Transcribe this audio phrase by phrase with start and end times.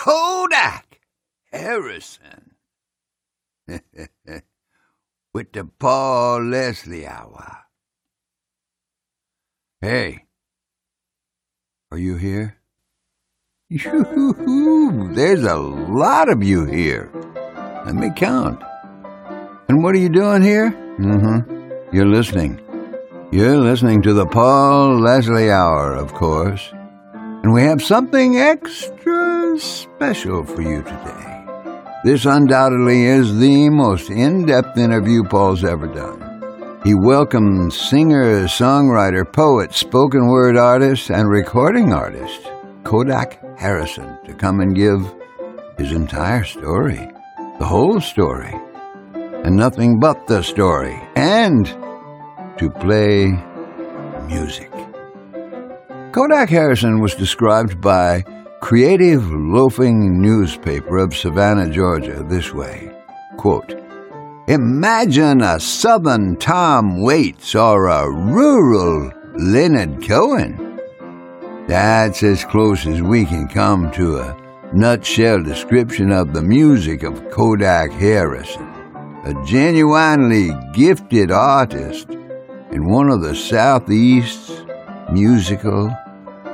[0.00, 0.84] Kodac
[1.52, 2.52] Harrison.
[5.34, 7.58] With the Paul Leslie Hour.
[9.82, 10.24] Hey,
[11.92, 12.56] are you here?
[13.68, 17.10] Yoo-hoo, there's a lot of you here.
[17.84, 18.62] Let me count.
[19.68, 20.70] And what are you doing here?
[20.98, 21.94] Mm-hmm.
[21.94, 22.58] You're listening.
[23.30, 26.72] You're listening to the Paul Leslie Hour, of course.
[27.42, 29.19] And we have something extra
[29.58, 31.44] special for you today.
[32.04, 36.80] This undoubtedly is the most in-depth interview Paul's ever done.
[36.82, 42.40] He welcomed singer, songwriter, poet, spoken word artist, and recording artist
[42.84, 45.00] Kodac Harrison to come and give
[45.76, 47.10] his entire story,
[47.58, 48.54] the whole story,
[49.14, 51.66] and nothing but the story, and
[52.56, 53.26] to play
[54.26, 54.70] music.
[56.12, 58.24] Kodac Harrison was described by
[58.60, 62.92] Creative Loafing Newspaper of Savannah, Georgia this way
[63.36, 63.74] quote,
[64.48, 70.78] Imagine a Southern Tom Waits or a rural Leonard Cohen.
[71.66, 74.36] That's as close as we can come to a
[74.74, 78.68] nutshell description of the music of Kodac Harrison,
[79.24, 84.64] a genuinely gifted artist and one of the Southeast's
[85.10, 85.90] musical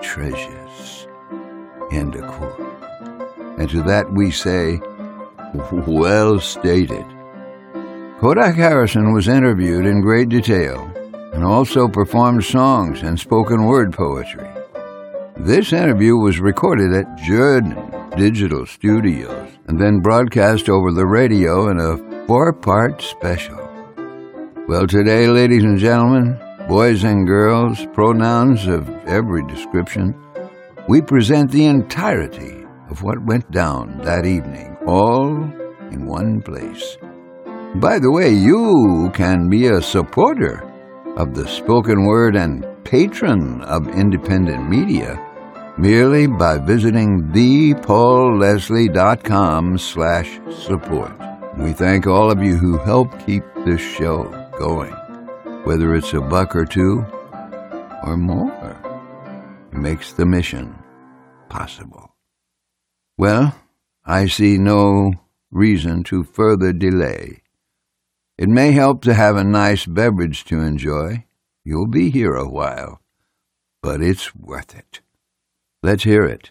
[0.00, 0.55] treasures.
[1.96, 2.60] End of quote.
[3.58, 4.80] And to that we say,
[5.86, 7.06] well stated.
[8.20, 10.92] Kodac Harrison was interviewed in great detail
[11.32, 14.46] and also performed songs and spoken word poetry.
[15.38, 17.76] This interview was recorded at Jordan
[18.14, 23.56] Digital Studios and then broadcast over the radio in a four part special.
[24.68, 26.38] Well, today, ladies and gentlemen,
[26.68, 30.14] boys and girls, pronouns of every description,
[30.88, 35.28] we present the entirety of what went down that evening, all
[35.90, 36.96] in one place.
[37.76, 40.62] By the way, you can be a supporter
[41.16, 45.18] of the spoken word and patron of independent media
[45.78, 51.12] merely by visiting thepaulleslie.com slash support.
[51.58, 54.24] We thank all of you who help keep this show
[54.58, 54.92] going,
[55.64, 57.04] whether it's a buck or two
[58.04, 58.76] or more.
[59.72, 60.75] It makes the mission
[61.48, 62.14] possible.
[63.18, 63.54] Well,
[64.04, 65.14] I see no
[65.50, 67.42] reason to further delay.
[68.38, 71.24] It may help to have a nice beverage to enjoy.
[71.64, 73.00] You'll be here a while,
[73.82, 75.00] but it's worth it.
[75.82, 76.50] Let's hear it.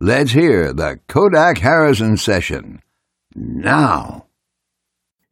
[0.00, 2.82] Let's hear the Kodac Harrison session
[3.34, 4.26] now.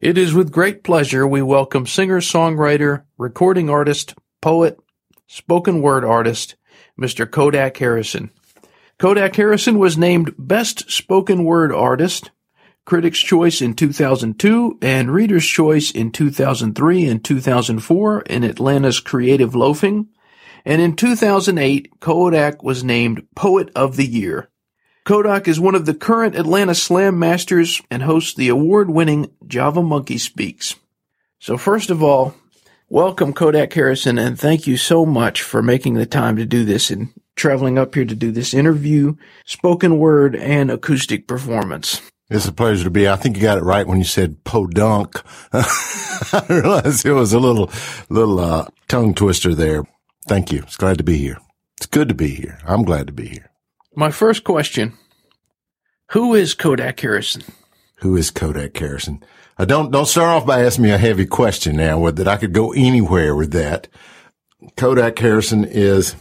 [0.01, 4.77] It is with great pleasure we welcome singer, songwriter, recording artist, poet,
[5.27, 6.55] spoken word artist,
[6.99, 7.25] Mr.
[7.25, 8.31] Kodac Harrison.
[8.97, 12.31] Kodac Harrison was named Best Spoken Word Artist
[12.85, 20.07] Critics' Choice in 2002 and Reader's Choice in 2003 and 2004 in Atlanta's Creative Loafing.
[20.63, 24.49] And in 2008, Kodac was named Poet of the Year.
[25.05, 30.17] Kodac is one of the current Atlanta Slam Masters and hosts the award-winning Java Monkey
[30.17, 30.73] Speaks.
[31.39, 32.33] So first of all,
[32.87, 36.89] welcome Kodac Harrison and thank you so much for making the time to do this
[36.89, 39.15] and traveling up here to do this interview,
[39.45, 42.01] spoken word, and acoustic performance.
[42.29, 43.07] It's a pleasure to be.
[43.07, 45.21] I think you got it right when you said podunk.
[45.53, 47.69] I realized it was a little,
[48.09, 49.83] little, uh, tongue twister there.
[50.27, 50.63] Thank you.
[50.63, 51.37] It's glad to be here.
[51.77, 52.57] It's good to be here.
[52.65, 53.51] I'm glad to be here.
[53.95, 54.93] My first question.
[56.11, 57.43] Who is Kodac Harrison?
[57.97, 59.23] Who is Kodac Harrison?
[59.57, 62.37] I don't, don't start off by asking me a heavy question now with that I
[62.37, 63.87] could go anywhere with that.
[64.77, 66.15] Kodac Harrison is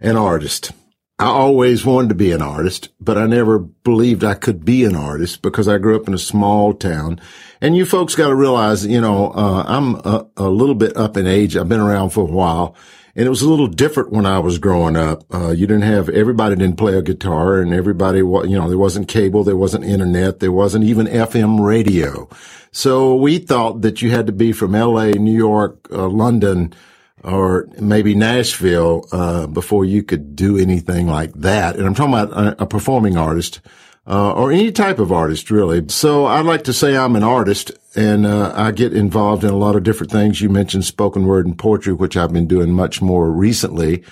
[0.00, 0.72] an artist.
[1.18, 4.96] I always wanted to be an artist, but I never believed I could be an
[4.96, 7.20] artist because I grew up in a small town.
[7.60, 11.16] And you folks got to realize, you know, uh, I'm a, a, little bit up
[11.16, 11.56] in age.
[11.56, 12.74] I've been around for a while
[13.16, 15.22] and it was a little different when I was growing up.
[15.32, 19.08] Uh, you didn't have, everybody didn't play a guitar and everybody, you know, there wasn't
[19.08, 22.28] cable, there wasn't internet, there wasn't even FM radio.
[22.72, 26.74] So we thought that you had to be from LA, New York, uh, London,
[27.24, 31.76] or maybe Nashville uh, before you could do anything like that.
[31.76, 33.60] And I'm talking about a, a performing artist
[34.06, 35.88] uh, or any type of artist, really.
[35.88, 39.56] So I'd like to say I'm an artist, and uh, I get involved in a
[39.56, 40.40] lot of different things.
[40.40, 44.02] You mentioned spoken word and poetry, which I've been doing much more recently.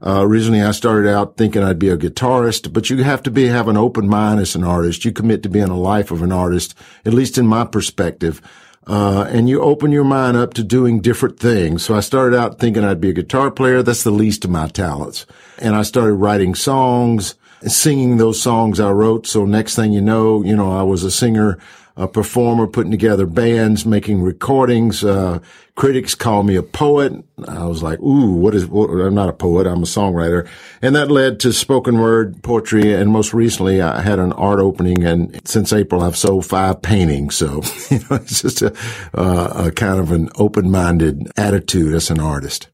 [0.00, 3.46] Uh, originally, I started out thinking I'd be a guitarist, but you have to be
[3.46, 5.04] have an open mind as an artist.
[5.04, 6.74] You commit to being a life of an artist,
[7.04, 8.40] at least in my perspective.
[8.88, 11.84] Uh, and you open your mind up to doing different things.
[11.84, 13.82] So I started out thinking I'd be a guitar player.
[13.82, 15.26] That's the least of my talents.
[15.58, 17.34] And I started writing songs.
[17.60, 19.26] And singing those songs I wrote.
[19.26, 21.58] So next thing you know, you know, I was a singer,
[21.98, 25.02] a performer, putting together bands, making recordings.
[25.02, 25.40] Uh,
[25.74, 27.12] critics call me a poet.
[27.46, 29.66] I was like, ooh, what is, what, I'm not a poet.
[29.66, 30.48] I'm a songwriter.
[30.80, 32.94] And that led to spoken word poetry.
[32.94, 35.04] And most recently I had an art opening.
[35.04, 37.34] And since April, I've sold five paintings.
[37.34, 38.72] So, you know, it's just a,
[39.12, 42.68] uh, a kind of an open-minded attitude as an artist.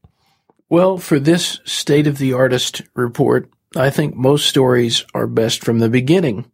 [0.69, 5.79] Well, for this state of the artist report, I think most stories are best from
[5.79, 6.45] the beginning.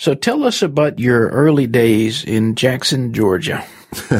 [0.00, 3.66] So tell us about your early days in Jackson, Georgia.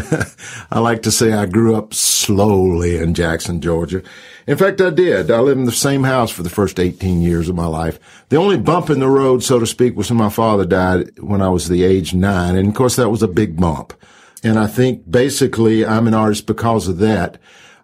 [0.70, 4.02] I like to say I grew up slowly in Jackson, Georgia.
[4.46, 5.30] In fact, I did.
[5.30, 7.98] I lived in the same house for the first 18 years of my life.
[8.28, 11.40] The only bump in the road, so to speak, was when my father died when
[11.40, 12.56] I was the age nine.
[12.56, 13.94] And of course, that was a big bump.
[14.44, 17.36] And I think basically I'm an artist because of that.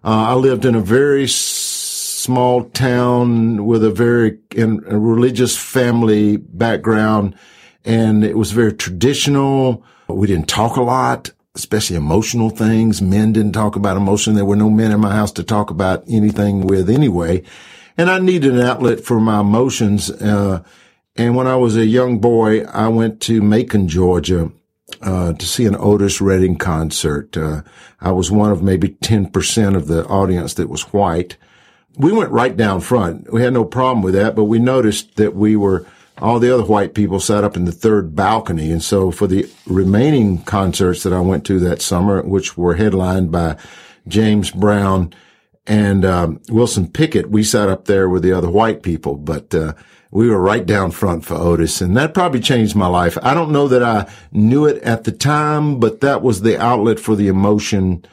[0.03, 6.37] Uh, I lived in a very small town with a very in, a religious family
[6.37, 7.35] background,
[7.87, 9.83] and it was very traditional.
[10.07, 13.01] We didn't talk a lot, especially emotional things.
[13.01, 14.35] Men didn't talk about emotion.
[14.35, 17.43] There were no men in my house to talk about anything with anyway.
[17.97, 20.11] And I needed an outlet for my emotions.
[20.11, 20.63] Uh,
[21.15, 24.51] and when I was a young boy, I went to Macon, Georgia,
[25.01, 27.35] uh, to see an Otis Redding concert.
[27.35, 27.63] Uh,
[27.99, 31.37] I was one of maybe 10% of the audience that was white
[31.97, 33.33] we went right down front.
[33.33, 35.85] We had no problem with that, but we noticed that we were,
[36.19, 38.71] all the other white people sat up in the third balcony.
[38.71, 43.31] And so for the remaining concerts that I went to that summer, which were headlined
[43.31, 43.57] by
[44.07, 45.13] James Brown
[45.65, 49.73] and um, Wilson Pickett, we sat up there with the other white people, but uh,
[50.11, 53.17] we were right down front for Otis, and that probably changed my life.
[53.21, 56.99] I don't know that I knew it at the time, but that was the outlet
[56.99, 58.05] for the emotion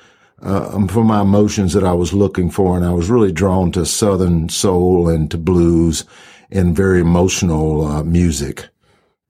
[0.43, 2.77] uh, for my emotions that I was looking for.
[2.77, 6.05] And I was really drawn to Southern soul and to blues
[6.55, 8.69] and very emotional uh, music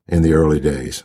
[0.06, 1.02] in the early days.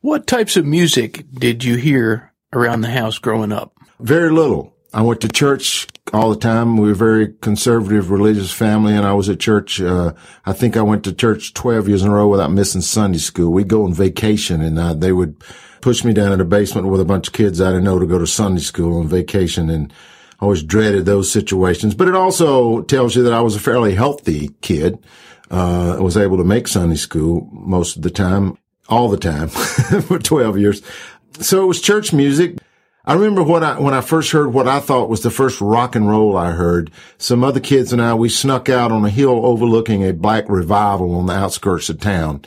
[0.00, 3.74] What types of music did you hear around the house growing up?
[3.98, 4.74] Very little.
[4.94, 6.76] I went to church all the time.
[6.76, 9.80] We were a very conservative religious family, and I was at church.
[9.80, 10.14] Uh,
[10.46, 13.52] I think I went to church 12 years in a row without missing Sunday school.
[13.52, 15.42] We'd go on vacation, and uh, they would
[15.80, 18.06] push me down in the basement with a bunch of kids I didn't know to
[18.06, 19.92] go to Sunday school on vacation and
[20.40, 21.94] I always dreaded those situations.
[21.94, 24.98] But it also tells you that I was a fairly healthy kid.
[25.50, 28.56] Uh, I was able to make Sunday school most of the time,
[28.88, 29.48] all the time
[30.02, 30.82] for 12 years.
[31.40, 32.58] So it was church music.
[33.04, 35.96] I remember what I, when I first heard what I thought was the first rock
[35.96, 36.90] and roll I heard.
[37.18, 41.14] Some other kids and I, we snuck out on a hill overlooking a black revival
[41.16, 42.42] on the outskirts of town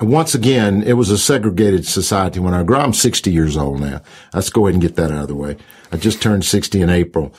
[0.00, 2.76] And once again, it was a segregated society when I grew.
[2.76, 2.84] up.
[2.84, 4.00] I'm 60 years old now.
[4.34, 5.56] Let's go ahead and get that out of the way.
[5.92, 7.34] I just turned 60 in April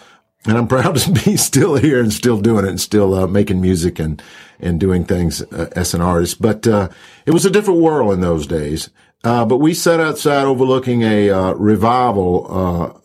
[0.45, 3.61] and I'm proud to be still here and still doing it and still uh, making
[3.61, 4.21] music and
[4.59, 6.41] and doing things uh, as an artist.
[6.41, 6.89] But uh,
[7.25, 8.89] it was a different world in those days.
[9.23, 12.47] Uh, but we sat outside overlooking a uh, revival,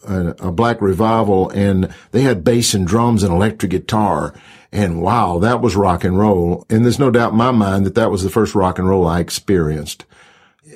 [0.06, 4.34] uh, a, black revival, and they had bass and drums and electric guitar.
[4.72, 6.64] And wow, that was rock and roll.
[6.70, 9.06] And there's no doubt in my mind that that was the first rock and roll
[9.06, 10.06] I experienced.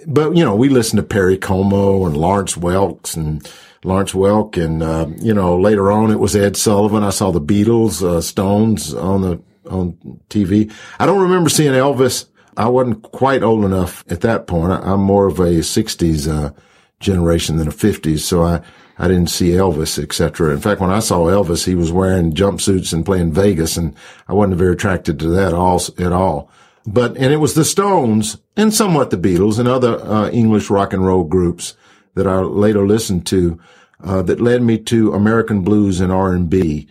[0.07, 3.47] But, you know, we listened to Perry Como and Lawrence Welk and
[3.85, 4.63] Lawrence Welk.
[4.63, 7.03] And, uh, you know, later on it was Ed Sullivan.
[7.03, 10.73] I saw the Beatles, uh, Stones on the, on TV.
[10.99, 12.27] I don't remember seeing Elvis.
[12.57, 14.73] I wasn't quite old enough at that point.
[14.73, 16.53] I, am more of a 60s, uh,
[16.99, 18.21] generation than a 50s.
[18.21, 18.61] So I,
[18.99, 20.53] I didn't see Elvis, etc.
[20.53, 23.97] In fact, when I saw Elvis, he was wearing jumpsuits and playing Vegas, and
[24.29, 26.51] I wasn't very attracted to that all, at all.
[26.87, 30.93] But and it was the Stones and somewhat the Beatles and other uh, English rock
[30.93, 31.75] and roll groups
[32.21, 33.59] that I later listened to
[34.05, 36.87] uh, that led me to American blues and R and B.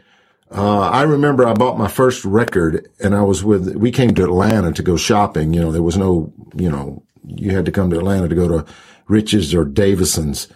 [0.52, 4.24] Uh, I remember I bought my first record and I was with, we came to
[4.24, 5.54] Atlanta to go shopping.
[5.54, 8.48] You know, there was no, you know, you had to come to Atlanta to go
[8.48, 8.66] to
[9.08, 10.48] Rich's or Davison's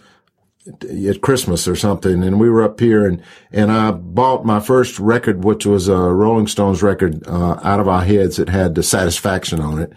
[0.66, 4.98] at Christmas or something, and we were up here, and and I bought my first
[4.98, 8.38] record, which was a Rolling Stones record, uh, out of our heads.
[8.38, 9.92] It had the Satisfaction on it.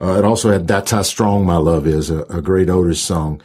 [0.00, 3.42] Uh, it also had "That's How Strong My Love Is," a, a great Otis song.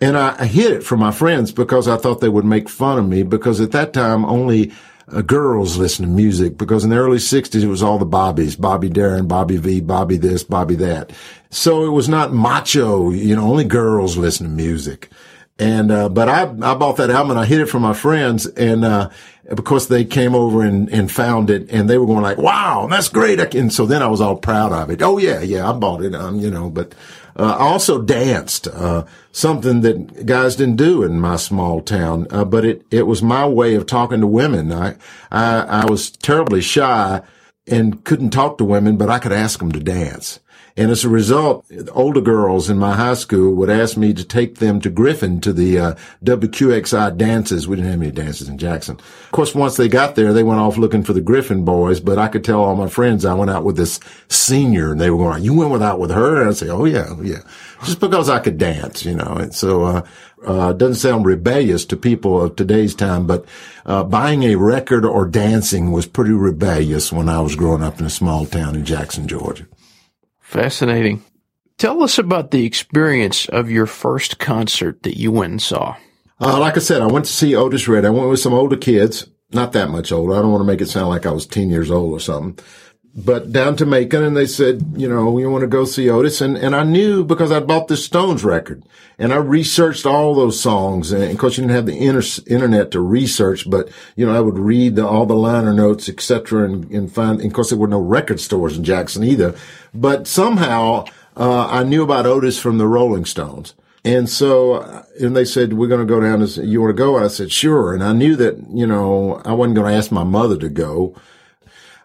[0.00, 3.08] And I, hid it from my friends because I thought they would make fun of
[3.08, 4.72] me because at that time only
[5.08, 8.56] uh, girls listened to music because in the early 60s it was all the Bobbies,
[8.56, 11.12] Bobby Darin, Bobby Vee, Bobby this, Bobby that.
[11.50, 15.10] So it was not macho, you know, only girls listen to music.
[15.60, 18.46] And, uh, but I, I bought that album and I hid it from my friends
[18.46, 19.10] and, uh,
[19.54, 23.08] because they came over and, and found it and they were going like, wow, that's
[23.08, 23.38] great.
[23.54, 25.02] And so then I was all proud of it.
[25.02, 26.14] Oh yeah, yeah, I bought it.
[26.14, 26.94] Um, you know, but,
[27.36, 32.26] uh, I also danced, uh, something that guys didn't do in my small town.
[32.30, 34.72] Uh, but it, it was my way of talking to women.
[34.72, 34.96] I,
[35.30, 37.22] I, I was terribly shy
[37.66, 40.40] and couldn't talk to women, but I could ask them to dance.
[40.76, 44.58] And as a result, older girls in my high school would ask me to take
[44.58, 47.68] them to Griffin to the uh, WQXI dances.
[47.68, 48.96] We didn't have any dances in Jackson.
[48.96, 52.18] Of course, once they got there, they went off looking for the Griffin boys, but
[52.18, 55.18] I could tell all my friends I went out with this senior and they were
[55.18, 56.40] going, you went out with her?
[56.40, 57.42] And I'd say, oh yeah, yeah.
[57.84, 59.36] Just because I could dance, you know.
[59.38, 60.06] And so, uh,
[60.44, 63.46] uh, doesn't sound rebellious to people of today's time, but
[63.86, 68.06] uh, buying a record or dancing was pretty rebellious when I was growing up in
[68.06, 69.66] a small town in Jackson, Georgia.
[70.44, 71.24] Fascinating.
[71.78, 75.96] Tell us about the experience of your first concert that you went and saw.
[76.40, 78.10] Uh, like I said, I went to see Otis Redding.
[78.10, 80.34] I went with some older kids, not that much older.
[80.34, 82.64] I don't want to make it sound like I was 10 years old or something
[83.16, 86.40] but down to Macon and they said, you know, you want to go see Otis.
[86.40, 88.82] And, and I knew because I bought the Stones record
[89.18, 91.12] and I researched all those songs.
[91.12, 94.40] And of course you didn't have the inter- internet to research, but you know, I
[94.40, 96.64] would read the, all the liner notes, etc.
[96.64, 99.54] And, and find, and of course there were no record stores in Jackson either,
[99.94, 101.04] but somehow,
[101.36, 103.74] uh, I knew about Otis from the Rolling Stones.
[104.04, 104.82] And so,
[105.20, 107.16] and they said, we're going to go down and you want to go?
[107.16, 107.94] I said, sure.
[107.94, 111.16] And I knew that, you know, I wasn't going to ask my mother to go.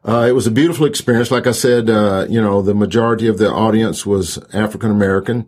[0.03, 1.32] Uh, it was a beautiful experience.
[1.32, 5.48] Like I said, uh, you know, the majority of the audience was African American.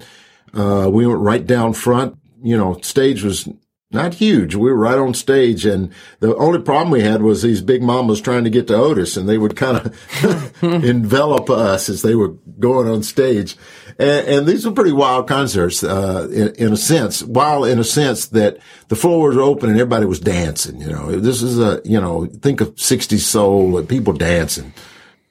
[0.54, 2.18] Uh, we went right down front.
[2.44, 3.48] You know, stage was
[3.92, 4.56] not huge.
[4.56, 8.22] We were right on stage, and the only problem we had was these big mamas
[8.22, 12.30] trying to get to Otis, and they would kind of envelop us as they were
[12.60, 13.56] going on stage.
[14.02, 17.84] And, and these were pretty wild concerts, uh, in, in, a sense, while in a
[17.84, 20.82] sense that the floor was open and everybody was dancing.
[20.82, 24.74] You know, this is a, you know, think of 60s soul and people dancing.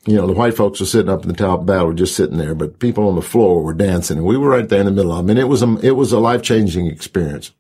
[0.07, 2.55] You know, the white folks were sitting up in the top battle, just sitting there,
[2.55, 5.11] but people on the floor were dancing and we were right there in the middle
[5.11, 5.31] of them.
[5.31, 7.51] And it was a, it was a life changing experience.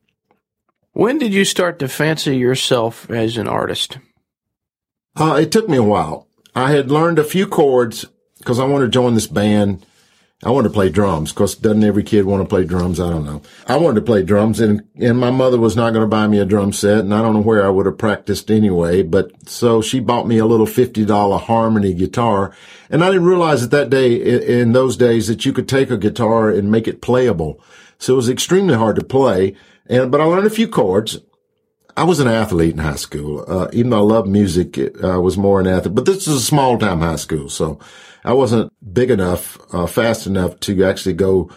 [0.93, 3.99] When did you start to fancy yourself as an artist?
[5.17, 6.29] Uh, it took me a while.
[6.55, 8.05] I had learned a few chords
[8.38, 9.85] because I wanted to join this band
[10.42, 11.32] I wanted to play drums.
[11.32, 12.99] because doesn't every kid want to play drums?
[12.99, 13.42] I don't know.
[13.66, 16.38] I wanted to play drums and, and my mother was not going to buy me
[16.38, 19.02] a drum set and I don't know where I would have practiced anyway.
[19.02, 22.54] But so she bought me a little $50 harmony guitar.
[22.88, 24.14] And I didn't realize at that day,
[24.61, 27.62] in those days, that you could take a guitar and make it playable.
[27.99, 29.54] So it was extremely hard to play.
[29.87, 31.18] And, but I learned a few chords.
[31.97, 33.44] I was an athlete in high school.
[33.47, 36.40] Uh, even though I loved music, I was more an athlete, but this is a
[36.40, 37.50] small time high school.
[37.50, 37.78] So
[38.24, 41.50] I wasn't big enough, uh, fast enough to actually go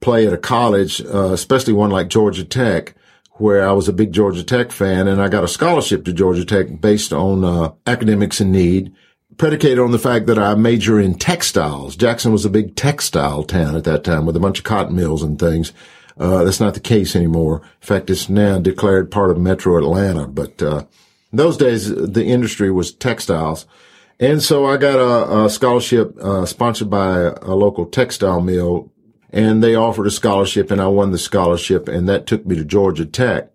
[0.00, 2.94] play at a college, uh, especially one like Georgia Tech,
[3.34, 6.44] where I was a big Georgia Tech fan and I got a scholarship to Georgia
[6.44, 8.92] Tech based on, uh, academics in need,
[9.38, 11.96] predicated on the fact that I major in textiles.
[11.96, 15.22] Jackson was a big textile town at that time with a bunch of cotton mills
[15.22, 15.72] and things.
[16.18, 17.62] Uh, that's not the case anymore.
[17.80, 20.84] In fact, it's now declared part of Metro Atlanta, but, uh,
[21.32, 23.64] those days, the industry was textiles.
[24.20, 28.92] And so I got a, a scholarship uh, sponsored by a, local textile mill,
[29.30, 32.64] and they offered a scholarship, and I won the scholarship, and that took me to
[32.64, 33.50] Georgia Tech.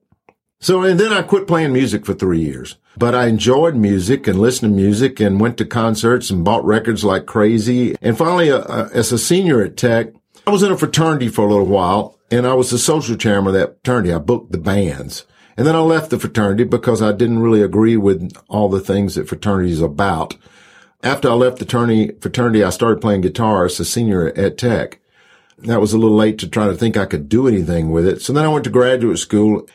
[0.60, 2.78] So, and then I quit playing music for three years.
[2.98, 7.04] But I enjoyed music and listened to music and went to concerts and bought records
[7.04, 7.96] like crazy.
[8.02, 10.08] And finally, uh, uh, as a senior at Tech,
[10.48, 13.54] I was in a fraternity for a little while, and I was the social chairman
[13.54, 14.14] of that fraternity.
[14.14, 15.26] I booked the bands.
[15.58, 19.16] And then I left the fraternity because I didn't really agree with all the things
[19.16, 20.38] that fraternity is about.
[21.04, 25.00] After I left the fraternity, I started playing guitar as a senior at Tech.
[25.58, 28.22] That was a little late to try to think I could do anything with it.
[28.22, 29.68] So then I went to graduate school.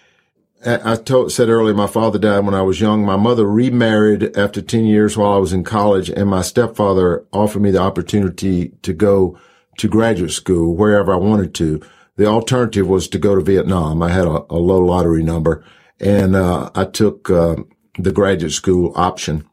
[0.65, 3.05] I told, said earlier, my father died when I was young.
[3.05, 7.63] My mother remarried after 10 years while I was in college and my stepfather offered
[7.63, 9.37] me the opportunity to go
[9.79, 11.83] to graduate school wherever I wanted to.
[12.17, 14.03] The alternative was to go to Vietnam.
[14.03, 15.65] I had a, a low lottery number
[16.01, 17.57] and, uh, I took, uh,
[17.99, 19.49] the graduate school option.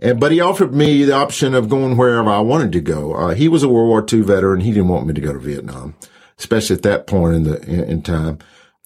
[0.00, 3.14] And, but he offered me the option of going wherever I wanted to go.
[3.14, 4.60] Uh, he was a World War II veteran.
[4.60, 5.94] He didn't want me to go to Vietnam,
[6.38, 8.38] especially at that point in the, in, in time.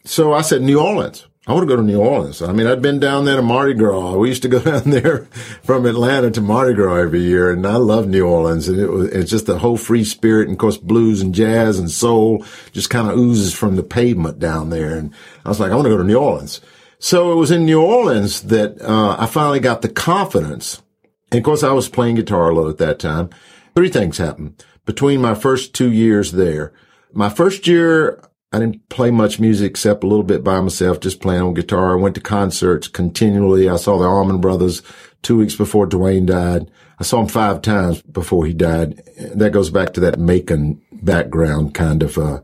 [0.05, 1.27] So I said, New Orleans.
[1.47, 2.43] I want to go to New Orleans.
[2.43, 4.15] I mean, I'd been down there to Mardi Gras.
[4.17, 5.25] We used to go down there
[5.63, 8.69] from Atlanta to Mardi Gras every year, and I love New Orleans.
[8.69, 11.79] And it was, it's just the whole free spirit, and of course, blues and jazz
[11.79, 14.97] and soul just kind of oozes from the pavement down there.
[14.97, 16.61] And I was like, I want to go to New Orleans.
[16.99, 20.83] So it was in New Orleans that uh, I finally got the confidence
[21.31, 23.31] and of course, I was playing guitar a lot at that time.
[23.75, 26.73] Three things happened between my first two years there.
[27.13, 31.21] My first year, I didn't play much music except a little bit by myself, just
[31.21, 31.93] playing on guitar.
[31.93, 33.69] I went to concerts continually.
[33.69, 34.83] I saw the Allman Brothers
[35.23, 36.71] two weeks before Duane died.
[36.99, 39.03] I saw him five times before he died.
[39.35, 42.41] That goes back to that Macon background kind of, uh,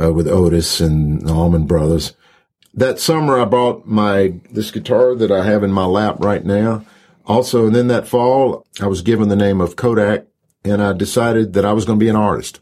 [0.00, 2.14] uh, with Otis and the Allman Brothers.
[2.72, 6.84] That summer, I bought my, this guitar that I have in my lap right now
[7.26, 10.26] Also, and then that fall, I was given the name of Kodac
[10.64, 12.60] and I decided that I was going to be an artist.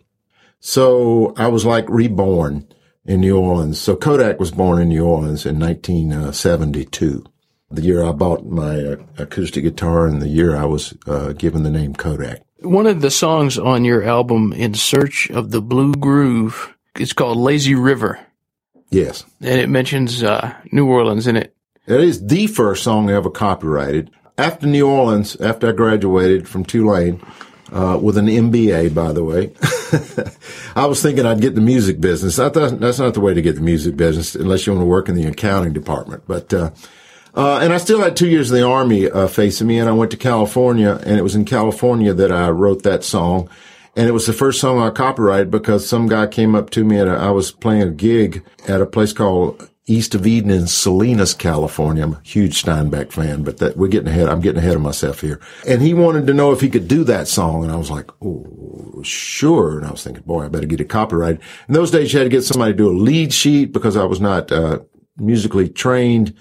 [0.65, 2.69] So I was like reborn
[3.05, 3.81] in New Orleans.
[3.81, 7.25] So Kodac was born in New Orleans in 1972,
[7.69, 11.65] the year I bought my uh, acoustic guitar and the year I was uh, given
[11.65, 12.43] the name Kodac.
[12.61, 17.39] One of the songs on your album, In Search of the Blue Groove, is called
[17.39, 18.21] Lazy River.
[18.89, 19.25] Yes.
[19.41, 21.57] And it mentions uh, New Orleans in it.
[21.89, 24.13] It is the first song ever copyrighted.
[24.39, 27.21] After New Orleans, after I graduated from Tulane,
[27.73, 29.53] uh, with an MBA, by the way.
[30.77, 32.39] I was thinking I'd get the music business.
[32.39, 34.87] I thought that's not the way to get the music business unless you want to
[34.87, 36.25] work in the accounting department.
[36.27, 36.71] But, uh,
[37.35, 39.93] uh, and I still had two years in the army, uh, facing me and I
[39.93, 43.49] went to California and it was in California that I wrote that song.
[43.97, 46.99] And it was the first song I copyrighted because some guy came up to me
[46.99, 51.35] and I was playing a gig at a place called East of Eden in Salinas,
[51.35, 52.05] California.
[52.05, 54.29] I'm a huge Steinbeck fan, but that we're getting ahead.
[54.29, 55.41] I'm getting ahead of myself here.
[55.67, 57.65] And he wanted to know if he could do that song.
[57.65, 59.79] And I was like, Oh, sure.
[59.79, 61.41] And I was thinking, boy, I better get it copyrighted.
[61.67, 64.05] In those days, you had to get somebody to do a lead sheet because I
[64.05, 64.81] was not, uh,
[65.17, 66.35] musically trained.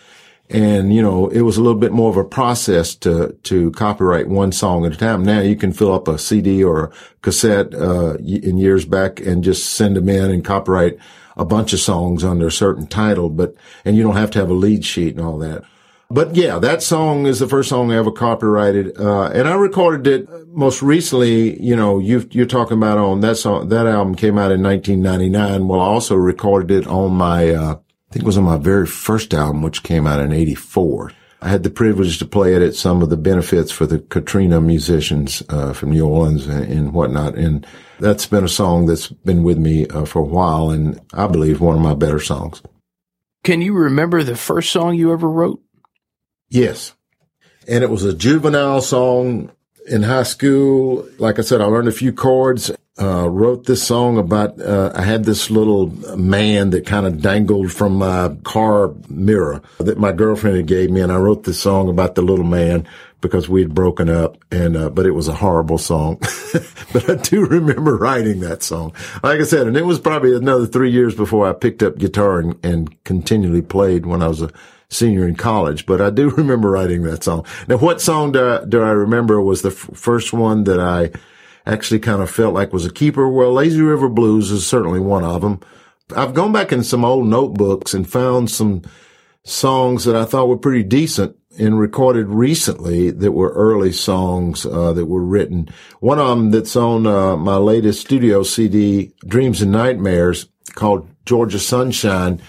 [0.50, 4.28] And, you know, it was a little bit more of a process to, to copyright
[4.28, 5.24] one song at a time.
[5.24, 9.44] Now you can fill up a CD or a cassette, uh, in years back and
[9.44, 10.98] just send them in and copyright
[11.38, 14.50] a bunch of songs under a certain title, but, and you don't have to have
[14.50, 15.64] a lead sheet and all that.
[16.10, 19.00] But yeah, that song is the first song I ever copyrighted.
[19.00, 23.38] Uh, and I recorded it most recently, you know, you, you're talking about on that
[23.38, 25.70] song, that album came out in 1999.
[25.70, 28.88] Well, I also recorded it on my, uh, I think it was on my very
[28.88, 31.14] first album, which came out in 84.
[31.42, 34.62] I had the privilege to play it at some of the benefits for the Katrina
[34.62, 37.36] musicians, uh, from New Orleans and, and whatnot.
[37.36, 37.66] And,
[38.02, 41.62] that's been a song that's been with me uh, for a while, and I believe
[41.62, 42.62] one of my better songs.
[43.44, 45.62] Can you remember the first song you ever wrote?
[46.50, 46.96] Yes.
[47.68, 49.52] And it was a juvenile song
[49.88, 51.08] in high school.
[51.20, 55.04] Like I said, I learned a few chords, uh, wrote this song about, uh, I
[55.04, 60.58] had this little man that kind of dangled from my car mirror that my girlfriend
[60.58, 61.02] had gave me.
[61.02, 62.88] And I wrote this song about the little man
[63.22, 66.18] because we had broken up and, uh, but it was a horrible song.
[66.94, 68.94] but I do remember writing that song.
[69.24, 72.40] Like I said, and it was probably another three years before I picked up guitar
[72.40, 74.52] and, and continually played when I was a
[74.90, 77.46] senior in college, but I do remember writing that song.
[77.68, 81.12] Now, what song do I, do I remember was the f- first one that I
[81.66, 83.28] actually kind of felt like was a keeper?
[83.28, 85.60] Well, Lazy River Blues is certainly one of them.
[86.16, 88.82] I've gone back in some old notebooks and found some
[89.44, 94.94] songs that I thought were pretty decent and recorded recently that were early songs uh,
[94.94, 95.70] that were written.
[96.00, 101.60] One of them that's on uh, my latest studio CD, Dreams and Nightmares, called Georgia
[101.60, 102.42] Sunshine.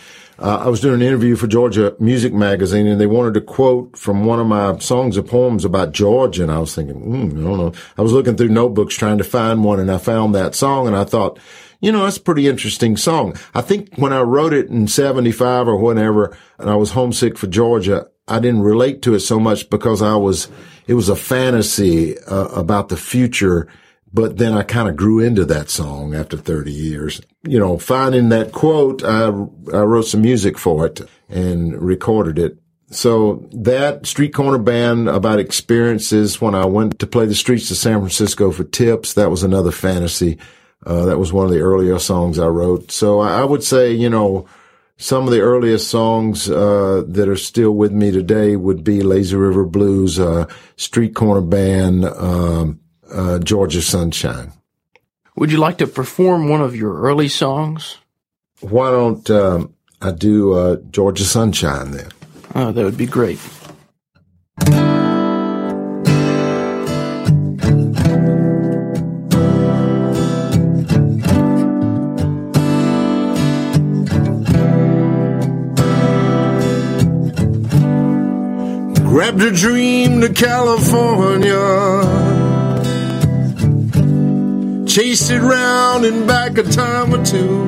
[0.43, 3.97] Uh, I was doing an interview for Georgia Music Magazine, and they wanted a quote
[3.97, 7.45] from one of my songs or poems about Georgia, and I was thinking, mm, I
[7.45, 7.73] don't know.
[7.97, 10.97] I was looking through notebooks trying to find one, and I found that song, and
[10.97, 11.39] I thought,
[11.81, 13.37] you know, that's a pretty interesting song.
[13.55, 17.47] I think when I wrote it in 75 or whenever, and I was homesick for
[17.47, 20.49] Georgia, I didn't relate to it so much because I was,
[20.89, 23.69] it was a fantasy uh, about the future.
[24.15, 27.21] But then I kind of grew into that song after 30 years.
[27.45, 32.59] You know, finding that quote, I, I wrote some music for it and recorded it.
[32.91, 37.79] So that street corner band about experiences when I went to play the streets of
[37.79, 40.39] San Francisco for tips, that was another fantasy.
[40.85, 42.91] Uh, that was one of the earlier songs I wrote.
[42.91, 44.47] So I, I would say, you know,
[44.99, 49.37] some of the earliest songs uh, that are still with me today would be Lazy
[49.37, 50.47] River Blues, uh,
[50.77, 52.81] Street Corner Band, um,
[53.13, 54.53] uh, Georgia Sunshine.
[55.37, 57.99] Would you like to perform one of your early songs?
[58.61, 62.11] Why don't um, I do uh, Georgia Sunshine then?
[62.55, 63.39] Oh, that would be great.
[79.09, 82.32] Grabbed a dream to California.
[84.93, 87.65] Chased it round and back a time or two.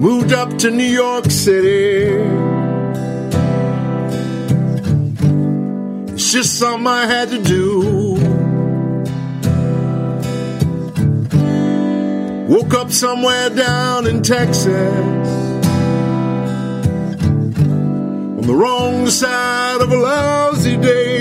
[0.00, 2.08] Moved up to New York City.
[6.12, 8.16] It's just something I had to do.
[12.52, 14.66] Woke up somewhere down in Texas
[18.38, 21.11] on the wrong side of a lousy day.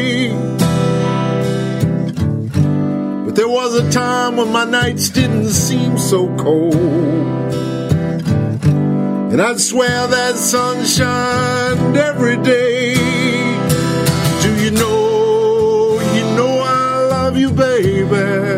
[3.32, 6.76] But there was a time when my nights didn't seem so cold.
[9.32, 12.94] And I'd swear that sun shined every day.
[14.42, 18.51] Do you know, you know I love you, baby.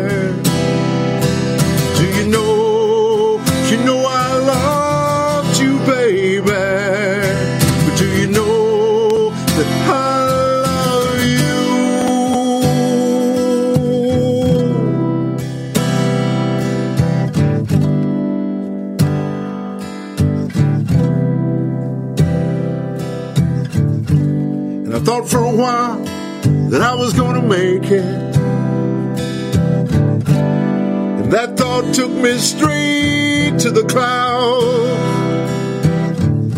[25.04, 25.98] Thought for a while
[26.70, 28.04] that I was going to make it.
[31.20, 34.64] And that thought took me straight to the clouds.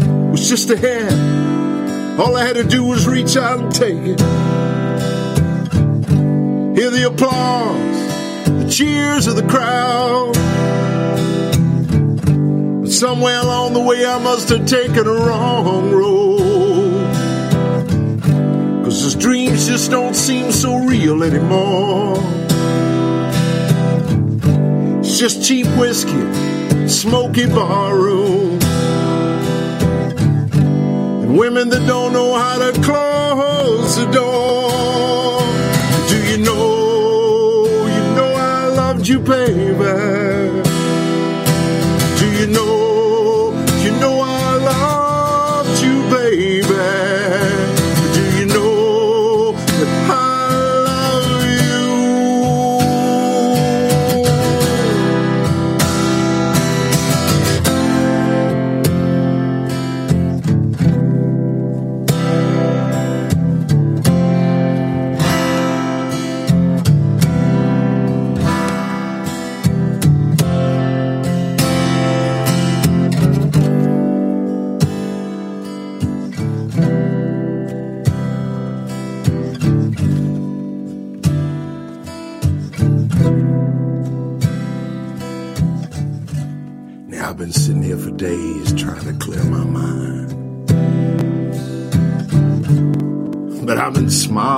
[0.01, 1.13] It was just ahead.
[2.21, 4.21] All I had to do was reach out and take it.
[6.79, 10.35] Hear the applause, the cheers of the crowd.
[12.83, 16.16] But somewhere along the way, I must have taken a wrong road.
[19.07, 22.17] Cause his dreams just don't seem so real anymore.
[24.99, 26.27] It's just cheap whiskey,
[26.89, 28.59] smoky barroom,
[31.23, 35.41] and women that don't know how to close the door.
[36.09, 40.26] Do you know, you know I loved you, baby?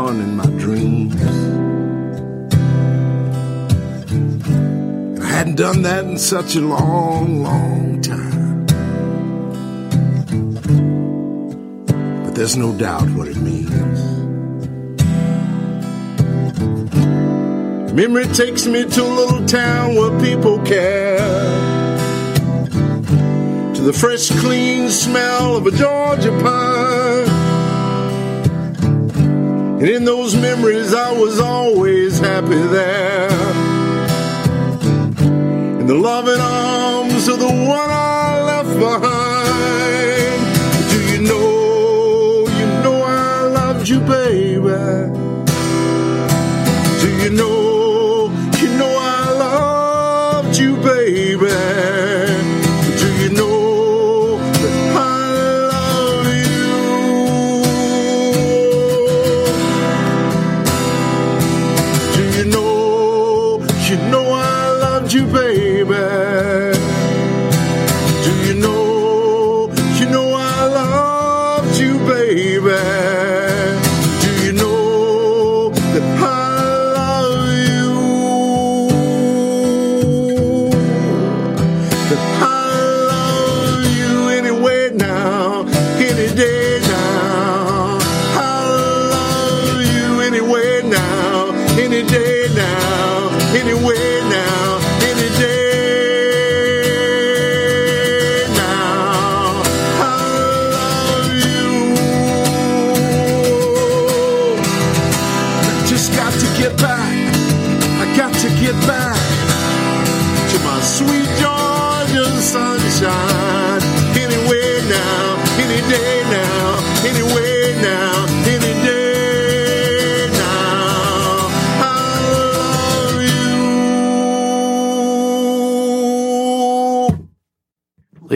[0.08, 1.14] Smiling in my dreams.
[4.10, 8.66] And I hadn't done that in such a long, long time.
[12.24, 13.68] But there's no doubt what it means.
[17.92, 21.18] Memory takes me to a little town where people care
[23.74, 27.17] to the fresh, clean smell of a Georgia pine.
[29.80, 33.30] And in those memories, I was always happy there.
[35.78, 40.40] In the loving arms of the one I left behind.
[40.90, 44.66] Do you know, you know I loved you, baby?
[47.00, 47.57] Do you know,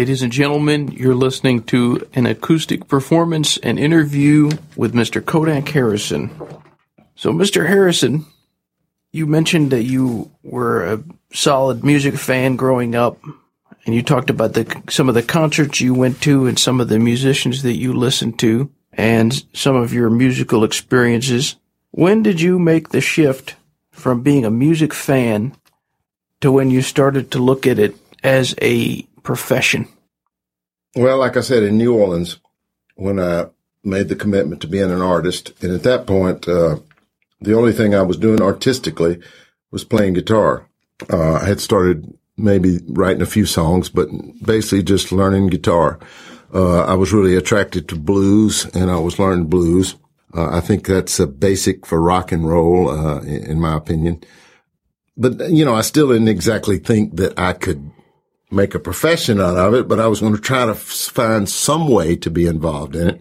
[0.03, 5.21] Ladies and gentlemen, you're listening to an acoustic performance and interview with Mr.
[5.23, 6.29] Kodac Harrison.
[7.15, 7.69] So, Mr.
[7.69, 8.27] Harrison,
[9.13, 13.23] you mentioned that you were a solid music fan growing up,
[13.87, 16.89] and you talked about the some of the concerts you went to and some of
[16.89, 21.55] the musicians that you listened to and some of your musical experiences.
[21.93, 23.55] When did you make the shift
[23.93, 25.55] from being a music fan
[26.41, 29.89] to when you started to look at it as a profession?
[30.95, 32.39] Well, like I said, in New Orleans,
[32.97, 33.47] when I
[33.83, 36.77] made the commitment to being an artist, and at that point, uh,
[37.43, 39.19] The only thing I was doing artistically
[39.73, 40.69] was playing guitar.
[41.11, 44.09] Uh, I had started maybe writing a few songs, but
[44.45, 45.99] basically just learning guitar.
[46.55, 49.97] Uh, I was really attracted to blues and I was learning blues.
[50.35, 54.23] Uh, I think that's a basic for rock and roll, uh, in my opinion.
[55.17, 57.91] But, you know, I still didn't exactly think that I could
[58.53, 61.89] make a profession out of it, but I was going to try to find some
[61.89, 63.21] way to be involved in it.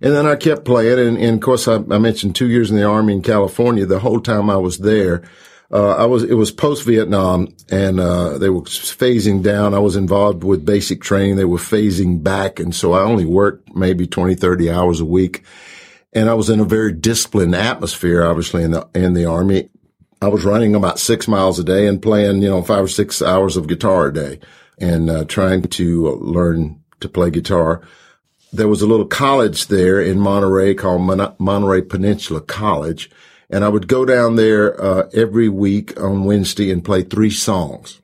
[0.00, 0.98] And then I kept playing.
[0.98, 3.84] And, and of course, I, I, mentioned two years in the army in California.
[3.84, 5.22] The whole time I was there,
[5.70, 9.74] uh, I was, it was post Vietnam and, uh, they were phasing down.
[9.74, 11.36] I was involved with basic training.
[11.36, 12.58] They were phasing back.
[12.58, 15.44] And so I only worked maybe 20, 30 hours a week.
[16.12, 19.68] And I was in a very disciplined atmosphere, obviously in the, in the army.
[20.22, 23.22] I was running about six miles a day and playing, you know, five or six
[23.22, 24.40] hours of guitar a day
[24.80, 27.82] and uh, trying to learn to play guitar.
[28.52, 33.10] There was a little college there in Monterey called Mon- Monterey Peninsula College.
[33.48, 38.00] And I would go down there uh, every week on Wednesday and play three songs.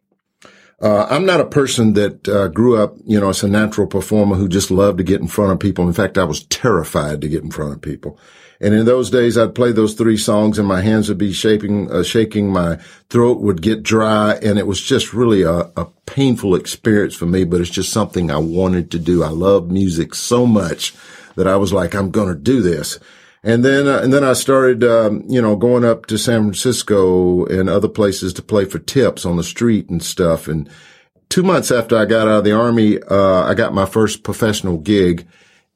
[0.81, 4.37] Uh, I'm not a person that uh, grew up, you know, as a natural performer
[4.37, 5.87] who just loved to get in front of people.
[5.87, 8.19] In fact, I was terrified to get in front of people.
[8.61, 11.91] And in those days, I'd play those three songs and my hands would be shaking,
[11.91, 12.51] uh, shaking.
[12.51, 12.77] My
[13.11, 14.35] throat would get dry.
[14.43, 18.31] And it was just really a, a, painful experience for me, but it's just something
[18.31, 19.25] I wanted to do.
[19.25, 20.95] I love music so much
[21.35, 23.01] that I was like, I'm going to do this.
[23.43, 27.45] And then, uh, and then I started, um, you know, going up to San Francisco
[27.47, 30.47] and other places to play for tips on the street and stuff.
[30.47, 30.71] And
[31.29, 34.79] two months after I got out of the army, uh, I got my first professional
[34.79, 35.27] gig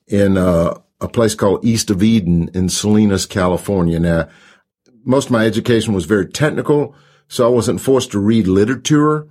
[0.06, 3.98] in, uh, a place called East of Eden in Salinas, California.
[3.98, 4.28] Now,
[5.04, 6.94] most of my education was very technical,
[7.28, 9.26] so I wasn't forced to read literature.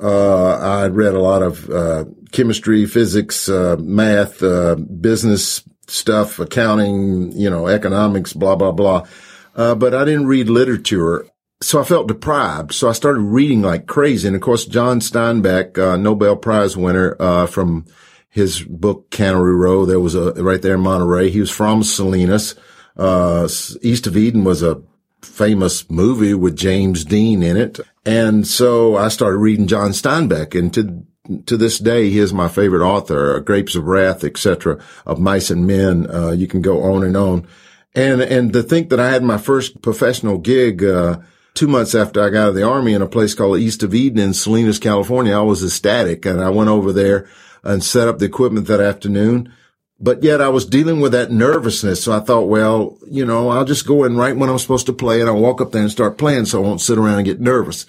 [0.00, 7.32] Uh, I read a lot of, uh, chemistry, physics, uh, math, uh, business stuff, accounting,
[7.32, 9.06] you know, economics, blah, blah, blah.
[9.54, 11.26] Uh, but I didn't read literature.
[11.62, 12.72] So I felt deprived.
[12.74, 14.28] So I started reading like crazy.
[14.28, 17.14] And of course, John Steinbeck, uh, Nobel Prize winner,
[17.46, 17.86] from
[18.36, 19.86] his book Cannery Row.
[19.86, 21.30] There was a right there in Monterey.
[21.30, 22.54] He was from Salinas.
[22.94, 23.48] Uh,
[23.80, 24.82] East of Eden was a
[25.22, 27.80] famous movie with James Dean in it.
[28.04, 31.02] And so I started reading John Steinbeck and to,
[31.46, 35.66] to this day, he is my favorite author, Grapes of Wrath, etc., of Mice and
[35.66, 36.06] Men.
[36.10, 37.48] Uh, you can go on and on.
[37.94, 41.20] And, and to think that I had my first professional gig, uh,
[41.54, 43.94] two months after I got out of the army in a place called East of
[43.94, 46.26] Eden in Salinas, California, I was ecstatic.
[46.26, 47.26] And I went over there
[47.66, 49.52] and set up the equipment that afternoon.
[49.98, 52.04] But yet I was dealing with that nervousness.
[52.04, 54.92] So I thought, well, you know, I'll just go in right when I'm supposed to
[54.92, 57.24] play and I'll walk up there and start playing so I won't sit around and
[57.24, 57.86] get nervous.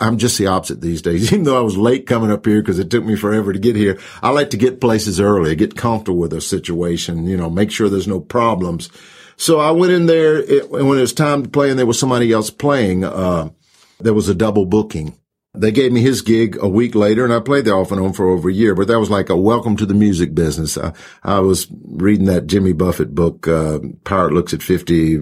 [0.00, 1.32] I'm just the opposite these days.
[1.32, 3.76] Even though I was late coming up here because it took me forever to get
[3.76, 7.70] here, I like to get places early, get comfortable with a situation, you know, make
[7.70, 8.90] sure there's no problems.
[9.36, 11.98] So I went in there it, when it was time to play and there was
[11.98, 13.50] somebody else playing, uh,
[14.00, 15.16] there was a double booking.
[15.54, 18.12] They gave me his gig a week later and I played there off and on
[18.12, 20.76] for over a year, but that was like a welcome to the music business.
[20.76, 25.20] I, I was reading that Jimmy Buffett book, uh, Pirate Looks at 50 a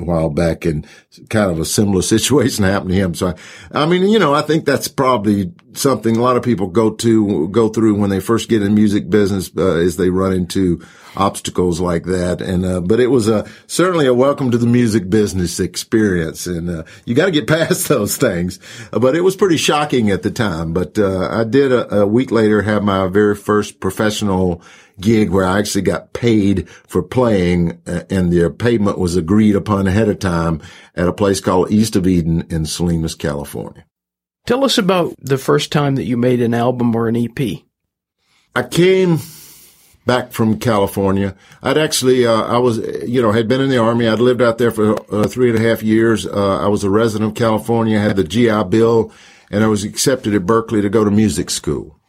[0.00, 0.86] while back and
[1.28, 3.14] kind of a similar situation happened to him.
[3.14, 3.28] So,
[3.72, 6.90] I, I mean, you know, I think that's probably something a lot of people go
[6.90, 10.84] to, go through when they first get in music business, uh, is they run into
[11.16, 12.40] obstacles like that.
[12.40, 16.46] And, uh, but it was a, certainly a welcome to the music business experience.
[16.46, 18.58] And, uh, you got to get past those things.
[18.90, 20.72] But it was pretty shocking at the time.
[20.72, 24.62] But, uh, I did a, a week later have my very first professional
[25.00, 29.86] gig where I actually got paid for playing uh, and the payment was agreed upon
[29.86, 30.60] ahead of time
[30.94, 33.84] at a place called East of Eden in Salinas, California.
[34.48, 37.38] Tell us about the first time that you made an album or an EP.
[38.56, 39.18] I came
[40.06, 41.36] back from California.
[41.62, 44.08] I'd actually, uh, I was, you know, had been in the army.
[44.08, 46.26] I'd lived out there for uh, three and a half years.
[46.26, 49.12] Uh, I was a resident of California, had the GI Bill,
[49.50, 52.00] and I was accepted at Berkeley to go to music school.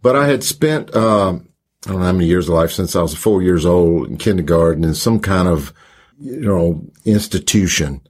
[0.00, 1.40] But I had spent, uh, I
[1.82, 4.82] don't know how many years of life since I was four years old in kindergarten
[4.82, 5.74] in some kind of,
[6.18, 8.00] you know, institution,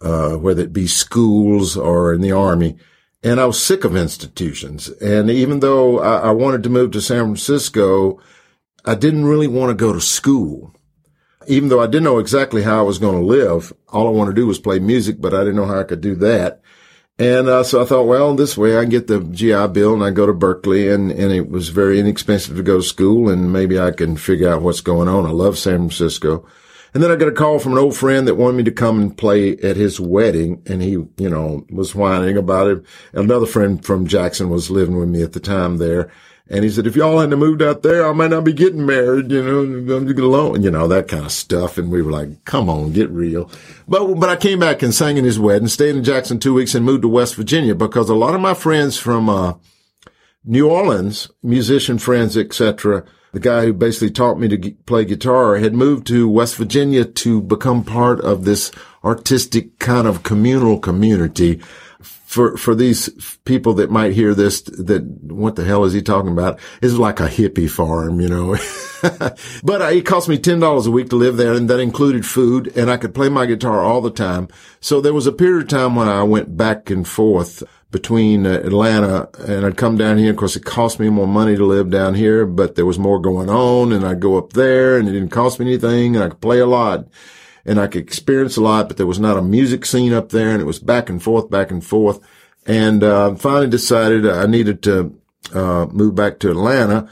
[0.00, 2.78] uh, whether it be schools or in the army.
[3.26, 4.88] And I was sick of institutions.
[5.00, 8.20] And even though I, I wanted to move to San Francisco,
[8.84, 10.72] I didn't really want to go to school.
[11.48, 14.36] Even though I didn't know exactly how I was going to live, all I wanted
[14.36, 16.60] to do was play music, but I didn't know how I could do that.
[17.18, 20.04] And uh, so I thought, well, this way I can get the GI Bill and
[20.04, 23.52] I go to Berkeley and and it was very inexpensive to go to school, and
[23.52, 25.26] maybe I can figure out what's going on.
[25.26, 26.46] I love San Francisco,
[26.96, 28.98] And then I got a call from an old friend that wanted me to come
[28.98, 30.62] and play at his wedding.
[30.64, 32.86] And he, you know, was whining about it.
[33.12, 36.10] Another friend from Jackson was living with me at the time there.
[36.48, 39.30] And he said, if y'all hadn't moved out there, I might not be getting married,
[39.30, 41.76] you know, I'm alone, you know, that kind of stuff.
[41.76, 43.50] And we were like, come on, get real.
[43.86, 46.74] But, but I came back and sang in his wedding, stayed in Jackson two weeks
[46.74, 49.52] and moved to West Virginia because a lot of my friends from, uh,
[50.46, 55.74] New Orleans, musician friends, etc., the guy who basically taught me to play guitar had
[55.74, 58.70] moved to West Virginia to become part of this
[59.04, 61.60] artistic kind of communal community.
[62.00, 63.08] For for these
[63.44, 66.58] people that might hear this that what the hell is he talking about?
[66.82, 68.56] It's like a hippie farm you know?
[69.62, 72.26] But uh, it cost me ten dollars a week to live there and that included
[72.26, 74.48] food and i could play my guitar all the time.
[74.80, 77.62] So there was a period of time when i went back and forth
[77.96, 81.56] between uh, atlanta and i'd come down here of course it cost me more money
[81.56, 84.98] to live down here but there was more going on and i'd go up there
[84.98, 87.06] and it didn't cost me anything and i could play a lot
[87.66, 90.50] and I could experience a lot, but there was not a music scene up there
[90.50, 92.20] and it was back and forth, back and forth.
[92.64, 95.14] And, uh, finally decided I needed to,
[95.52, 97.08] uh, move back to Atlanta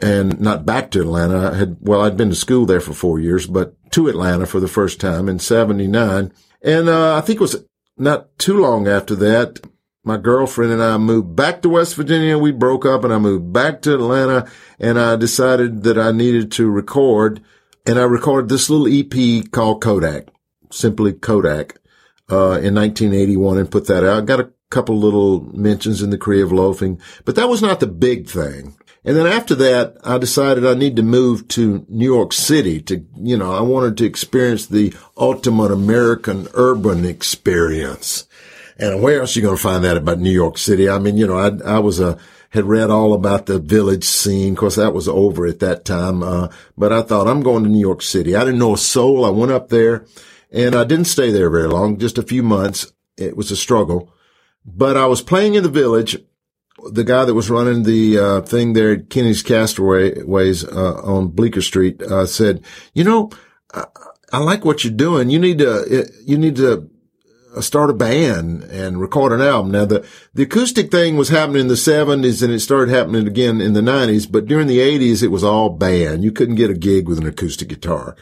[0.00, 1.52] and not back to Atlanta.
[1.52, 4.58] I had, well, I'd been to school there for four years, but to Atlanta for
[4.58, 6.32] the first time in 79.
[6.62, 7.64] And, uh, I think it was
[7.96, 9.60] not too long after that.
[10.04, 12.36] My girlfriend and I moved back to West Virginia.
[12.36, 16.50] We broke up and I moved back to Atlanta and I decided that I needed
[16.52, 17.40] to record
[17.86, 20.28] and I recorded this little EP called Kodac,
[20.72, 21.76] simply Kodac,
[22.28, 24.26] uh, in 1981 and put that out.
[24.26, 28.28] Got a couple little mentions in the Creative Loafing, but that was not the big
[28.28, 28.76] thing.
[29.04, 33.04] And then after that, I decided I need to move to New York City to,
[33.20, 38.26] you know, I wanted to experience the ultimate American urban experience.
[38.82, 40.88] And where else are you going to find that about New York City?
[40.88, 42.18] I mean, you know, I, I was a,
[42.50, 44.54] had read all about the village scene.
[44.54, 46.24] Of course, that was over at that time.
[46.24, 48.34] Uh, but I thought I'm going to New York City.
[48.34, 49.24] I didn't know a soul.
[49.24, 50.04] I went up there
[50.50, 52.92] and I didn't stay there very long, just a few months.
[53.16, 54.12] It was a struggle,
[54.64, 56.16] but I was playing in the village.
[56.90, 61.62] The guy that was running the uh, thing there at Kenny's Castaways uh, on Bleecker
[61.62, 62.64] Street uh, said,
[62.94, 63.30] "You know,
[63.72, 63.84] I,
[64.32, 65.30] I like what you're doing.
[65.30, 66.90] You need to you need to
[67.60, 69.72] start a band and record an album.
[69.72, 73.60] Now the, the acoustic thing was happening in the seventies and it started happening again
[73.60, 76.24] in the nineties, but during the eighties, it was all band.
[76.24, 78.16] You couldn't get a gig with an acoustic guitar.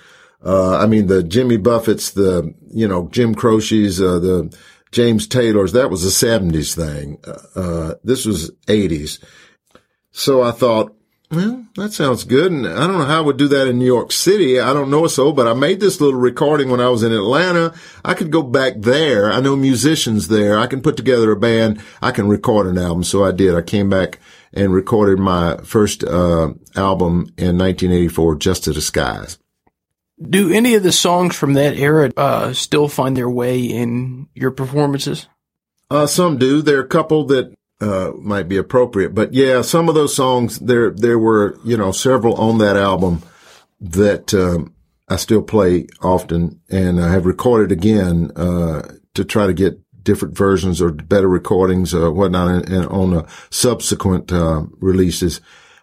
[0.45, 4.57] Uh, I mean, the Jimmy Buffett's, the, you know, Jim Croce's, uh, the
[4.91, 7.19] James Taylor's, that was a seventies thing.
[7.27, 9.21] Uh, uh this was eighties.
[10.13, 10.97] So I thought,
[11.31, 12.51] well, that sounds good.
[12.51, 14.59] And I don't know how I would do that in New York City.
[14.59, 17.73] I don't know so, but I made this little recording when I was in Atlanta.
[18.05, 19.31] I could go back there.
[19.31, 20.59] I know musicians there.
[20.59, 21.81] I can put together a band.
[22.03, 23.05] I can record an album.
[23.05, 23.55] So I did.
[23.55, 24.19] I came back
[24.53, 29.39] and recorded my first uh, album in 1984, Just to Disguise.
[30.21, 34.51] Do any of the songs from that era uh, still find their way in your
[34.51, 35.29] performances?
[35.91, 36.61] Uh, some do.
[36.61, 39.15] There are a couple that uh, might be appropriate.
[39.15, 43.23] But yeah, some of those songs there there were you know several on that album
[43.81, 44.75] that um,
[45.09, 48.83] I still play often, and I have recorded again uh,
[49.15, 53.27] to try to get different versions or better recordings or whatnot, and, and on the
[53.51, 55.41] subsequent uh, releases.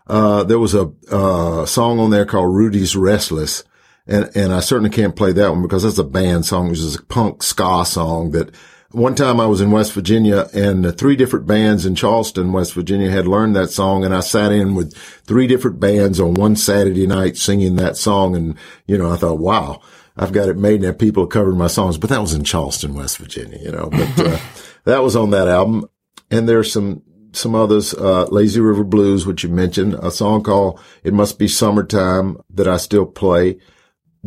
[0.07, 3.63] Uh, there was a uh, song on there called Rudy's Restless.
[4.07, 6.95] And, and I certainly can't play that one because that's a band song, which is
[6.95, 8.55] a punk ska song that
[8.91, 13.09] one time I was in West Virginia and three different bands in Charleston, West Virginia
[13.09, 17.05] had learned that song and I sat in with three different bands on one Saturday
[17.05, 18.35] night singing that song.
[18.35, 19.81] And, you know, I thought, wow,
[20.15, 22.93] I've got it made and people are covering my songs, but that was in Charleston,
[22.93, 24.39] West Virginia, you know, but, uh,
[24.85, 25.89] that was on that album.
[26.31, 30.79] And there's some, some others, uh, Lazy River Blues, which you mentioned, a song called
[31.03, 33.57] It Must Be Summertime that I still play.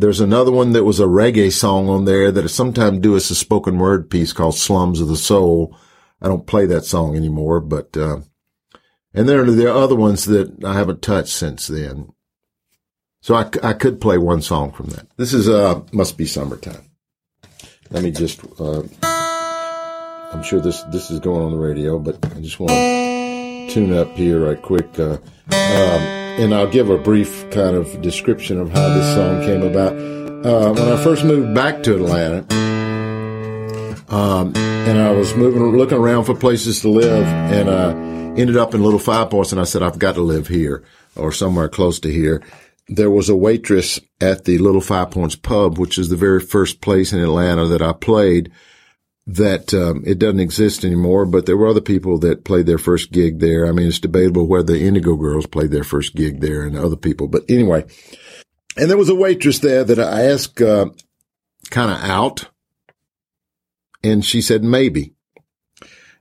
[0.01, 3.29] There's another one that was a reggae song on there that I sometimes do as
[3.29, 5.77] a spoken word piece called Slums of the Soul.
[6.19, 8.21] I don't play that song anymore, but, uh,
[9.13, 12.09] and there are the other ones that I haven't touched since then.
[13.21, 15.05] So I, I could play one song from that.
[15.17, 16.89] This is, uh, must be summertime.
[17.91, 22.41] Let me just, uh, I'm sure this, this is going on the radio, but I
[22.41, 23.10] just want to
[23.71, 24.99] tune up here right quick.
[24.99, 26.01] Uh, um,
[26.41, 29.93] and I'll give a brief kind of description of how this song came about.
[30.45, 32.39] Uh, when I first moved back to Atlanta,
[34.09, 37.91] um, and I was moving, looking around for places to live, and I
[38.37, 40.83] ended up in Little Five Points, and I said, I've got to live here
[41.15, 42.43] or somewhere close to here.
[42.89, 46.81] There was a waitress at the Little Five Points pub, which is the very first
[46.81, 48.51] place in Atlanta that I played
[49.27, 53.11] that um, it doesn't exist anymore, but there were other people that played their first
[53.11, 53.67] gig there.
[53.67, 56.95] I mean, it's debatable whether the Indigo Girls played their first gig there and other
[56.95, 57.27] people.
[57.27, 57.85] But anyway,
[58.77, 60.87] And there was a waitress there that I asked, uh,
[61.69, 62.49] kind of out.
[64.03, 65.13] And she said, maybe.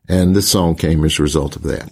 [0.09, 1.91] And this song came as a result of that.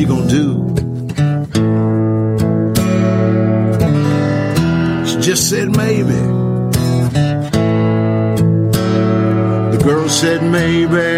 [0.00, 0.66] She gonna do.
[5.06, 6.20] She just said maybe.
[9.72, 11.09] The girl said maybe.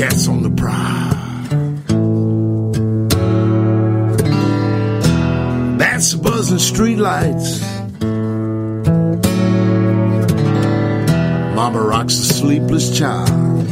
[0.00, 1.10] Tomcats on the prowl.
[5.76, 7.60] That's buzzing streetlights.
[11.54, 13.66] Mama rocks a sleepless child.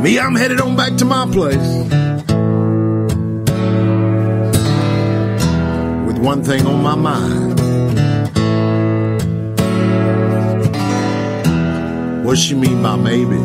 [0.00, 1.56] Me, I'm headed on back to my place.
[6.06, 7.53] With one thing on my mind.
[12.24, 13.36] What she mean by maybe?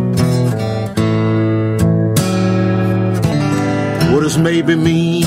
[4.09, 5.25] What does maybe mean?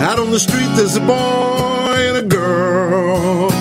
[0.00, 3.52] Out on the street, there's a boy and a girl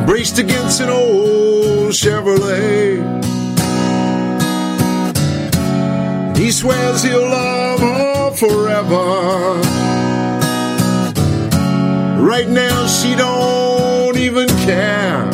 [0.00, 3.00] embraced against an old Chevrolet.
[6.36, 9.69] He swears he'll love her forever.
[12.30, 15.26] Right now, she don't even care.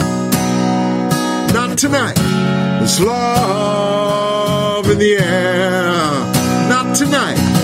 [1.52, 2.16] Not tonight.
[2.78, 5.92] There's love in the air.
[6.70, 7.55] Not tonight.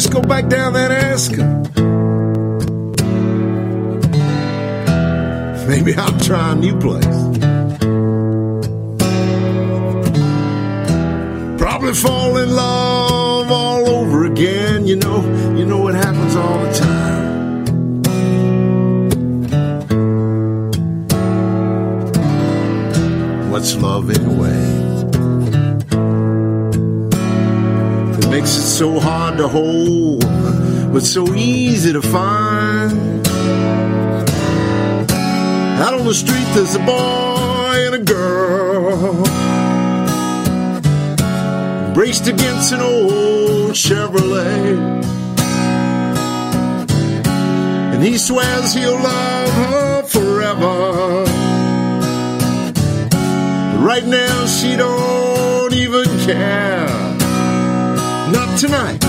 [0.00, 1.44] Just go back down there and ask her.
[5.66, 7.18] Maybe I'll try a new place.
[11.60, 12.87] Probably fall in love
[28.78, 30.20] so hard to hold,
[30.92, 33.26] but so easy to find.
[35.80, 39.24] Out on the street, there's a boy and a girl
[41.92, 44.78] braced against an old Chevrolet.
[47.94, 51.24] And he swears he'll love her forever.
[53.72, 56.87] But Right now, she don't even care.
[58.32, 59.00] Not tonight.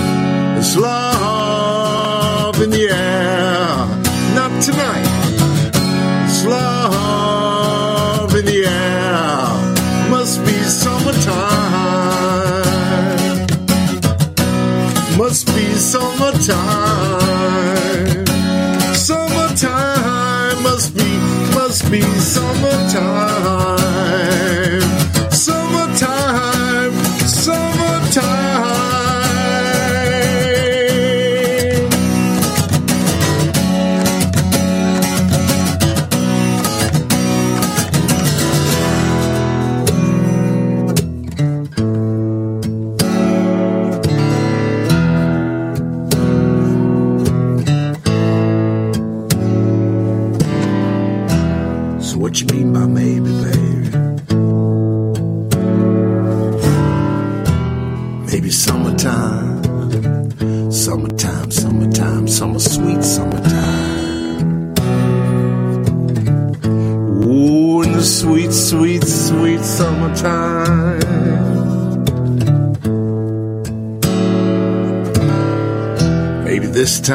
[0.54, 3.86] There's love in the air.
[4.34, 5.06] Not tonight.
[6.26, 10.10] There's love in the air.
[10.10, 11.60] Must be summertime.
[15.18, 17.30] Must be summertime.
[18.94, 21.10] Summertime must be,
[21.54, 22.00] must be.
[22.00, 23.79] Summertime,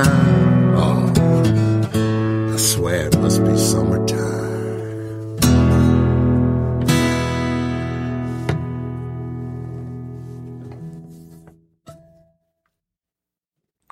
[0.04, 5.38] time, oh, I swear it must be summertime.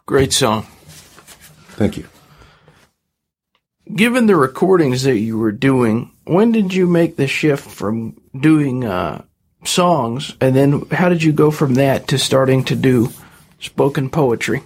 [0.06, 0.64] Great song.
[1.78, 2.10] Thank you.
[3.96, 8.84] Given the recordings that you were doing, when did you make the shift from doing
[8.84, 9.24] uh,
[9.64, 13.10] songs, and then how did you go from that to starting to do
[13.60, 14.64] spoken poetry?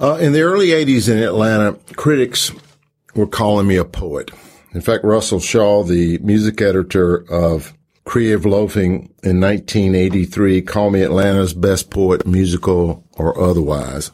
[0.00, 2.52] Uh, in the early 80s in Atlanta, critics
[3.16, 4.30] were calling me a poet.
[4.72, 7.74] In fact, Russell Shaw, the music editor of
[8.04, 14.12] Creative Loafing in 1983, called me Atlanta's best poet, musical or otherwise.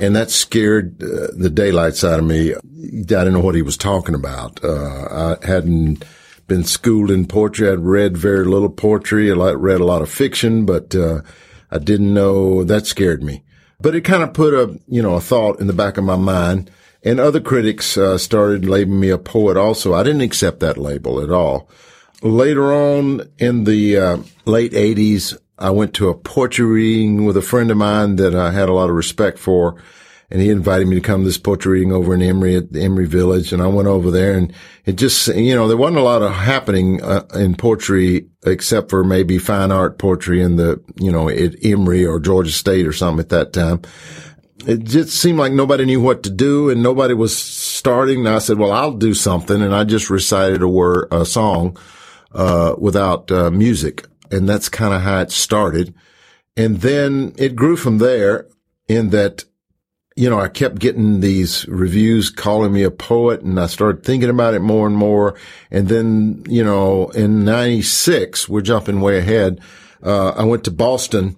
[0.00, 2.54] And that scared uh, the daylights out of me.
[2.54, 2.58] I
[3.04, 4.62] didn't know what he was talking about.
[4.64, 6.04] Uh, I hadn't
[6.48, 7.70] been schooled in poetry.
[7.70, 9.30] I'd read very little poetry.
[9.30, 11.20] I read a lot of fiction, but uh,
[11.70, 13.44] I didn't know that scared me.
[13.82, 16.16] But it kind of put a, you know, a thought in the back of my
[16.16, 16.70] mind.
[17.04, 19.92] And other critics uh, started labeling me a poet also.
[19.92, 21.68] I didn't accept that label at all.
[22.22, 27.42] Later on in the uh, late 80s, I went to a poetry reading with a
[27.42, 29.82] friend of mine that I had a lot of respect for.
[30.32, 32.80] And he invited me to come to this poetry reading over in Emory at the
[32.80, 33.52] Emory Village.
[33.52, 34.50] And I went over there and
[34.86, 39.04] it just, you know, there wasn't a lot of happening uh, in poetry except for
[39.04, 43.20] maybe fine art poetry in the, you know, at Emory or Georgia State or something
[43.20, 43.82] at that time.
[44.66, 48.20] It just seemed like nobody knew what to do and nobody was starting.
[48.20, 49.60] And I said, well, I'll do something.
[49.60, 51.76] And I just recited a word, a song,
[52.34, 54.06] uh, without, uh, music.
[54.30, 55.92] And that's kind of how it started.
[56.56, 58.46] And then it grew from there
[58.88, 59.44] in that
[60.16, 64.28] you know, I kept getting these reviews calling me a poet and I started thinking
[64.28, 65.34] about it more and more.
[65.70, 69.60] And then, you know, in 96, we're jumping way ahead.
[70.02, 71.36] Uh, I went to Boston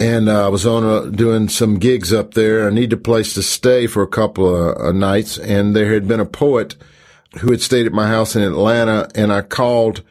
[0.00, 2.66] and uh, I was on a, doing some gigs up there.
[2.66, 6.08] I needed a place to stay for a couple of uh, nights and there had
[6.08, 6.76] been a poet
[7.40, 10.02] who had stayed at my house in Atlanta and I called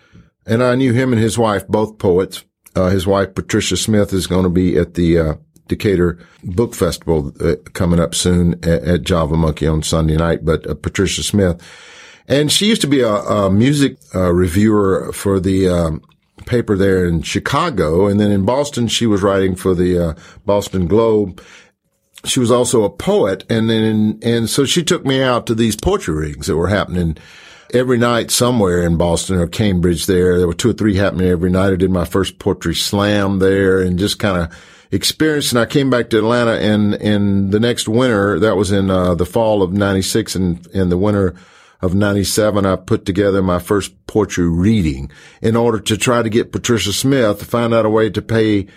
[0.45, 2.45] and I knew him and his wife, both poets.
[2.75, 5.33] Uh, his wife, Patricia Smith, is going to be at the, uh,
[5.69, 10.67] Decatur Book Festival uh, coming up soon at, at, Java Monkey on Sunday night, but
[10.67, 11.61] uh, Patricia Smith.
[12.27, 16.03] And she used to be a, a music uh, reviewer for the um,
[16.45, 18.07] paper there in Chicago.
[18.07, 20.13] And then in Boston, she was writing for the uh,
[20.45, 21.41] Boston Globe.
[22.25, 23.45] She was also a poet.
[23.49, 27.17] And then, and so she took me out to these poetry readings that were happening
[27.73, 30.37] every night somewhere in Boston or Cambridge there.
[30.37, 31.73] There were two or three happening every night.
[31.73, 35.51] I did my first poetry slam there and just kind of experience.
[35.51, 39.15] And I came back to Atlanta and, in the next winter, that was in, uh,
[39.15, 41.35] the fall of 96 and, in the winter
[41.81, 45.11] of 97, I put together my first poetry reading
[45.41, 48.67] in order to try to get Patricia Smith to find out a way to pay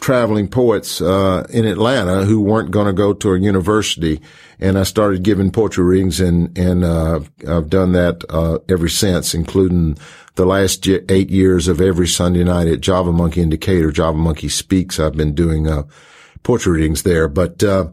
[0.00, 4.20] traveling poets uh, in Atlanta who weren't going to go to a university,
[4.58, 9.34] and I started giving poetry readings, and and uh, I've done that uh, ever since,
[9.34, 9.96] including
[10.34, 14.48] the last eight years of every Sunday night at Java Monkey in Decatur, Java Monkey
[14.48, 14.98] Speaks.
[14.98, 15.84] I've been doing uh,
[16.42, 17.88] poetry readings there, but uh,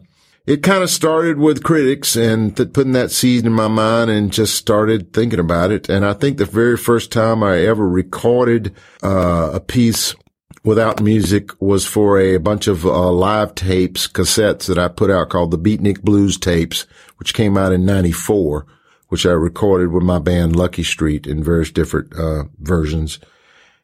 [0.48, 4.34] it kind of started with critics and th- putting that seed in my mind and
[4.34, 5.88] just started thinking about it.
[5.88, 8.74] And I think the very first time I ever recorded
[9.04, 10.16] uh, a piece
[10.64, 15.30] without music was for a bunch of uh, live tapes, cassettes that I put out
[15.30, 16.88] called the Beatnik Blues tapes,
[17.18, 18.66] which came out in 94
[19.12, 23.20] which I recorded with my band Lucky Street in various different uh, versions.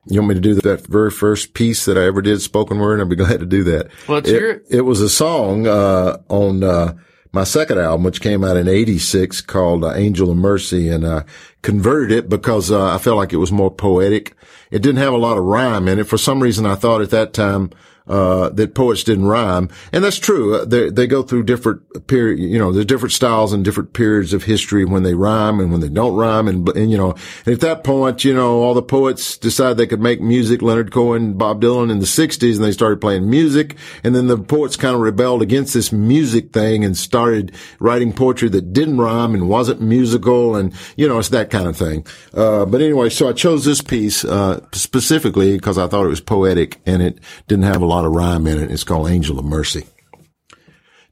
[0.05, 3.01] You want me to do that very first piece that I ever did spoken word?
[3.01, 3.89] I'd be glad to do that.
[4.07, 4.65] Let's it, hear it.
[4.69, 6.93] It was a song uh, on uh,
[7.33, 11.25] my second album, which came out in '86, called uh, "Angel of Mercy," and I
[11.61, 14.33] converted it because uh, I felt like it was more poetic.
[14.71, 16.07] It didn't have a lot of rhyme in it.
[16.07, 17.71] For some reason, I thought at that time
[18.07, 19.69] uh, that poets didn't rhyme.
[19.91, 20.55] And that's true.
[20.55, 24.33] Uh, they, they go through different period, you know, there's different styles and different periods
[24.33, 26.47] of history when they rhyme and when they don't rhyme.
[26.47, 30.01] And, and you know, at that point, you know, all the poets decided they could
[30.01, 33.75] make music, Leonard Cohen, Bob Dylan in the sixties, and they started playing music.
[34.03, 38.49] And then the poets kind of rebelled against this music thing and started writing poetry
[38.49, 40.55] that didn't rhyme and wasn't musical.
[40.55, 42.05] And, you know, it's that kind of thing.
[42.33, 46.21] Uh, but anyway, so I chose this piece, uh, specifically because I thought it was
[46.21, 48.71] poetic and it didn't have a lot lot of rhyme in it.
[48.71, 49.85] It's called Angel of Mercy.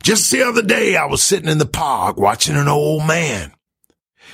[0.04, 3.54] Just the other day, I was sitting in the park watching an old man.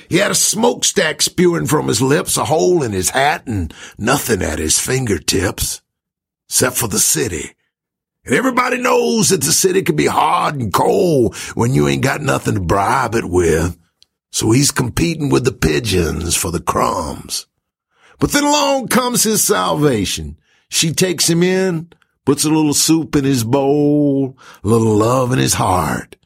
[0.08, 4.42] He had a smokestack spewing from his lips, a hole in his hat, and nothing
[4.42, 5.80] at his fingertips.
[6.48, 7.52] Except for the city.
[8.26, 12.20] And everybody knows that the city can be hard and cold when you ain't got
[12.20, 13.78] nothing to bribe it with.
[14.30, 17.46] So he's competing with the pigeons for the crumbs.
[18.18, 20.38] But then along comes his salvation.
[20.68, 21.90] She takes him in,
[22.24, 26.16] puts a little soup in his bowl, a little love in his heart,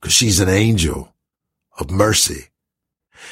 [0.00, 1.14] cause she's an angel
[1.78, 2.48] of mercy.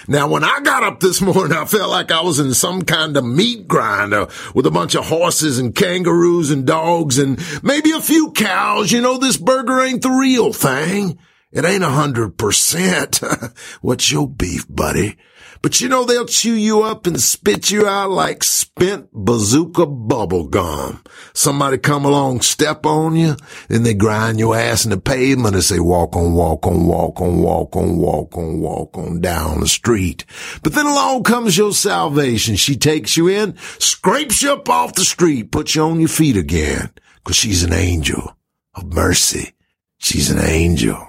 [0.09, 3.16] Now, when I got up this morning, I felt like I was in some kind
[3.16, 8.01] of meat grinder with a bunch of horses and kangaroos and dogs and maybe a
[8.01, 8.93] few cows.
[8.93, 11.18] You know, this burger ain't the real thing.
[11.53, 13.20] It ain't a hundred percent.
[13.81, 15.16] What's your beef, buddy?
[15.65, 20.47] But you know, they'll chew you up and spit you out like spent bazooka bubble
[20.47, 21.03] gum.
[21.33, 23.37] Somebody come along, step on you,
[23.69, 27.19] then they grind your ass in the pavement and say, walk on, walk on, walk
[27.19, 30.27] on, walk on, walk on, walk on down the street.
[30.62, 32.57] But then along comes your salvation.
[32.57, 36.37] She takes you in, scrapes you up off the street, puts you on your feet
[36.37, 36.91] again,
[37.25, 38.37] cause she's an angel
[38.75, 39.55] of mercy.
[39.97, 41.09] She's an angel.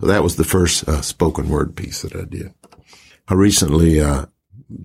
[0.00, 2.54] So that was the first uh, spoken word piece that I did.
[3.32, 4.26] I recently, uh,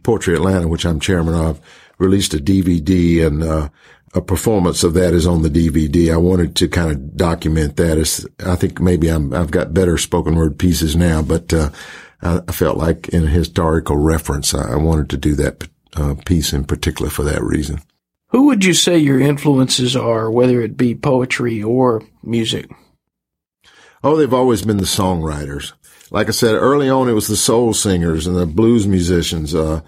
[0.04, 1.60] Poetry Atlanta, which I'm chairman of,
[1.98, 3.68] released a DVD and, uh,
[4.14, 6.14] a performance of that is on the DVD.
[6.14, 7.98] I wanted to kind of document that.
[7.98, 11.72] It's, I think maybe I'm, I've got better spoken word pieces now, but, uh,
[12.22, 15.68] I felt like in a historical reference, I wanted to do that
[15.98, 17.82] uh, piece in particular for that reason.
[18.30, 22.72] Who would you say your influences are, whether it be poetry or music?
[24.06, 25.74] Oh, they've always been the songwriters
[26.12, 29.82] like I said early on, it was the soul singers and the blues musicians, uh,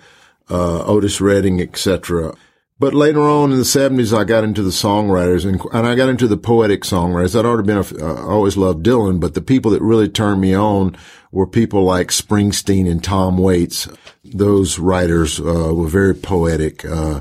[0.49, 2.33] uh, Otis Redding, etc.
[2.79, 6.09] But later on in the seventies, I got into the songwriters and, and I got
[6.09, 7.37] into the poetic songwriters.
[7.37, 10.55] I'd already been, a, uh, always loved Dylan, but the people that really turned me
[10.55, 10.95] on
[11.31, 13.87] were people like Springsteen and Tom Waits.
[14.23, 17.19] Those writers, uh, were very poetic, uh,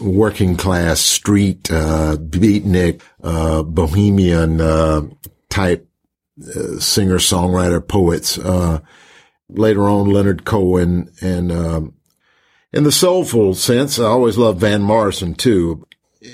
[0.00, 4.58] working class, street, uh, beatnik, uh, bohemian,
[5.50, 5.93] type uh,
[6.78, 8.38] singer, songwriter, poets.
[8.38, 8.80] Uh,
[9.48, 11.94] later on, Leonard Cohen and, um,
[12.72, 15.86] in the soulful sense, I always loved Van Morrison too.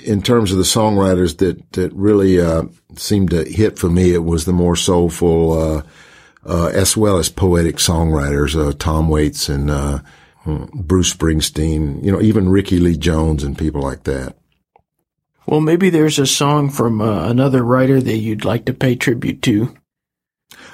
[0.03, 2.63] In terms of the songwriters that, that really, uh,
[2.95, 5.83] seemed to hit for me, it was the more soulful, uh,
[6.45, 9.69] uh, as well as poetic songwriters, uh, Tom Waits and,
[10.73, 14.35] Bruce Springsteen, you know, even Rickie Lee Jones and people like that.
[15.45, 19.43] Well, maybe there's a song from uh, another writer that you'd like to pay tribute
[19.43, 19.75] to.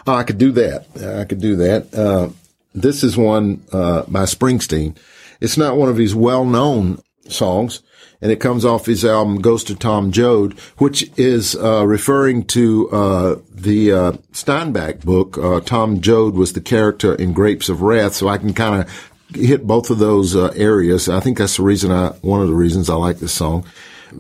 [0.06, 0.88] Oh, I could do that.
[1.20, 1.94] I could do that.
[1.94, 2.30] Uh,
[2.74, 4.96] this is one uh, by Springsteen.
[5.42, 7.82] It's not one of his well-known songs,
[8.22, 12.90] and it comes off his album "Ghost of Tom Joad," which is uh, referring to
[12.90, 15.38] uh, the uh, Steinbeck book.
[15.38, 19.12] Uh, Tom Joad was the character in Grapes of Wrath, so I can kind of
[19.36, 21.10] hit both of those areas.
[21.10, 23.66] I think that's the reason I one of the reasons I like this song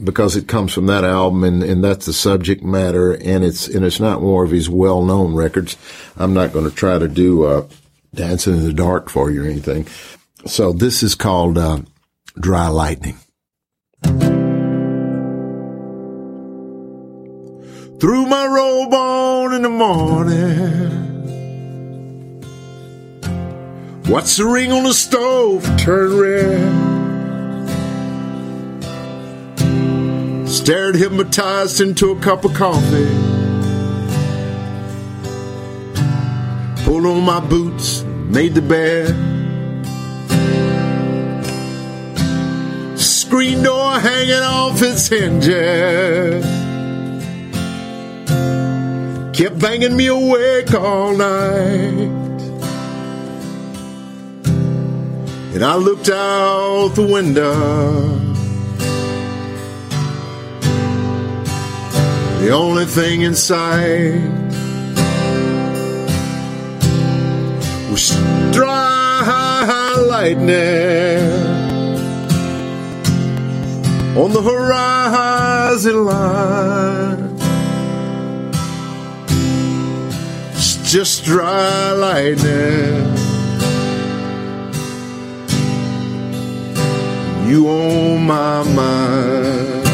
[0.03, 3.85] because it comes from that album and, and that's the subject matter and it's and
[3.85, 5.77] it's not more of his well known records.
[6.17, 7.67] I'm not going to try to do uh,
[8.13, 9.87] Dancing in the Dark for you or anything.
[10.45, 11.81] So this is called uh,
[12.39, 13.17] Dry Lightning.
[17.99, 21.07] Threw my robe on in the morning.
[24.07, 26.86] What's the ring on the stove turn red?
[30.57, 33.05] Stared hypnotized into a cup of coffee.
[36.83, 39.13] Pulled on my boots, made the bed.
[42.99, 46.43] Screen door hanging off its hinges.
[49.37, 52.09] Kept banging me awake all night.
[55.53, 58.36] And I looked out the window.
[62.39, 64.21] The only thing in sight
[67.91, 68.15] was
[68.51, 68.87] dry
[70.07, 71.57] lightning
[74.17, 77.37] on the horizon line.
[80.53, 83.15] It's just dry lightning.
[87.47, 89.86] You on my mind.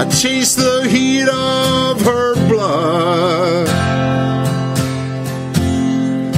[0.00, 3.68] I chase the heat of her blood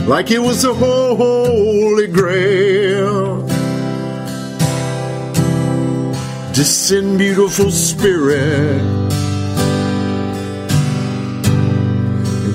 [0.09, 3.47] like it was a holy grail.
[6.53, 8.83] Descend, beautiful spirit,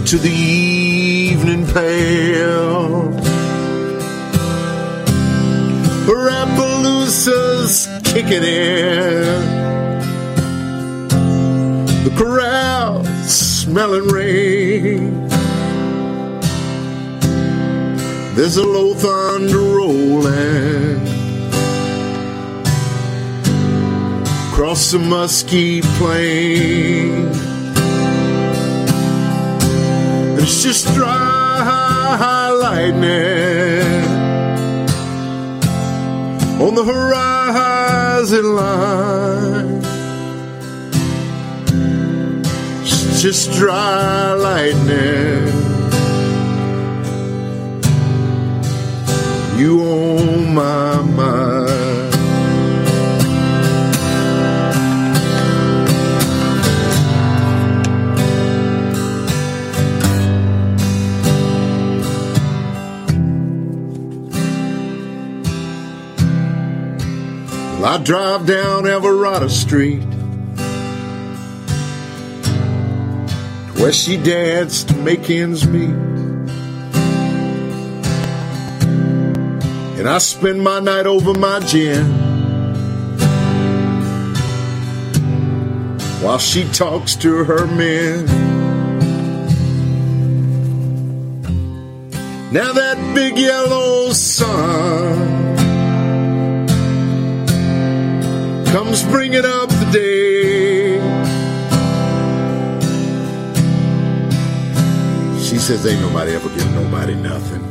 [0.07, 3.07] to the evening pale.
[6.47, 9.56] Appaloosa's kicking in.
[12.17, 15.27] Corral smelling rain.
[18.35, 20.97] There's a low thunder rolling
[24.51, 27.29] across the musky plain.
[30.39, 34.05] It's just dry lightning
[36.59, 39.76] on the horizon line.
[43.29, 45.47] Just dry lightning.
[49.59, 52.13] You on my mind.
[67.73, 70.16] Well, I drive down Alvarado Street
[73.79, 75.89] where she danced to make ends meet.
[79.97, 82.05] And I spend my night over my gin
[86.21, 88.25] while she talks to her men.
[92.51, 95.55] Now that big yellow sun
[98.67, 100.36] comes bringing up the day.
[105.67, 107.61] Says, Ain't nobody ever give nobody nothing.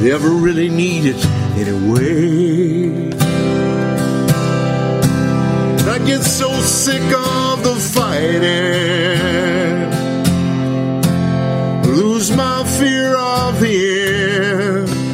[0.00, 1.24] They ever really need it
[1.56, 3.10] anyway.
[5.88, 8.42] I get so sick of the fighting,
[11.96, 15.06] lose my fear of the end.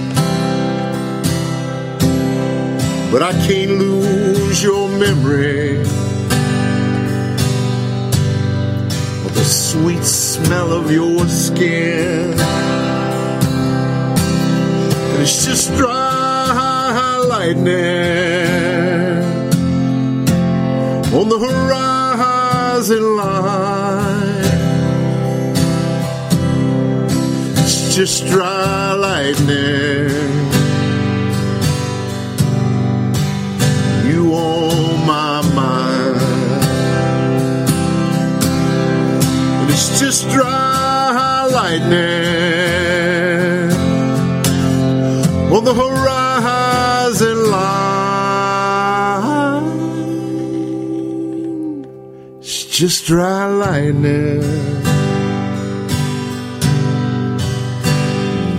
[3.12, 5.81] but I can't lose your memory
[9.52, 12.32] sweet smell of your skin.
[15.10, 17.66] And it's just dry lightning
[21.12, 24.42] on the horizon line.
[27.58, 30.61] It's just dry lightning.
[40.02, 42.00] Dry lightning
[45.50, 47.92] on the horizon line.
[52.40, 54.42] It's just dry lightning.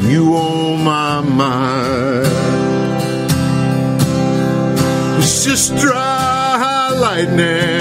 [0.10, 2.26] You on my mind.
[5.20, 7.72] It's just dry lightning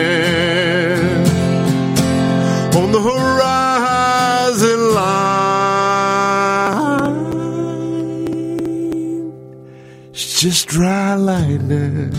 [10.43, 12.13] just dry lightning.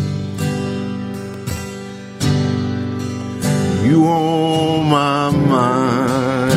[3.84, 6.54] You on my mind.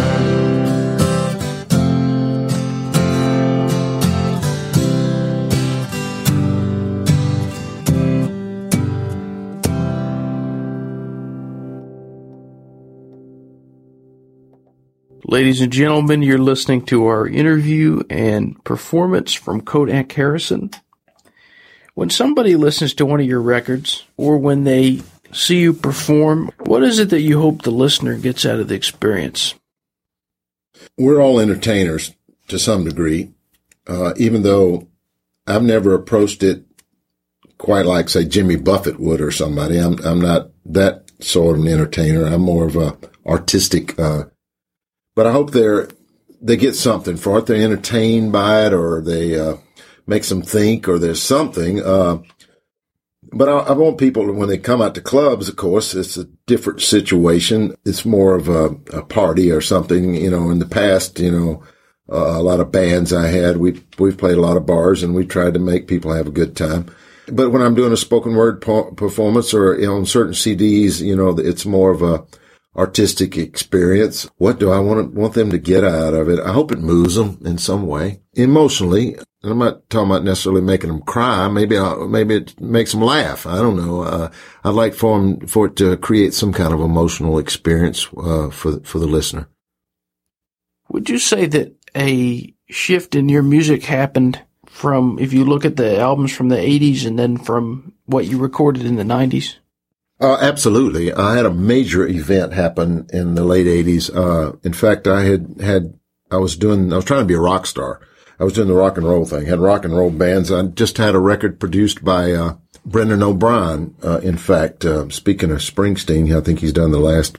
[15.25, 20.71] Ladies and gentlemen, you're listening to our interview and performance from Kodac Harrison.
[21.97, 25.01] When somebody listens to one of your records or when they
[25.33, 28.75] see you perform, what is it that you hope the listener gets out of the
[28.75, 29.55] experience?
[30.99, 32.15] We're all entertainers
[32.49, 33.33] to some degree,
[33.87, 34.89] uh, even though
[35.47, 36.65] I've never approached it
[37.57, 39.79] quite like, say, Jimmy Buffett would or somebody.
[39.79, 42.27] I'm, I'm not that sort of an entertainer.
[42.27, 44.25] I'm more of a artistic, uh,
[45.15, 45.89] but I hope they're,
[46.43, 47.47] they get something for it.
[47.47, 49.57] They're entertained by it or they, uh,
[50.07, 51.83] makes them think or there's something.
[51.83, 52.19] Uh,
[53.33, 56.25] but I, I, want people when they come out to clubs, of course, it's a
[56.47, 57.75] different situation.
[57.85, 60.15] It's more of a, a party or something.
[60.15, 61.63] You know, in the past, you know,
[62.11, 65.15] uh, a lot of bands I had, we we've played a lot of bars and
[65.15, 66.87] we tried to make people have a good time.
[67.29, 71.01] But when I'm doing a spoken word po- performance or you know, on certain CDs,
[71.01, 72.25] you know, it's more of a
[72.77, 74.29] artistic experience.
[74.37, 76.41] What do I want want them to get out of it?
[76.41, 79.17] I hope it moves them in some way emotionally.
[79.43, 81.47] I'm not talking about necessarily making them cry.
[81.49, 83.47] Maybe, I, maybe it makes them laugh.
[83.47, 84.03] I don't know.
[84.03, 84.31] Uh,
[84.65, 88.81] I'd like for them, for it to create some kind of emotional experience, uh, for,
[88.81, 89.49] for the listener.
[90.89, 95.77] Would you say that a shift in your music happened from, if you look at
[95.77, 99.57] the albums from the 80s and then from what you recorded in the 90s?
[100.21, 101.13] Uh, absolutely.
[101.13, 104.15] I had a major event happen in the late 80s.
[104.15, 105.99] Uh, in fact, I had, had,
[106.31, 108.01] I was doing, I was trying to be a rock star.
[108.39, 110.51] I was doing the rock and roll thing, had rock and roll bands.
[110.51, 112.57] I just had a record produced by, uh,
[112.87, 113.95] Brendan O'Brien.
[114.03, 117.39] Uh, in fact, uh, speaking of Springsteen, I think he's done the last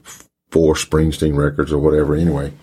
[0.51, 2.15] four Springsteen records or whatever.
[2.15, 2.53] Anyway,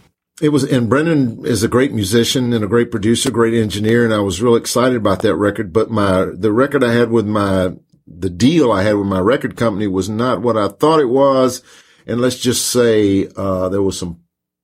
[0.40, 4.04] it was, and Brendan is a great musician and a great producer, great engineer.
[4.04, 5.72] And I was real excited about that record.
[5.72, 7.72] But my, the record I had with my,
[8.06, 11.62] the deal I had with my record company was not what I thought it was.
[12.06, 14.20] And let's just say, uh, there was some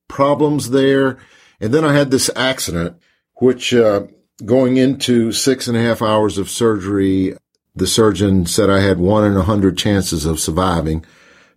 [0.08, 1.18] problems there.
[1.60, 2.96] And then I had this accident,
[3.36, 4.06] which, uh,
[4.44, 7.36] going into six and a half hours of surgery,
[7.74, 11.04] the surgeon said I had one in a hundred chances of surviving.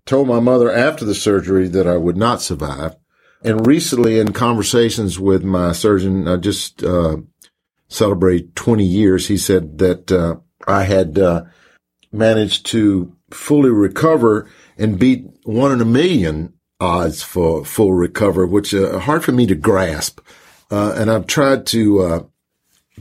[0.06, 2.96] Told my mother after the surgery that I would not survive.
[3.44, 7.18] And recently in conversations with my surgeon, I just, uh,
[7.90, 9.28] celebrate 20 years.
[9.28, 11.44] He said that, uh, I had, uh,
[12.14, 18.74] managed to fully recover and beat one in a million odds for full recovery, which
[18.74, 20.20] are hard for me to grasp.
[20.72, 22.24] Uh, and I've tried to, uh,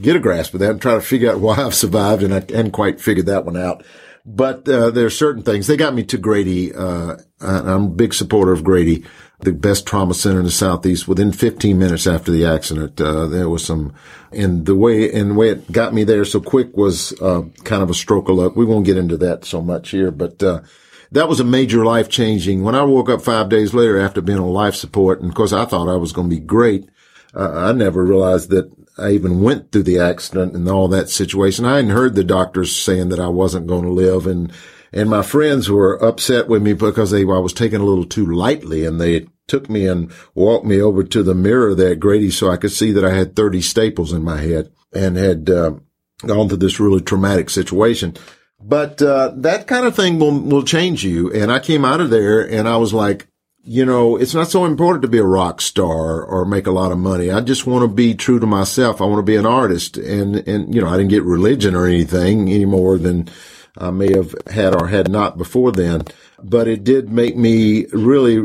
[0.01, 2.23] get a grasp of that and try to figure out why I've survived.
[2.23, 3.85] And I hadn't quite figured that one out.
[4.25, 5.67] But, uh, there are certain things.
[5.67, 6.73] They got me to Grady.
[6.73, 9.03] I'm a big supporter of Grady
[9.43, 12.99] the best trauma center in the southeast within 15 minutes after the accident.
[12.99, 13.93] Uh, there was some,
[14.31, 17.83] and the way and the way it got me there so quick was uh, kind
[17.83, 18.55] of a stroke of luck.
[18.55, 20.61] We won't get into that so much here, but uh,
[21.11, 22.63] that was a major life changing.
[22.63, 25.53] When I woke up five days later after being on life support, and of course
[25.53, 26.89] I thought I was going to be great.
[27.35, 31.65] Uh, I never realized that I even went through the accident and all that situation.
[31.65, 34.51] I hadn't heard the doctors saying that I wasn't going to live and
[34.93, 38.25] and my friends were upset with me because they, I was taking a little too
[38.25, 42.29] lightly and they took me and walked me over to the mirror there at Grady
[42.31, 45.73] so I could see that I had 30 staples in my head and had uh,
[46.25, 48.15] gone through this really traumatic situation.
[48.61, 51.31] But uh, that kind of thing will will change you.
[51.33, 53.27] And I came out of there and I was like,
[53.65, 56.91] you know, it's not so important to be a rock star or make a lot
[56.91, 57.31] of money.
[57.31, 59.01] I just want to be true to myself.
[59.01, 59.97] I want to be an artist.
[59.97, 63.29] And, and, you know, I didn't get religion or anything any more than
[63.77, 66.03] I may have had or had not before then.
[66.41, 68.39] But it did make me really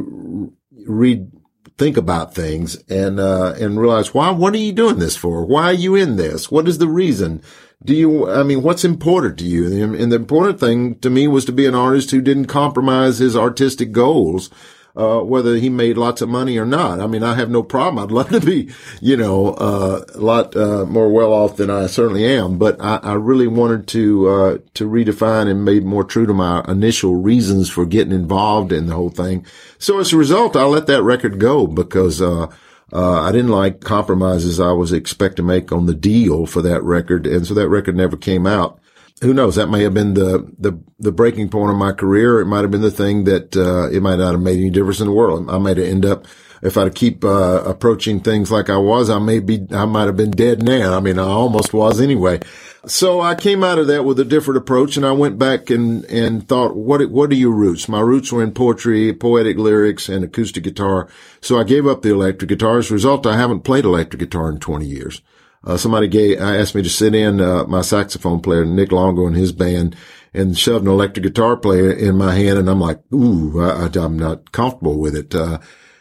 [0.87, 1.31] read,
[1.77, 5.45] think about things and, uh, and realize why, what are you doing this for?
[5.45, 6.51] Why are you in this?
[6.51, 7.43] What is the reason?
[7.85, 9.95] Do you, I mean, what's important to you?
[9.95, 13.37] And the important thing to me was to be an artist who didn't compromise his
[13.37, 14.51] artistic goals
[14.99, 17.01] uh, whether he made lots of money or not.
[17.01, 18.03] I mean, I have no problem.
[18.03, 18.71] I'd love to be,
[19.01, 22.59] you know, uh, a lot uh, more well off than I certainly am.
[22.59, 26.65] But I, I really wanted to uh, to redefine and made more true to my
[26.67, 29.47] initial reasons for getting involved in the whole thing.
[29.79, 32.21] So as a result, I let that record go because.
[32.21, 32.49] Uh,
[32.91, 36.83] uh, I didn't like compromises I was expect to make on the deal for that
[36.83, 37.27] record.
[37.27, 38.81] And so that record never came out
[39.21, 39.57] who knows?
[39.57, 42.41] That may have been the, the, the breaking point of my career.
[42.41, 45.01] It might have been the thing that, uh, it might not have made any difference
[45.01, 45.51] in the world.
[45.51, 46.27] I might have end up,
[46.63, 50.17] if I'd keep, uh, approaching things like I was, I may be, I might have
[50.17, 50.97] been dead now.
[50.97, 52.41] I mean, I almost was anyway.
[52.87, 56.05] So I came out of that with a different approach and I went back and,
[56.05, 57.89] and thought, what, what are your roots?
[57.89, 61.09] My roots were in poetry, poetic lyrics and acoustic guitar.
[61.41, 62.79] So I gave up the electric guitar.
[62.79, 65.23] As a result, I haven't played electric guitar in 20 years.
[65.65, 69.27] Uh, somebody gave, I asked me to sit in, uh, my saxophone player, Nick Longo
[69.27, 69.97] and his band
[70.35, 72.59] and shoved an electric guitar player in my hand.
[72.59, 75.35] And I'm like, ooh, I, am not comfortable with it.
[75.35, 75.59] Uh,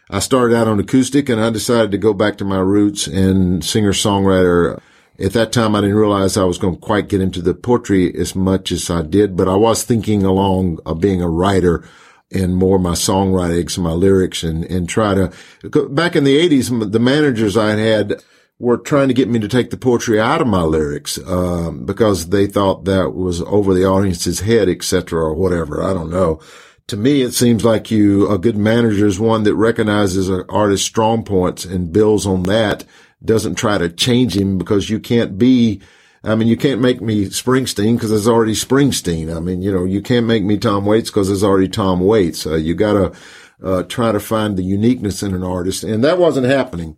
[0.10, 3.64] I started out on acoustic and I decided to go back to my roots and
[3.64, 4.80] singer songwriter.
[5.20, 8.14] At that time, I didn't realize I was going to quite get into the poetry
[8.16, 11.84] as much as I did, but I was thinking along of being a writer
[12.32, 17.00] and more my songwriting my lyrics and, and try to, back in the eighties, the
[17.00, 18.22] managers I had,
[18.60, 22.30] were trying to get me to take the poetry out of my lyrics um, because
[22.30, 25.84] they thought that was over the audience's head, etc., or whatever.
[25.84, 26.40] I don't know.
[26.88, 30.88] To me, it seems like you a good manager is one that recognizes an artist's
[30.88, 32.86] strong points and builds on that.
[33.24, 35.82] Doesn't try to change him because you can't be.
[36.24, 39.36] I mean, you can't make me Springsteen because there's already Springsteen.
[39.36, 42.46] I mean, you know, you can't make me Tom Waits because there's already Tom Waits.
[42.48, 43.20] Uh, you got to
[43.64, 46.98] uh, try to find the uniqueness in an artist, and that wasn't happening.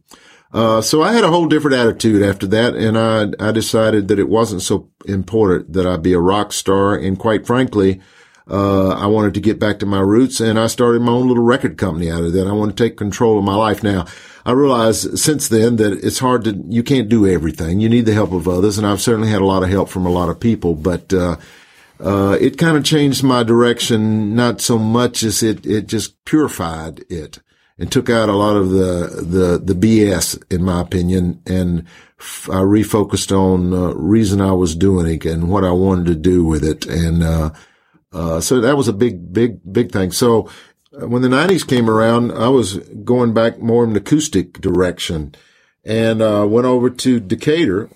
[0.51, 4.19] Uh, so I had a whole different attitude after that, and I I decided that
[4.19, 8.01] it wasn't so important that I be a rock star, and quite frankly,
[8.49, 11.43] uh, I wanted to get back to my roots and I started my own little
[11.43, 12.47] record company out of that.
[12.47, 13.83] I want to take control of my life.
[13.83, 14.05] Now,
[14.45, 17.79] I realize since then that it's hard to, you can't do everything.
[17.79, 18.77] You need the help of others.
[18.77, 21.35] And I've certainly had a lot of help from a lot of people, but, uh,
[21.99, 27.03] uh, it kind of changed my direction, not so much as it, it just purified
[27.09, 27.39] it
[27.79, 31.41] and took out a lot of the, the, the BS in my opinion.
[31.45, 31.85] And
[32.19, 36.15] f- I refocused on uh, reason I was doing it and what I wanted to
[36.15, 36.85] do with it.
[36.85, 37.51] And, uh,
[38.11, 40.11] uh, so that was a big, big, big thing.
[40.11, 40.49] So
[40.91, 45.33] uh, when the nineties came around, I was going back more in the acoustic direction
[45.85, 47.89] and, uh, went over to Decatur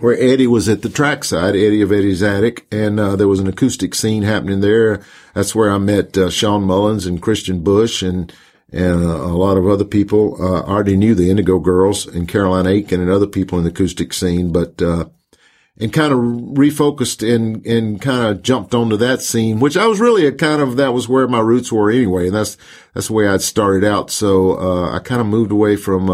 [0.00, 3.46] where Eddie was at the trackside, Eddie of Eddie's Attic, and uh, there was an
[3.46, 5.02] acoustic scene happening there.
[5.34, 8.32] That's where I met Shawn Mullins and Christian Bush and
[8.74, 10.36] and uh, a lot of other people.
[10.40, 14.12] Uh, already knew the Indigo Girls and Caroline Aiken and other people in the acoustic
[14.12, 15.06] scene, but uh,
[15.78, 20.00] and kind of refocused and and kind of jumped onto that scene, which I was
[20.00, 22.56] really a kind of that was where my roots were anyway, and that's
[22.94, 24.10] that's the way I'd started out.
[24.10, 26.10] So uh, I kind of moved away from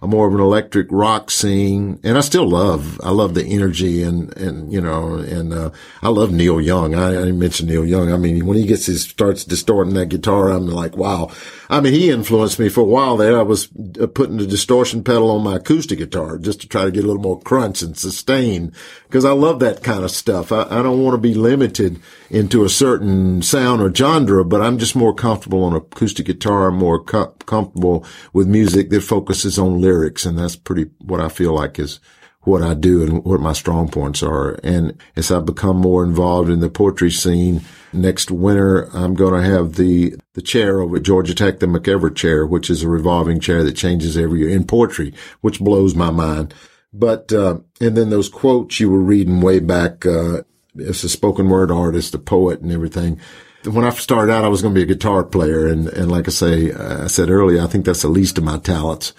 [0.00, 1.98] a more of an electric rock scene.
[2.04, 5.70] And I still love, I love the energy and, and, you know, and, uh,
[6.02, 6.94] I love Neil Young.
[6.94, 8.12] I, I mention Neil Young.
[8.12, 11.32] I mean, when he gets his, starts distorting that guitar, I'm like, wow.
[11.68, 13.38] I mean, he influenced me for a while there.
[13.38, 13.68] I was
[14.00, 17.06] uh, putting the distortion pedal on my acoustic guitar just to try to get a
[17.06, 18.72] little more crunch and sustain
[19.08, 20.52] because I love that kind of stuff.
[20.52, 24.78] I, I don't want to be limited into a certain sound or genre, but I'm
[24.78, 30.26] just more comfortable on acoustic guitar, more co- comfortable with music that focuses on lyrics.
[30.26, 32.00] And that's pretty what I feel like is
[32.42, 34.58] what I do and what my strong points are.
[34.62, 37.62] And as I become more involved in the poetry scene,
[37.92, 42.14] next winter, I'm going to have the, the chair over at Georgia Tech, the McEver
[42.14, 46.10] chair, which is a revolving chair that changes every year in poetry, which blows my
[46.10, 46.54] mind.
[46.92, 50.42] But, uh, and then those quotes you were reading way back, uh,
[50.80, 53.20] as a spoken word artist, a poet and everything.
[53.64, 55.66] When I started out, I was going to be a guitar player.
[55.66, 58.58] And, and like I say, I said earlier, I think that's the least of my
[58.58, 59.12] talents.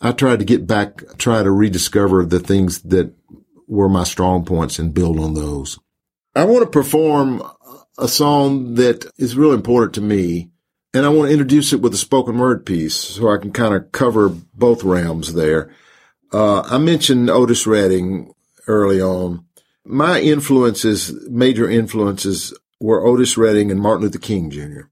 [0.00, 3.14] I tried to get back, try to rediscover the things that
[3.66, 5.78] were my strong points and build on those.
[6.34, 7.42] I want to perform
[7.96, 10.50] a song that is really important to me.
[10.92, 13.74] And I want to introduce it with a spoken word piece so I can kind
[13.74, 15.74] of cover both realms there.
[16.32, 18.32] Uh, I mentioned Otis Redding
[18.66, 19.44] early on.
[19.84, 24.88] My influences, major influences were Otis Redding and Martin Luther King Jr.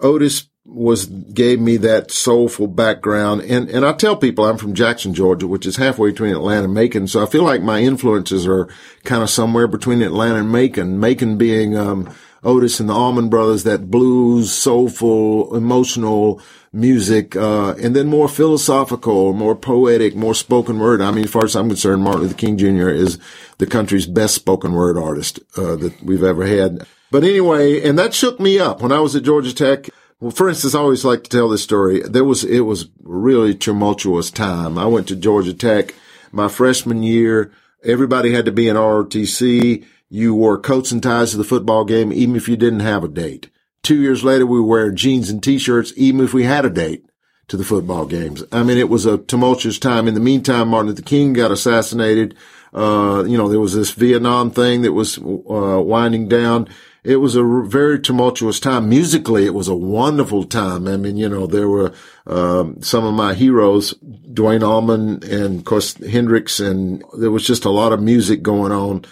[0.00, 3.42] Otis was gave me that soulful background.
[3.42, 6.74] And and I tell people I'm from Jackson, Georgia, which is halfway between Atlanta and
[6.74, 7.08] Macon.
[7.08, 8.68] So I feel like my influences are
[9.04, 11.00] kind of somewhere between Atlanta and Macon.
[11.00, 12.12] Macon being um,
[12.44, 16.40] Otis and the Allman Brothers, that blues, soulful, emotional
[16.72, 21.02] music, uh, and then more philosophical, more poetic, more spoken word.
[21.02, 22.88] I mean, as far as I'm concerned, Martin Luther King Jr.
[22.88, 23.18] is
[23.58, 26.86] the country's best spoken word artist uh, that we've ever had.
[27.10, 29.90] But anyway, and that shook me up when I was at Georgia Tech.
[30.18, 32.00] Well, for instance, I always like to tell this story.
[32.00, 34.78] There was, it was really tumultuous time.
[34.78, 35.94] I went to Georgia Tech
[36.32, 37.52] my freshman year.
[37.84, 39.84] Everybody had to be in ROTC.
[40.08, 43.08] You wore coats and ties to the football game, even if you didn't have a
[43.08, 43.50] date.
[43.82, 47.04] Two years later, we wear jeans and t-shirts, even if we had a date
[47.48, 48.44] to the football games.
[48.52, 50.06] I mean, it was a tumultuous time.
[50.06, 52.36] In the meantime, Martin Luther King got assassinated.
[52.72, 56.68] Uh, you know, there was this Vietnam thing that was, uh, winding down
[57.04, 58.88] it was a very tumultuous time.
[58.88, 60.86] Musically, it was a wonderful time.
[60.86, 61.92] I mean, you know, there were
[62.26, 63.92] um, some of my heroes,
[64.32, 68.70] Duane Allman and of course Hendrix, and there was just a lot of music going
[68.70, 69.04] on.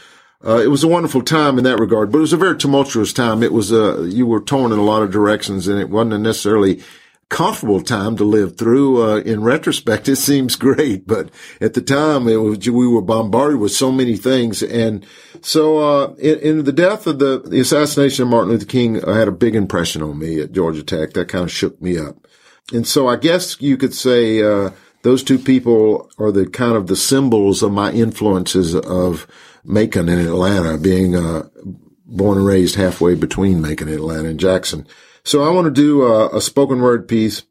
[0.45, 3.13] Uh, it was a wonderful time in that regard, but it was a very tumultuous
[3.13, 3.43] time.
[3.43, 6.19] It was, uh, you were torn in a lot of directions and it wasn't a
[6.19, 6.83] necessarily
[7.29, 9.03] comfortable time to live through.
[9.03, 11.31] Uh, in retrospect, it seems great, but
[11.61, 14.63] at the time it was, we were bombarded with so many things.
[14.63, 15.07] And
[15.43, 19.19] so, uh, in, in, the death of the, the assassination of Martin Luther King, I
[19.19, 21.13] had a big impression on me at Georgia Tech.
[21.13, 22.27] That kind of shook me up.
[22.73, 24.71] And so I guess you could say, uh,
[25.03, 29.27] those two people are the kind of the symbols of my influences of
[29.65, 31.49] Macon and Atlanta, being, uh,
[32.07, 34.87] born and raised halfway between Macon Atlanta and Jackson.
[35.25, 37.43] So I want to do a, a spoken word piece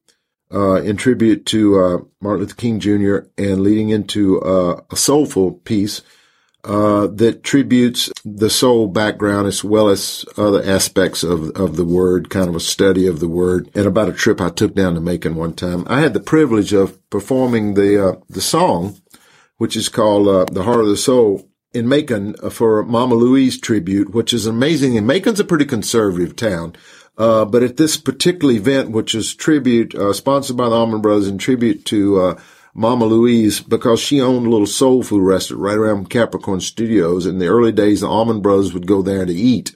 [0.54, 3.18] uh, in tribute to uh, Martin Luther King Jr.
[3.38, 6.02] and leading into uh, a soulful piece
[6.64, 12.30] uh, that tributes the soul background as well as other aspects of of the word,
[12.30, 15.00] kind of a study of the word, and about a trip I took down to
[15.00, 15.86] Macon one time.
[15.88, 18.98] I had the privilege of performing the uh, the song,
[19.58, 24.12] which is called uh, "The Heart of the Soul." In Macon for Mama Louise tribute,
[24.12, 24.98] which is amazing.
[24.98, 26.76] And Macon's a pretty conservative town.
[27.16, 31.28] Uh, but at this particular event, which is tribute, uh, sponsored by the Allman Brothers
[31.28, 32.42] and tribute to, uh,
[32.74, 37.26] Mama Louise, because she owned a little soul food restaurant right around Capricorn Studios.
[37.26, 39.76] In the early days, the Allman Brothers would go there to eat.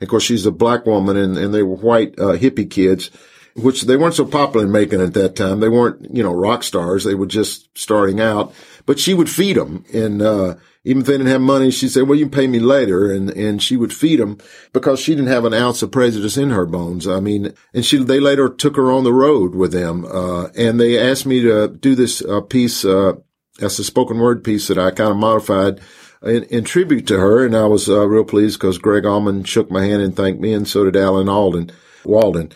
[0.00, 3.10] of course, she's a black woman and, and they were white, uh, hippie kids,
[3.54, 5.60] which they weren't so popular in Macon at that time.
[5.60, 7.04] They weren't, you know, rock stars.
[7.04, 8.52] They were just starting out,
[8.84, 9.84] but she would feed them.
[9.92, 12.58] And, uh, even if they didn't have money, she'd say, well, you can pay me
[12.58, 13.12] later.
[13.12, 14.38] And, and she would feed them
[14.72, 17.06] because she didn't have an ounce of prejudice in her bones.
[17.06, 20.06] I mean, and she, they later took her on the road with them.
[20.06, 23.14] Uh, and they asked me to do this uh, piece, uh,
[23.60, 25.80] as a spoken word piece that I kind of modified
[26.22, 27.44] in, in, tribute to her.
[27.44, 30.54] And I was uh, real pleased because Gregg Allman shook my hand and thanked me.
[30.54, 31.72] And so did Alan Alden,
[32.04, 32.52] Walden.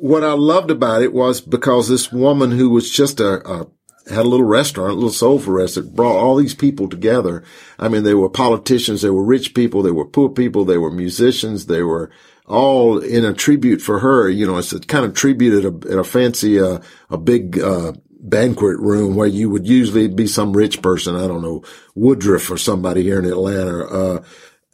[0.00, 3.66] What I loved about it was because this woman who was just a, a
[4.08, 7.42] had a little restaurant, a little soul food restaurant, brought all these people together.
[7.78, 10.90] I mean, they were politicians, they were rich people, they were poor people, they were
[10.90, 12.10] musicians, they were
[12.46, 14.28] all in a tribute for her.
[14.28, 17.58] You know, it's a kind of tribute at a, at a fancy, uh, a big,
[17.58, 17.92] uh,
[18.24, 21.14] banquet room where you would usually be some rich person.
[21.14, 21.62] I don't know,
[21.94, 23.84] Woodruff or somebody here in Atlanta.
[23.84, 24.24] Uh,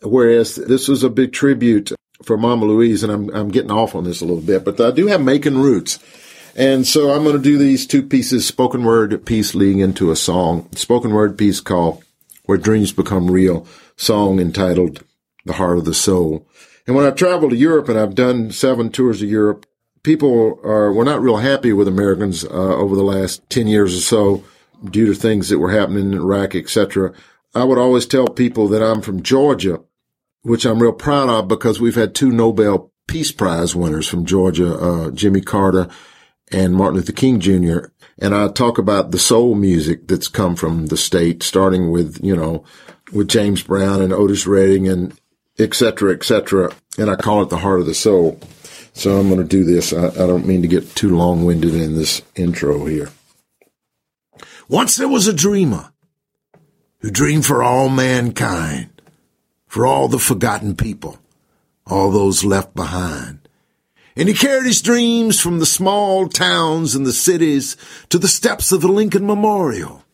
[0.03, 3.03] whereas this was a big tribute for Mama Louise.
[3.03, 5.59] And I'm, I'm getting off on this a little bit, but I do have Macon
[5.59, 5.99] roots.
[6.57, 10.17] And so I'm going to do these two pieces, spoken word piece leading into a
[10.17, 12.03] song, spoken word piece called
[12.45, 15.05] Where Dreams Become Real, song entitled
[15.45, 16.47] The Heart of the Soul.
[16.87, 19.67] And when I traveled to Europe and I've done seven tours of Europe,
[20.03, 24.01] people are, were not real happy with Americans, uh, over the last 10 years or
[24.01, 24.45] so
[24.85, 27.13] due to things that were happening in Iraq, etc.
[27.55, 29.81] I would always tell people that I'm from Georgia,
[30.43, 34.75] which I'm real proud of because we've had two Nobel Peace Prize winners from Georgia,
[34.75, 35.89] uh, Jimmy Carter
[36.53, 37.87] and Martin Luther King Jr.
[38.19, 42.37] And I talk about the soul music that's come from the state, starting with, you
[42.37, 42.65] know,
[43.13, 45.19] with James Brown and Otis Redding and
[45.59, 46.73] et cetera, et cetera.
[46.99, 48.39] And I call it the heart of the soul.
[48.93, 49.93] So I'm going to do this.
[49.93, 53.11] I, I don't mean to get too long winded in this intro here.
[54.69, 55.93] Once there was a dreamer
[56.99, 58.91] who dreamed for all mankind,
[59.67, 61.19] for all the forgotten people,
[61.87, 63.40] all those left behind.
[64.21, 67.75] And he carried his dreams from the small towns and the cities
[68.11, 70.05] to the steps of the Lincoln Memorial.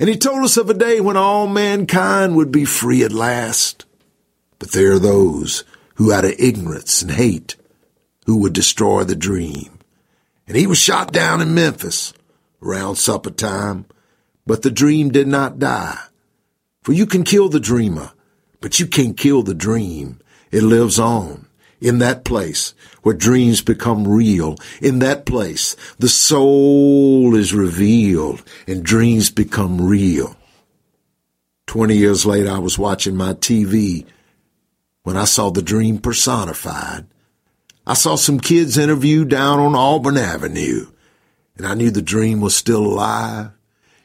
[0.00, 3.84] And he told us of a day when all mankind would be free at last.
[4.58, 5.62] But there are those
[5.94, 7.54] who out of ignorance and hate
[8.26, 9.78] who would destroy the dream.
[10.48, 12.12] And he was shot down in Memphis
[12.60, 13.86] around supper time,
[14.44, 16.00] but the dream did not die.
[16.82, 18.10] For you can kill the dreamer,
[18.60, 20.18] but you can't kill the dream.
[20.50, 21.46] It lives on
[21.82, 24.56] in that place where dreams become real.
[24.80, 30.36] In that place, the soul is revealed and dreams become real.
[31.66, 34.06] Twenty years later, I was watching my TV
[35.02, 37.06] when I saw the dream personified.
[37.84, 40.86] I saw some kids interviewed down on Auburn Avenue,
[41.56, 43.50] and I knew the dream was still alive.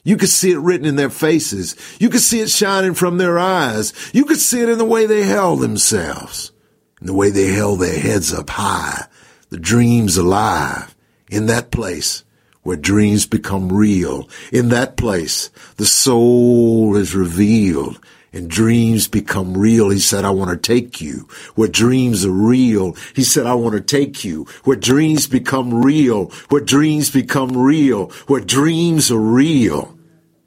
[0.03, 1.75] You could see it written in their faces.
[1.99, 3.93] You could see it shining from their eyes.
[4.13, 6.51] You could see it in the way they held themselves
[6.99, 9.05] and the way they held their heads up high,
[9.49, 10.95] the dreams alive
[11.29, 12.23] in that place
[12.63, 14.27] where dreams become real.
[14.51, 17.99] In that place, the soul is revealed
[18.33, 19.89] and dreams become real.
[19.89, 22.95] He said, I want to take you where dreams are real.
[23.15, 28.07] He said, I want to take you where dreams become real, where dreams become real,
[28.27, 29.97] where dreams are real.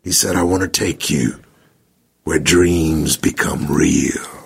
[0.03, 1.41] He said, I want to take you
[2.25, 4.40] where dreams become real.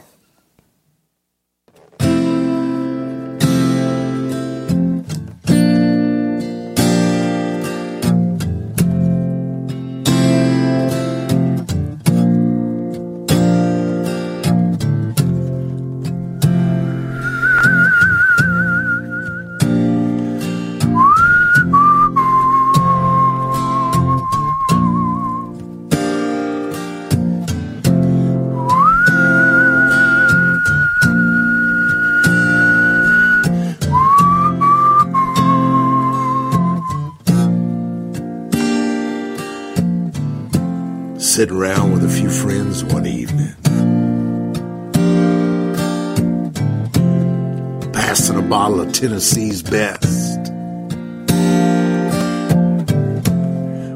[49.05, 50.39] Tennessee's best.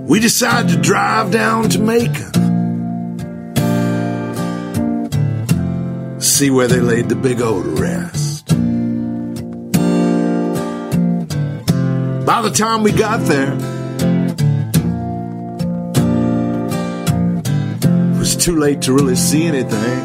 [0.06, 2.34] We decided to drive down to Macon.
[6.20, 8.48] See where they laid the big O to rest.
[12.26, 13.54] By the time we got there,
[18.12, 19.97] it was too late to really see anything.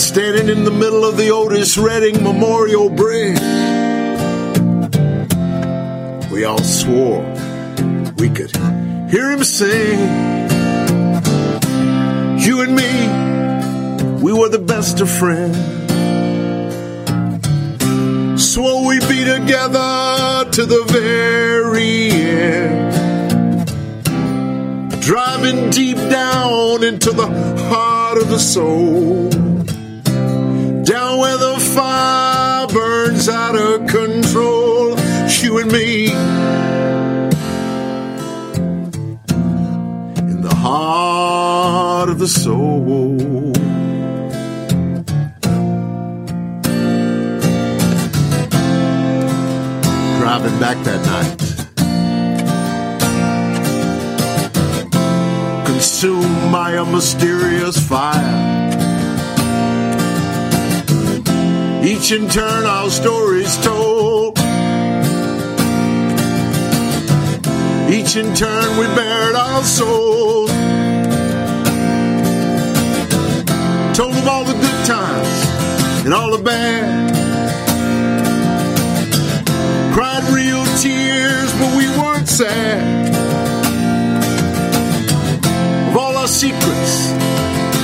[0.00, 3.38] Standing in the middle of the Otis Redding Memorial Bridge,
[6.32, 7.22] we all swore
[8.16, 8.50] we could
[9.10, 9.98] hear him sing.
[12.38, 15.58] You and me we were the best of friends.
[18.42, 22.90] Swore we'd be together to the very end.
[25.02, 27.26] Driving deep down into the
[27.68, 29.49] heart of the soul.
[33.20, 34.98] Burns out of control.
[35.42, 36.10] You and me.
[40.30, 43.52] In the heart of the soul.
[50.20, 51.36] Driving back that night.
[55.66, 58.59] Consumed by a mysterious fire.
[61.82, 64.38] Each in turn, our stories told.
[67.88, 70.50] Each in turn, we bared our souls.
[73.96, 77.14] Told of all the good times and all the bad.
[79.94, 83.14] Cried real tears, but we weren't sad.
[85.88, 87.10] Of all our secrets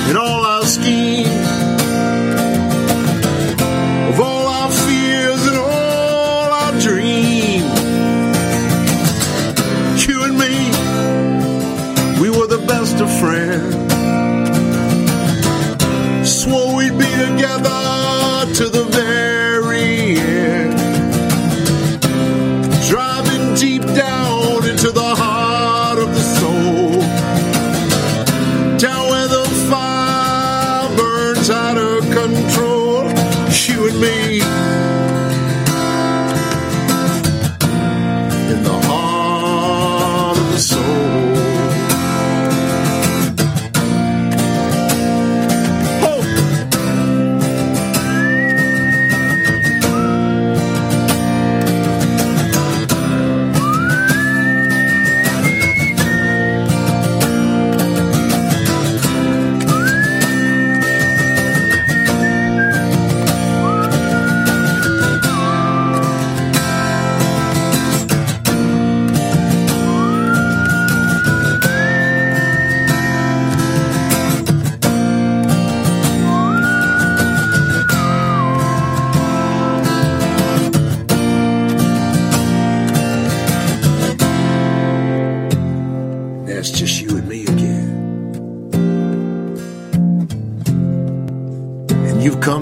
[0.07, 1.16] and all our schemes.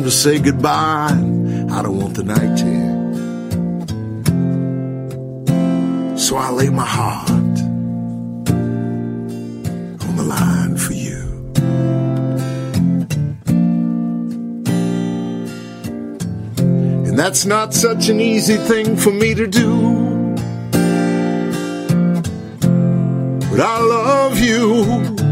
[0.06, 1.10] To say goodbye.
[1.72, 3.16] I don't want the night to end.
[6.20, 7.30] So I lay my heart
[10.08, 11.24] on the line for you.
[17.08, 19.96] And that's not such an easy thing for me to do.
[23.50, 25.25] but I love you.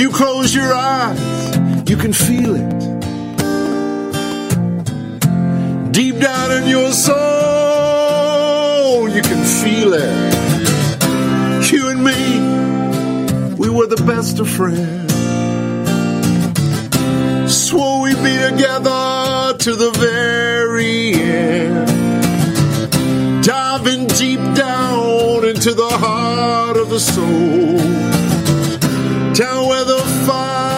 [0.00, 1.20] You close your eyes,
[1.90, 2.70] you can feel it.
[5.92, 7.16] Deep down in your soul,
[9.10, 11.70] you can feel it.
[11.70, 15.12] You and me, we were the best of friends.
[17.52, 22.00] Swore we'd be together to the very end
[23.44, 28.19] diving deep down into the heart of the soul.
[29.40, 29.96] Down where the
[30.26, 30.69] fire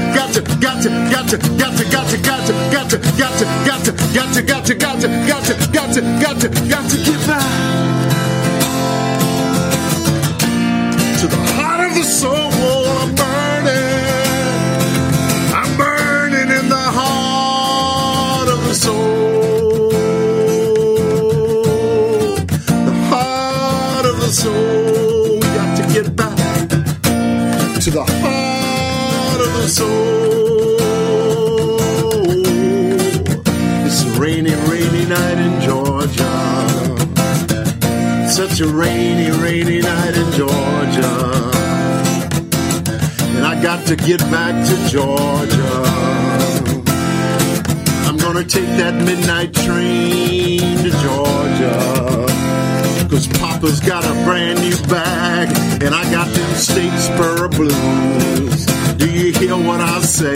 [4.74, 7.78] got to, got to, got to, got to get back
[11.20, 12.57] to the heart of the soul.
[38.58, 41.50] Such a rainy, rainy night in Georgia.
[43.36, 45.82] And I got to get back to Georgia.
[48.08, 52.26] I'm gonna take that midnight train to Georgia.
[53.08, 58.66] Cause Papa's got a brand new bag, and I got them Statesboro blues.
[58.96, 60.34] Do you hear what I say?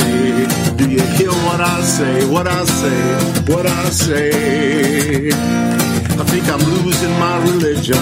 [0.77, 2.31] Do you hear what I say?
[2.31, 3.53] What I say?
[3.53, 5.82] What I say?
[6.21, 7.97] I think I'm losing my religion.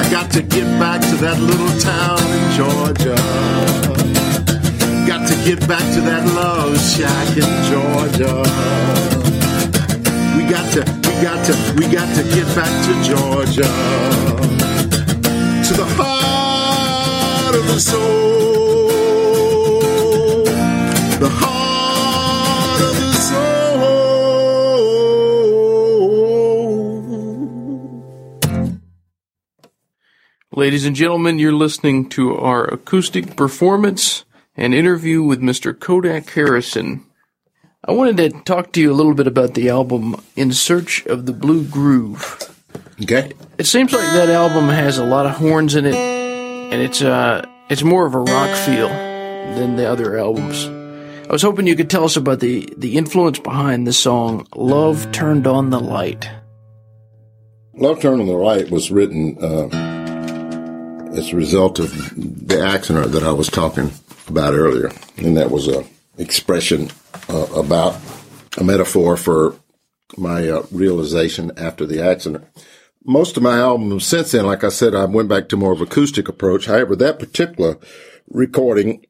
[0.00, 3.16] I got to get back to that little town in Georgia.
[5.06, 8.42] Got to get back to that love shack in Georgia.
[10.36, 13.68] We got to, we got to, we got to get back to Georgia.
[15.68, 18.88] To the heart of the soul.
[21.20, 21.57] The heart
[30.58, 34.24] Ladies and gentlemen, you're listening to our acoustic performance
[34.56, 35.72] and interview with Mr.
[35.72, 37.06] Kodac Harrison.
[37.84, 41.26] I wanted to talk to you a little bit about the album In Search of
[41.26, 42.52] the Blue Groove.
[43.00, 43.30] Okay.
[43.56, 47.46] It seems like that album has a lot of horns in it, and it's uh,
[47.70, 50.66] it's more of a rock feel than the other albums.
[51.28, 55.12] I was hoping you could tell us about the the influence behind the song "Love
[55.12, 56.28] Turned on the Light."
[57.74, 59.97] Love Turned on the Light was written uh,
[61.18, 61.90] as a result of
[62.48, 63.90] the accident that I was talking
[64.28, 65.84] about earlier, and that was a
[66.16, 66.90] expression
[67.28, 67.96] uh, about
[68.56, 69.56] a metaphor for
[70.16, 72.44] my uh, realization after the accident.
[73.04, 75.80] Most of my albums since then, like I said, I went back to more of
[75.80, 76.66] acoustic approach.
[76.66, 77.78] However, that particular
[78.28, 79.04] recording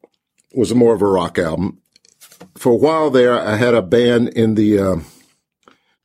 [0.55, 1.81] was more of a rock album.
[2.57, 4.97] For a while there, I had a band in the uh,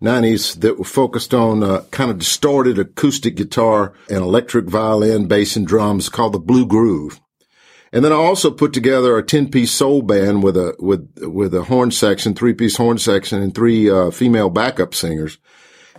[0.03, 5.55] 90s that were focused on uh, kind of distorted acoustic guitar and electric violin, bass,
[5.55, 7.19] and drums called the Blue Groove.
[7.93, 11.53] And then I also put together a 10 piece soul band with a, with, with
[11.53, 15.37] a horn section, three piece horn section and three, uh, female backup singers.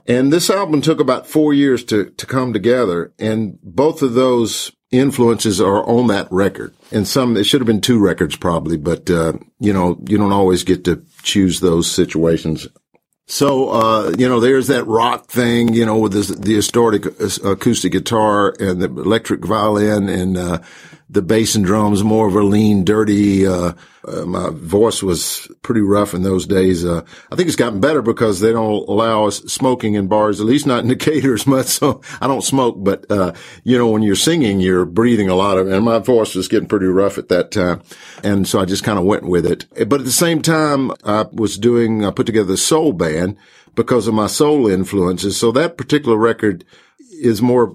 [0.06, 3.14] And this album took about four years to, to come together.
[3.18, 6.74] And both of those influences are on that record.
[6.92, 10.32] And some, it should have been two records probably, but, uh, you know, you don't
[10.32, 12.68] always get to choose those situations.
[13.26, 17.06] So, uh, you know, there's that rock thing, you know, with this, the distorted
[17.42, 20.58] acoustic guitar and the electric violin and, uh,
[21.14, 23.72] the bass and drums, more of a lean, dirty, uh,
[24.06, 26.84] uh, my voice was pretty rough in those days.
[26.84, 30.46] Uh, I think it's gotten better because they don't allow us smoking in bars, at
[30.46, 31.66] least not in Decatur as much.
[31.66, 33.32] So I don't smoke, but, uh,
[33.62, 36.68] you know, when you're singing, you're breathing a lot of, and my voice was getting
[36.68, 37.82] pretty rough at that time.
[38.22, 39.66] And so I just kind of went with it.
[39.88, 43.36] But at the same time, I was doing, I put together the soul band
[43.74, 45.36] because of my soul influences.
[45.36, 46.64] So that particular record
[47.10, 47.74] is more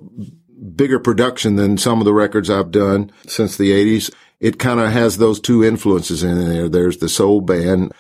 [0.76, 4.14] bigger production than some of the records I've done since the 80s.
[4.40, 6.70] It kind of has those two influences in there.
[6.70, 7.94] There's the soul band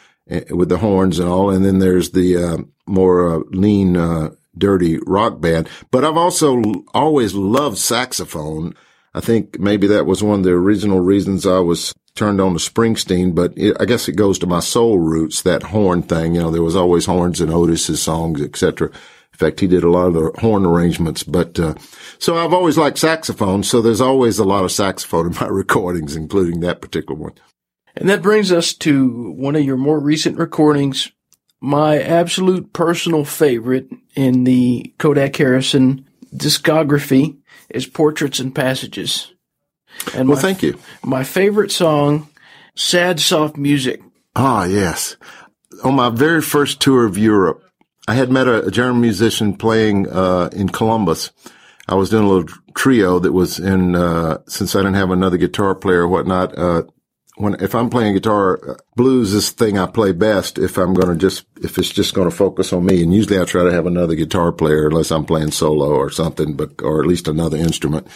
[0.49, 4.99] with the horns and all, and then there's the uh, more uh, lean, uh, dirty
[5.05, 5.67] rock band.
[5.91, 6.61] But I've also
[6.93, 8.75] always loved saxophone.
[9.13, 12.59] I think maybe that was one of the original reasons I was turned on to
[12.59, 16.35] Springsteen, but it, I guess it goes to my soul roots, that horn thing.
[16.35, 18.91] You know, there was always horns in Otis's songs, etc.
[19.39, 21.73] In fact, he did a lot of the horn arrangements, but, uh,
[22.17, 23.63] so I've always liked saxophone.
[23.63, 27.33] So there's always a lot of saxophone in my recordings, including that particular one.
[27.95, 31.09] And that brings us to one of your more recent recordings,
[31.61, 36.05] my absolute personal favorite in the Kodac Harrison
[36.35, 37.37] discography
[37.69, 39.33] is Portraits and Passages.
[40.13, 40.77] And Well, my, thank you.
[41.01, 42.27] my favorite song,
[42.75, 44.01] Sad Soft Music.
[44.35, 45.15] Ah, yes.
[45.85, 47.63] On my very first tour of Europe,
[48.09, 51.29] I had met a, a German musician playing uh, in Columbus.
[51.87, 55.37] I was doing a little trio that was in, uh, since I didn't have another
[55.37, 56.83] guitar player or whatnot, uh,
[57.35, 60.95] when, if I'm playing guitar, uh, blues is the thing I play best if I'm
[61.09, 63.03] to just, if it's just to focus on me.
[63.03, 66.55] And usually I try to have another guitar player unless I'm playing solo or something,
[66.55, 68.07] but, or at least another instrument.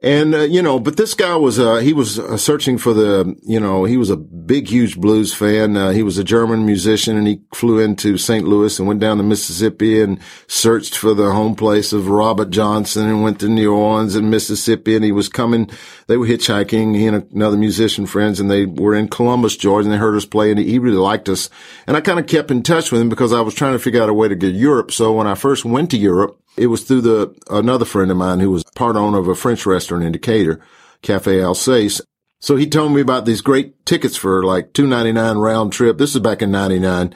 [0.00, 3.34] And, uh, you know, but this guy was, uh, he was uh, searching for the,
[3.42, 5.76] you know, he was a big, huge blues fan.
[5.76, 8.46] Uh, he was a German musician and he flew into St.
[8.46, 13.08] Louis and went down to Mississippi and searched for the home place of Robert Johnson
[13.08, 14.94] and went to New Orleans and Mississippi.
[14.94, 15.68] And he was coming,
[16.06, 19.92] they were hitchhiking, he and another musician friends, and they were in Columbus, Georgia, and
[19.92, 21.50] they heard us play and he really liked us.
[21.88, 24.00] And I kind of kept in touch with him because I was trying to figure
[24.00, 24.92] out a way to get Europe.
[24.92, 28.40] So when I first went to Europe, it was through the another friend of mine
[28.40, 30.60] who was part owner of a French restaurant in Decatur,
[31.02, 32.00] Cafe Alsace.
[32.40, 35.98] So he told me about these great tickets for like two ninety nine round trip.
[35.98, 37.14] This is back in ninety nine.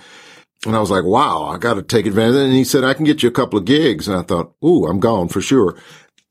[0.65, 2.37] And I was like, wow, I got to take advantage.
[2.37, 4.07] And he said, I can get you a couple of gigs.
[4.07, 5.77] And I thought, ooh, I'm gone for sure.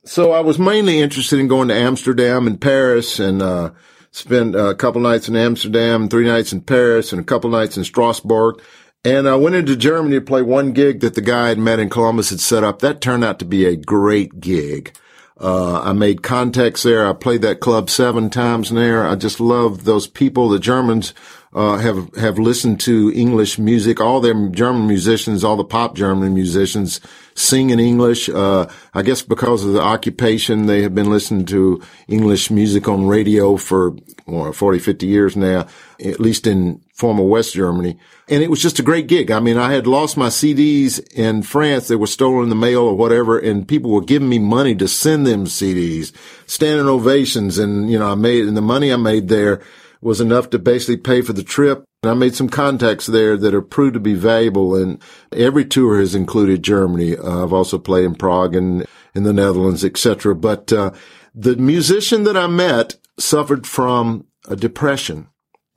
[0.05, 3.71] So I was mainly interested in going to Amsterdam and Paris and, uh,
[4.11, 7.83] spent a couple nights in Amsterdam, three nights in Paris and a couple nights in
[7.83, 8.61] Strasbourg.
[9.03, 11.89] And I went into Germany to play one gig that the guy I'd met in
[11.89, 12.79] Columbus had set up.
[12.79, 14.93] That turned out to be a great gig.
[15.39, 17.07] Uh, I made contacts there.
[17.07, 19.07] I played that club seven times there.
[19.07, 20.49] I just love those people.
[20.49, 21.15] The Germans,
[21.53, 23.99] uh, have, have listened to English music.
[23.99, 27.01] All their German musicians, all the pop German musicians
[27.35, 28.29] sing in English.
[28.29, 33.07] Uh, I guess because of the occupation, they have been listening to English music on
[33.07, 33.95] radio for
[34.25, 35.67] well, 40, 50 years now,
[35.99, 37.97] at least in former West Germany.
[38.29, 39.29] And it was just a great gig.
[39.29, 41.87] I mean, I had lost my CDs in France.
[41.87, 43.37] They were stolen in the mail or whatever.
[43.37, 46.13] And people were giving me money to send them CDs,
[46.45, 47.57] standing ovations.
[47.57, 49.61] And, you know, I made, and the money I made there
[50.01, 51.85] was enough to basically pay for the trip.
[52.03, 54.75] And I made some contacts there that are proved to be valuable.
[54.75, 55.01] And
[55.31, 57.15] every tour has included Germany.
[57.15, 60.35] Uh, I've also played in Prague and in the Netherlands, etc.
[60.35, 60.91] But, uh,
[61.33, 65.27] the musician that I met suffered from a depression.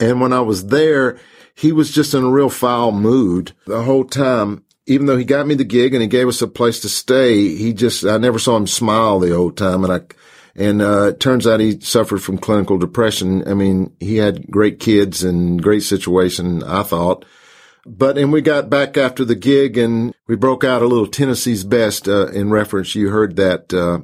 [0.01, 1.19] And when I was there,
[1.55, 4.65] he was just in a real foul mood the whole time.
[4.87, 7.55] Even though he got me the gig and he gave us a place to stay,
[7.55, 9.85] he just, I never saw him smile the whole time.
[9.85, 10.01] And I,
[10.57, 13.47] and, uh, it turns out he suffered from clinical depression.
[13.49, 17.25] I mean, he had great kids and great situation, I thought.
[17.87, 21.65] But, and we got back after the gig and we broke out a little Tennessee's
[21.65, 22.95] best, uh, in reference.
[22.95, 24.01] You heard that, uh,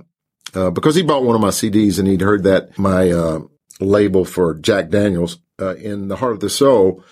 [0.54, 3.40] uh, because he bought one of my CDs and he'd heard that my, uh,
[3.80, 7.02] label for Jack Daniels, uh, in the heart of the soul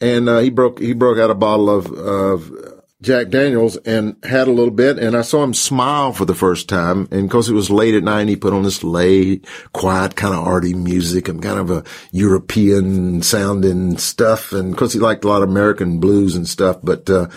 [0.00, 4.48] and uh, he broke he broke out a bottle of of Jack Daniels and had
[4.48, 7.06] a little bit, and I saw him smile for the first time.
[7.12, 10.44] And because it was late at night, he put on this late, quiet, kind of
[10.44, 14.52] arty music and kind of a European sounding stuff.
[14.52, 17.08] And because he liked a lot of American blues and stuff, but.
[17.08, 17.28] Uh,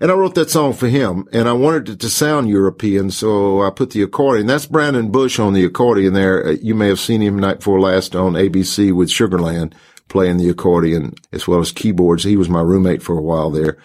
[0.00, 3.62] and I wrote that song for him, and I wanted it to sound European, so
[3.62, 4.48] I put the accordion.
[4.48, 6.44] That's Brandon Bush on the accordion there.
[6.44, 9.74] Uh, you may have seen him night before last on ABC with Sugarland
[10.08, 12.24] playing the accordion as well as keyboards.
[12.24, 13.78] He was my roommate for a while there.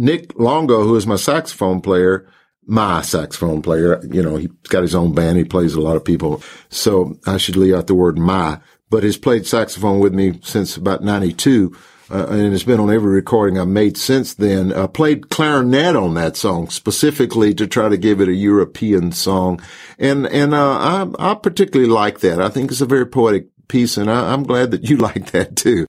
[0.00, 2.26] Nick Longo, who is my saxophone player,
[2.66, 5.36] my saxophone player, you know, he's got his own band.
[5.36, 6.42] He plays a lot of people.
[6.70, 10.76] So I should leave out the word my, but he's played saxophone with me since
[10.76, 11.76] about 92.
[12.10, 14.72] Uh, and it's been on every recording I've made since then.
[14.72, 19.60] I played clarinet on that song specifically to try to give it a European song.
[19.98, 20.72] And, and, uh,
[21.18, 22.40] I, I particularly like that.
[22.40, 25.56] I think it's a very poetic piece, and I, am glad that you like that
[25.56, 25.86] too.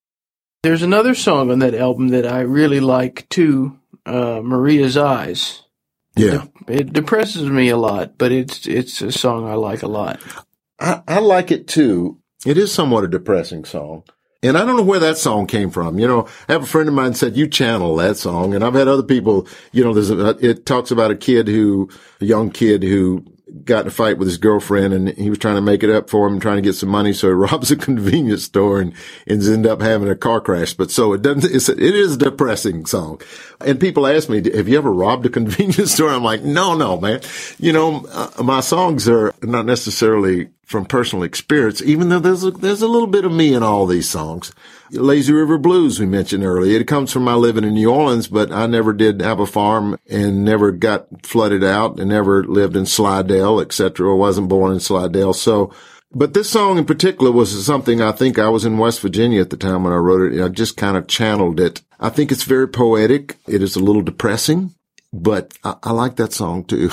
[0.63, 5.63] There's another song on that album that I really like too, uh, Maria's Eyes.
[6.15, 9.87] Yeah, it, it, depresses me a lot, but it's it's a song I like a
[9.87, 10.19] lot.
[10.79, 12.19] I, I like it too.
[12.45, 14.03] It is somewhat a depressing song.
[14.43, 15.99] And I don't know where that song came from.
[15.99, 18.55] You know, I have a friend of mine said, you channel that song.
[18.55, 21.89] And I've had other people, you know, there's a, it talks about a kid who,
[22.19, 23.23] a young kid who
[23.63, 26.09] got in a fight with his girlfriend and he was trying to make it up
[26.09, 27.13] for him, trying to get some money.
[27.13, 28.93] So he robs a convenience store and
[29.27, 30.73] ends up having a car crash.
[30.73, 33.21] But so it doesn't, it's, a, it is a depressing song.
[33.59, 36.09] And people ask me, have you ever robbed a convenience store?
[36.09, 37.21] I'm like, no, no, man.
[37.59, 42.52] You know, uh, my songs are not necessarily from personal experience, even though there's a,
[42.52, 44.53] there's a little bit of me in all these songs.
[44.91, 46.80] Lazy River Blues we mentioned earlier.
[46.80, 49.98] It comes from my living in New Orleans, but I never did have a farm
[50.10, 54.07] and never got flooded out and never lived in Slidell, etc.
[54.07, 55.34] or wasn't born in Slidell.
[55.34, 55.73] So,
[56.14, 59.49] but this song in particular was something I think I was in West Virginia at
[59.49, 60.43] the time when I wrote it.
[60.43, 61.81] I just kind of channeled it.
[61.99, 63.38] I think it's very poetic.
[63.48, 64.73] It is a little depressing,
[65.14, 66.89] but I, I like that song too.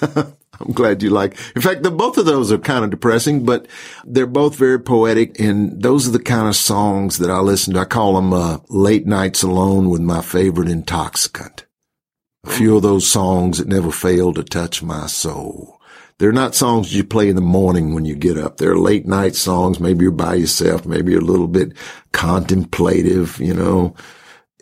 [0.60, 1.36] I'm glad you like.
[1.54, 3.66] In fact, the both of those are kind of depressing, but
[4.04, 7.80] they're both very poetic, and those are the kind of songs that I listen to.
[7.80, 11.66] I call them uh, late nights alone with my favorite intoxicant.
[12.44, 15.78] A few of those songs that never fail to touch my soul.
[16.18, 18.56] They're not songs you play in the morning when you get up.
[18.56, 19.78] They're late night songs.
[19.78, 20.84] Maybe you're by yourself.
[20.84, 21.74] Maybe you're a little bit
[22.12, 23.94] contemplative, you know,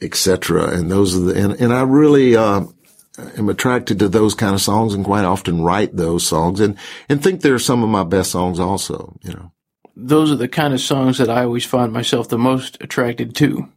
[0.02, 0.68] etc.
[0.68, 2.64] And those are the and, and I really uh,
[3.36, 6.76] am attracted to those kind of songs and quite often write those songs and,
[7.08, 9.52] and think they're some of my best songs also, you know.
[9.94, 13.68] Those are the kind of songs that I always find myself the most attracted to.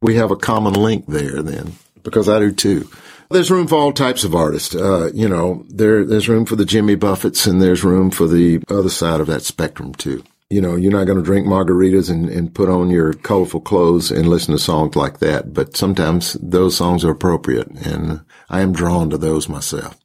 [0.00, 2.88] We have a common link there then, because I do too.
[3.30, 4.74] There's room for all types of artists.
[4.74, 8.62] Uh, you know, there, there's room for the Jimmy Buffetts and there's room for the
[8.68, 10.22] other side of that spectrum too.
[10.48, 14.12] You know, you're not going to drink margaritas and, and put on your colorful clothes
[14.12, 15.52] and listen to songs like that.
[15.52, 19.98] But sometimes those songs are appropriate and I am drawn to those myself.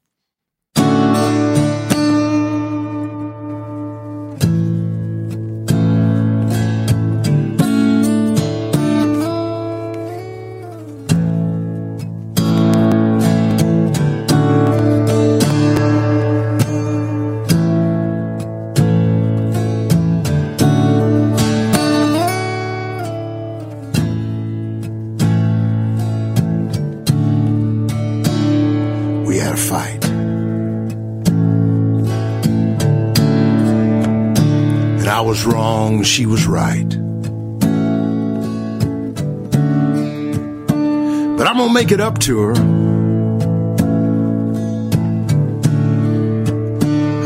[35.92, 36.90] Wrong, she was right.
[41.38, 42.54] But I'm gonna make it up to her.
[42.54, 43.40] I'm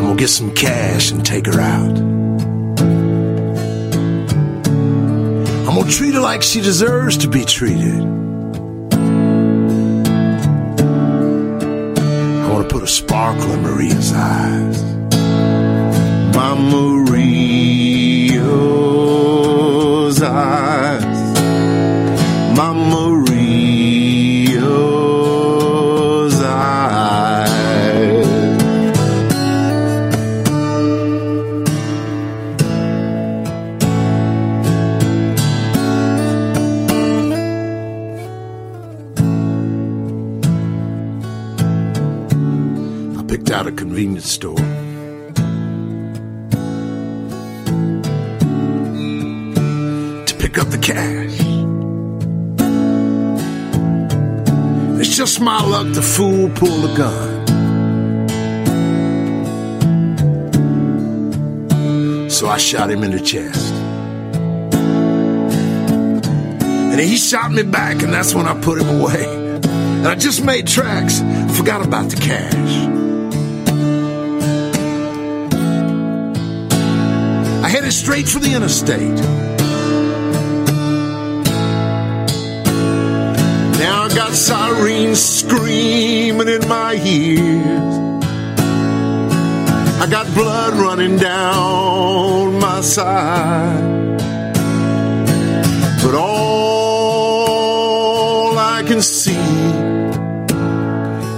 [0.02, 1.98] gonna get some cash and take her out.
[5.68, 8.02] I'm gonna treat her like she deserves to be treated.
[12.44, 14.84] I want to put a sparkle in Maria's eyes.
[16.36, 16.54] My
[18.56, 21.04] Maria's eyes.
[22.58, 23.62] My Maria's
[26.42, 27.46] eyes.
[43.18, 44.55] I picked out a convenience store.
[50.86, 51.40] Cash.
[55.00, 57.48] It's just my luck the fool pulled a gun.
[62.30, 63.74] So I shot him in the chest.
[66.92, 69.26] And he shot me back, and that's when I put him away.
[69.64, 71.20] And I just made tracks,
[71.58, 72.74] forgot about the cash.
[77.64, 79.45] I headed straight for the interstate.
[84.16, 87.96] Got sirens screaming in my ears.
[90.02, 94.18] I got blood running down my side.
[96.02, 96.98] But all
[98.58, 99.36] I can see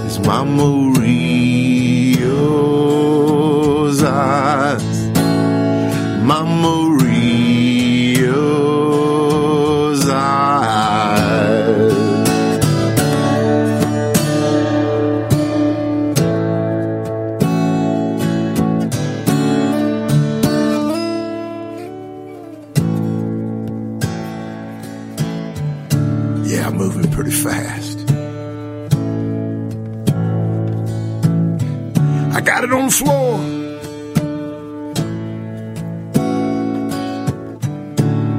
[0.06, 1.27] is my Maria's
[32.90, 33.38] Floor.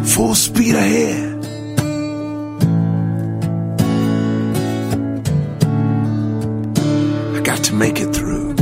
[0.04, 1.46] Full speed ahead.
[7.36, 8.56] I got to make it through.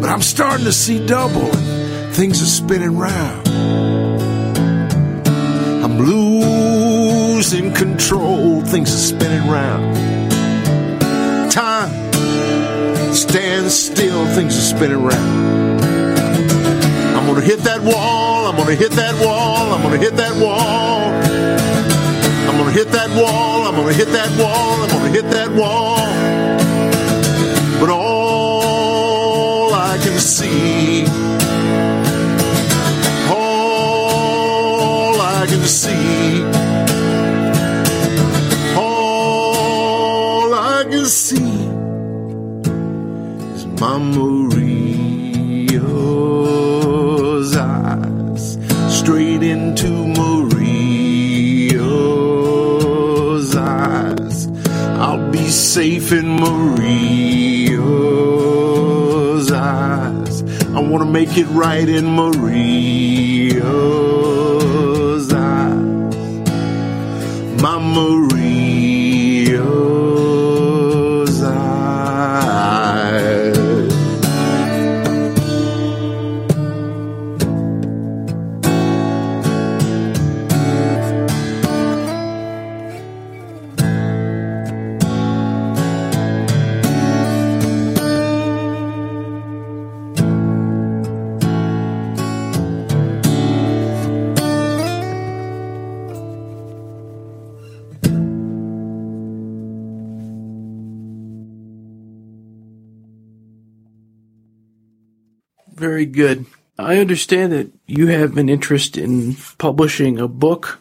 [0.00, 1.50] But I'm starting to see double
[2.14, 3.48] things are spinning round.
[5.84, 10.13] I'm losing control, things are spinning round.
[13.34, 15.80] Stands still, things are spinning round.
[17.16, 21.10] I'm gonna hit that wall, I'm gonna hit that wall, I'm gonna hit that wall.
[22.48, 25.96] I'm gonna hit that wall, I'm gonna hit that wall, I'm gonna hit that wall.
[27.80, 31.04] But all I can see,
[33.34, 36.63] all I can see,
[43.92, 44.76] Maria's
[47.56, 48.58] eyes
[48.88, 50.44] straight into Maria's
[53.54, 54.48] eyes.
[54.98, 57.82] I'll be safe in Maria's
[59.52, 60.42] eyes.
[60.74, 62.42] I want to make it right in Maria's
[65.32, 66.14] eyes.
[67.60, 68.43] My Maria's
[106.14, 106.46] good.
[106.78, 110.80] I understand that you have an interest in publishing a book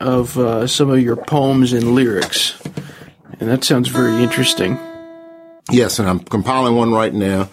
[0.00, 2.60] of uh, some of your poems and lyrics,
[3.40, 4.78] and that sounds very interesting.
[5.70, 7.48] Yes, and I'm compiling one right now.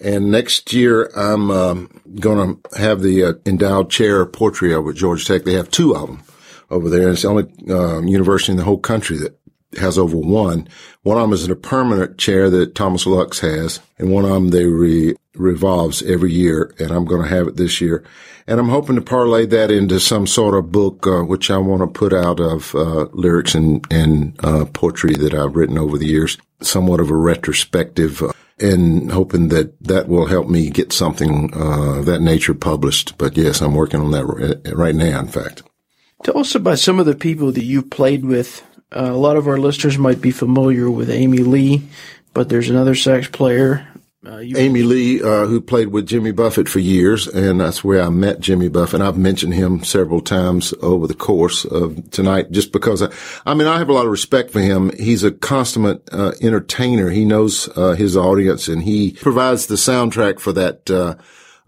[0.00, 4.90] And next year, I'm um, going to have the uh, endowed chair of poetry over
[4.90, 5.44] at Georgia Tech.
[5.44, 6.22] They have two of them
[6.70, 7.10] over there.
[7.10, 9.38] It's the only uh, university in the whole country that
[9.78, 10.68] has over one.
[11.02, 14.30] One of them is in a permanent chair that Thomas Lux has, and one of
[14.30, 18.04] them they re- revolves every year, and I'm going to have it this year.
[18.46, 21.80] And I'm hoping to parlay that into some sort of book, uh, which I want
[21.82, 26.08] to put out of uh, lyrics and, and uh, poetry that I've written over the
[26.08, 28.22] years, somewhat of a retrospective.
[28.22, 33.18] Uh, and hoping that that will help me get something uh, of that nature published.
[33.18, 35.62] But yes, I'm working on that right now, in fact.
[36.22, 38.62] Tell us about some of the people that you played with
[38.94, 41.82] uh, a lot of our listeners might be familiar with Amy Lee,
[42.34, 43.86] but there's another sax player.
[44.24, 48.08] Uh, Amy Lee, uh, who played with Jimmy Buffett for years, and that's where I
[48.08, 49.00] met Jimmy Buffett.
[49.00, 53.10] I've mentioned him several times over the course of tonight, just because I,
[53.44, 54.92] I mean, I have a lot of respect for him.
[54.96, 57.10] He's a consummate uh, entertainer.
[57.10, 61.18] He knows uh, his audience, and he provides the soundtrack for that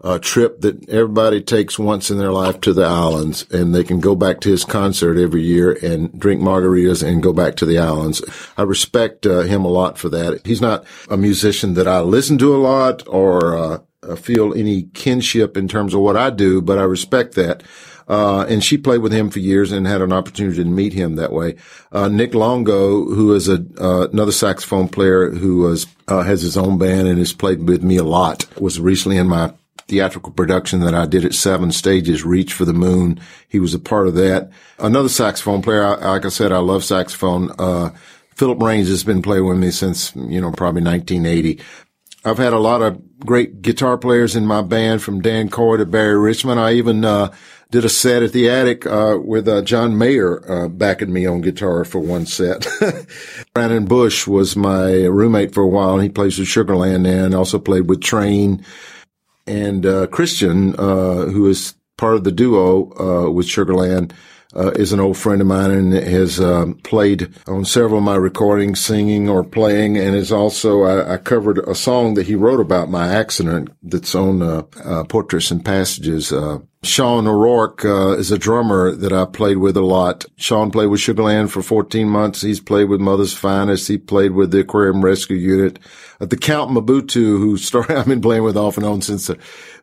[0.01, 3.99] a trip that everybody takes once in their life to the islands and they can
[3.99, 7.77] go back to his concert every year and drink margaritas and go back to the
[7.77, 8.21] islands.
[8.57, 10.45] I respect uh, him a lot for that.
[10.45, 15.57] He's not a musician that I listen to a lot or uh, feel any kinship
[15.57, 17.63] in terms of what I do, but I respect that.
[18.07, 21.15] Uh, and she played with him for years and had an opportunity to meet him
[21.15, 21.55] that way.
[21.91, 26.55] Uh, Nick Longo, who is a, uh, another saxophone player who was, uh, has his
[26.55, 29.51] own band and has played with me a lot, was recently in my
[29.87, 33.19] theatrical production that I did at seven stages, Reach for the Moon.
[33.47, 34.49] He was a part of that.
[34.79, 35.97] Another saxophone player.
[35.97, 37.51] Like I said, I love saxophone.
[37.59, 37.91] Uh,
[38.35, 41.61] Philip Raines has been playing with me since, you know, probably 1980.
[42.25, 45.85] I've had a lot of great guitar players in my band from Dan Coy to
[45.85, 46.59] Barry Richmond.
[46.59, 47.31] I even, uh,
[47.71, 51.41] did a set at the attic, uh, with, uh, John Mayer, uh, backing me on
[51.41, 52.67] guitar for one set.
[53.53, 57.35] Brandon Bush was my roommate for a while and he plays with Sugarland now and
[57.35, 58.65] also played with Train
[59.47, 64.11] and uh, Christian, uh, who is part of the duo uh, with Sugarland,
[64.55, 68.15] uh, is an old friend of mine and has um, played on several of my
[68.15, 72.61] recordings, singing or playing, and is also I, I, covered a song that he wrote
[72.61, 76.33] about my accident that's on uh, uh, Portraits and Passages.
[76.83, 80.23] Sean O'Rourke is a drummer that I played with a lot.
[80.37, 82.41] Sean played with Sugarland for 14 months.
[82.41, 83.87] He's played with Mother's Finest.
[83.87, 85.79] He played with the Aquarium Rescue Unit.
[86.19, 89.31] the Count M'Butu, who started, I've been playing with off and on since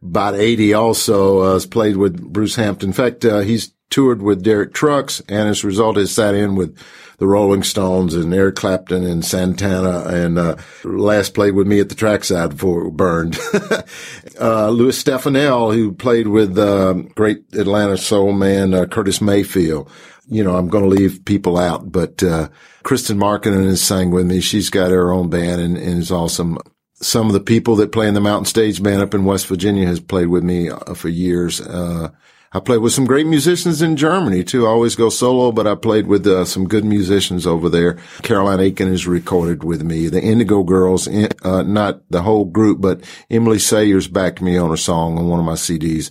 [0.01, 2.91] about 80 also, has played with Bruce Hampton.
[2.91, 6.77] In fact, he's toured with Derek Trucks, and as a result, has sat in with
[7.19, 11.89] the Rolling Stones and Eric Clapton and Santana, and uh, last played with me at
[11.89, 13.39] the trackside before it burned.
[14.41, 19.89] uh, Louis Stefanel, who played with uh, great Atlanta soul man uh, Curtis Mayfield.
[20.27, 22.49] You know, I'm going to leave people out, but uh,
[22.83, 24.41] Kristen Markinen has sang with me.
[24.41, 26.59] She's got her own band and, and is awesome
[27.03, 29.87] some of the people that play in the Mountain Stage Band up in West Virginia
[29.87, 31.61] has played with me uh, for years.
[31.61, 32.11] Uh,
[32.55, 34.67] I played with some great musicians in Germany too.
[34.67, 37.99] I always go solo, but I played with uh, some good musicians over there.
[38.23, 40.09] Caroline Aiken has recorded with me.
[40.09, 44.77] The Indigo Girls, uh, not the whole group, but Emily Saliers backed me on a
[44.77, 46.11] song on one of my CDs.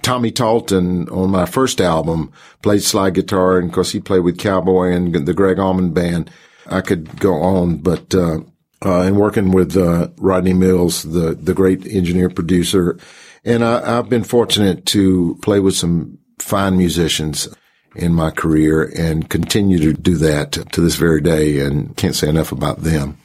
[0.00, 4.38] Tommy Talton on my first album played slide guitar, and of course he played with
[4.38, 6.30] Cowboy and the Gregg Allman Band.
[6.66, 8.40] I could go on, but uh,
[8.84, 12.98] uh, and working with uh, Rodney Mills, the the great engineer producer,
[13.44, 17.48] and I, have been fortunate to play with some fine musicians
[17.94, 22.28] in my career and continue to do that to this very day and can't say
[22.28, 23.18] enough about them.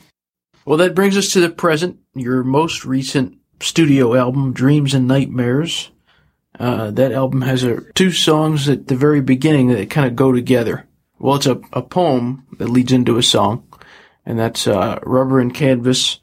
[0.66, 5.92] Well, that brings us to the present, your most recent studio album, Dreams and Nightmares.
[6.60, 10.32] Uh, that album has a, two songs at the very beginning that kind of go
[10.32, 10.86] together.
[11.20, 13.68] Well, it's a, a poem that leads into a song,
[14.26, 16.20] and that's uh, Rubber and Canvas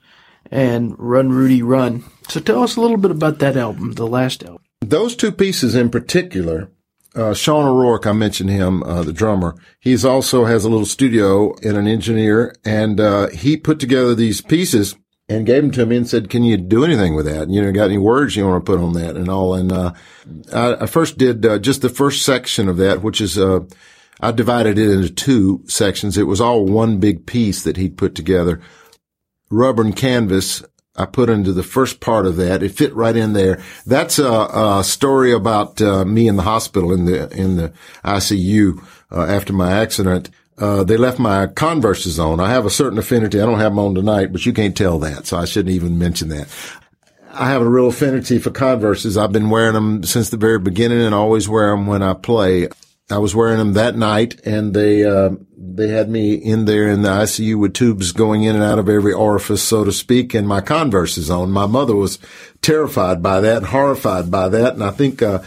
[0.50, 2.04] and Run Rudy Run.
[2.28, 4.62] So tell us a little bit about that album, the last album.
[4.80, 6.70] Those two pieces in particular,
[7.14, 9.55] uh, Sean O'Rourke, I mentioned him, uh, the drummer.
[9.80, 14.40] He's also has a little studio and an engineer, and uh, he put together these
[14.40, 14.96] pieces
[15.28, 17.48] and gave them to me and said, "Can you do anything with that?
[17.48, 19.92] You know, got any words you want to put on that and all?" And uh,
[20.52, 23.60] I, I, first did uh, just the first section of that, which is uh,
[24.20, 26.18] I divided it into two sections.
[26.18, 28.60] It was all one big piece that he'd put together
[29.51, 30.62] rubber and canvas
[30.96, 32.62] I put into the first part of that.
[32.62, 33.62] It fit right in there.
[33.84, 37.72] That's a, a story about uh, me in the hospital in the in the
[38.04, 40.30] ICU uh, after my accident.
[40.56, 42.38] Uh, they left my converses on.
[42.38, 43.40] I have a certain affinity.
[43.40, 45.98] I don't have them on tonight, but you can't tell that, so I shouldn't even
[45.98, 46.48] mention that.
[47.32, 49.16] I have a real affinity for Converses.
[49.16, 52.68] I've been wearing them since the very beginning and always wear them when I play.
[53.10, 57.02] I was wearing them that night and they, uh, they had me in there in
[57.02, 60.48] the ICU with tubes going in and out of every orifice, so to speak, and
[60.48, 61.51] my Converses on.
[61.51, 62.18] My mother was
[62.62, 64.74] terrified by that horrified by that.
[64.74, 65.43] And I think, uh,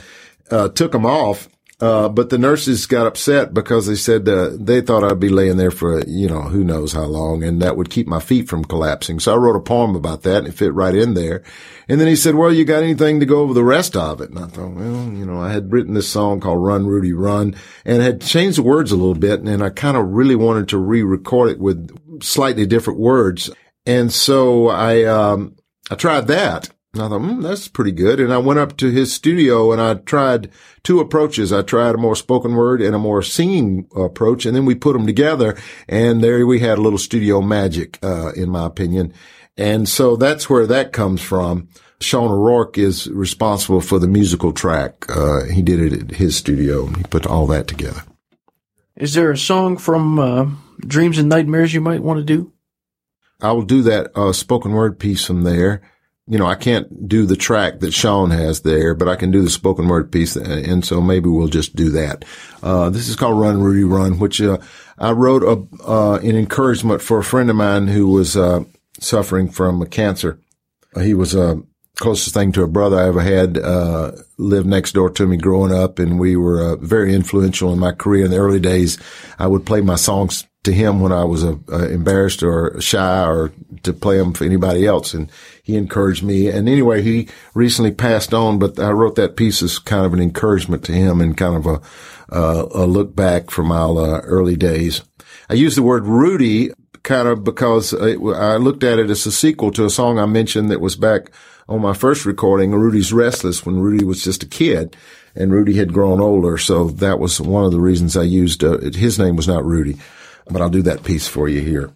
[0.51, 4.81] uh, took them off uh, but the nurses got upset because they said uh, they
[4.81, 7.91] thought I'd be laying there for you know who knows how long, and that would
[7.91, 9.19] keep my feet from collapsing.
[9.19, 11.43] So I wrote a poem about that, and it fit right in there.
[11.87, 14.31] And then he said, "Well, you got anything to go over the rest of it?"
[14.31, 17.55] And I thought, well, you know, I had written this song called "Run, Rudy, Run,"
[17.85, 20.79] and had changed the words a little bit, and I kind of really wanted to
[20.79, 23.51] re-record it with slightly different words.
[23.85, 25.55] And so I um,
[25.91, 26.71] I tried that.
[26.97, 28.19] And I thought, mm, that's pretty good.
[28.19, 30.49] And I went up to his studio and I tried
[30.83, 31.53] two approaches.
[31.53, 34.45] I tried a more spoken word and a more singing approach.
[34.45, 35.57] And then we put them together
[35.87, 39.13] and there we had a little studio magic, uh, in my opinion.
[39.57, 41.69] And so that's where that comes from.
[41.99, 45.05] Sean O'Rourke is responsible for the musical track.
[45.09, 48.03] Uh, he did it at his studio and he put all that together.
[48.95, 50.47] Is there a song from uh,
[50.79, 52.51] Dreams and Nightmares you might want to do?
[53.41, 55.81] I will do that uh, spoken word piece from there
[56.27, 59.41] you know, I can't do the track that Sean has there, but I can do
[59.41, 60.35] the spoken word piece.
[60.35, 62.25] And so maybe we'll just do that.
[62.61, 64.57] Uh, this is called Run Rudy Run, which, uh,
[64.97, 68.65] I wrote a, uh, an encouragement for a friend of mine who was, uh,
[68.99, 70.39] suffering from cancer.
[71.01, 71.55] He was, a uh,
[71.95, 75.71] closest thing to a brother I ever had, uh, lived next door to me growing
[75.71, 78.97] up and we were, very influential in my career in the early days.
[79.39, 83.53] I would play my songs to him when I was uh, embarrassed or shy or
[83.83, 85.13] to play them for anybody else.
[85.13, 85.31] And
[85.68, 86.48] he encouraged me.
[86.48, 90.22] And anyway, he recently passed on, but I wrote that piece as kind of an
[90.22, 91.81] encouragement to him and kind of a,
[92.34, 95.03] uh, a look back from our uh, early days.
[95.49, 96.72] I use the word Rudy
[97.03, 100.26] kind of because it, I looked at it as a sequel to a song I
[100.26, 101.31] mentioned that was back
[101.68, 104.95] on my first recording, Rudy's Restless, when Rudy was just a kid
[105.35, 106.57] and Rudy had grown older.
[106.57, 109.98] So that was one of the reasons I used, uh, his name was not Rudy
[110.49, 111.91] but I'll do that piece for you here.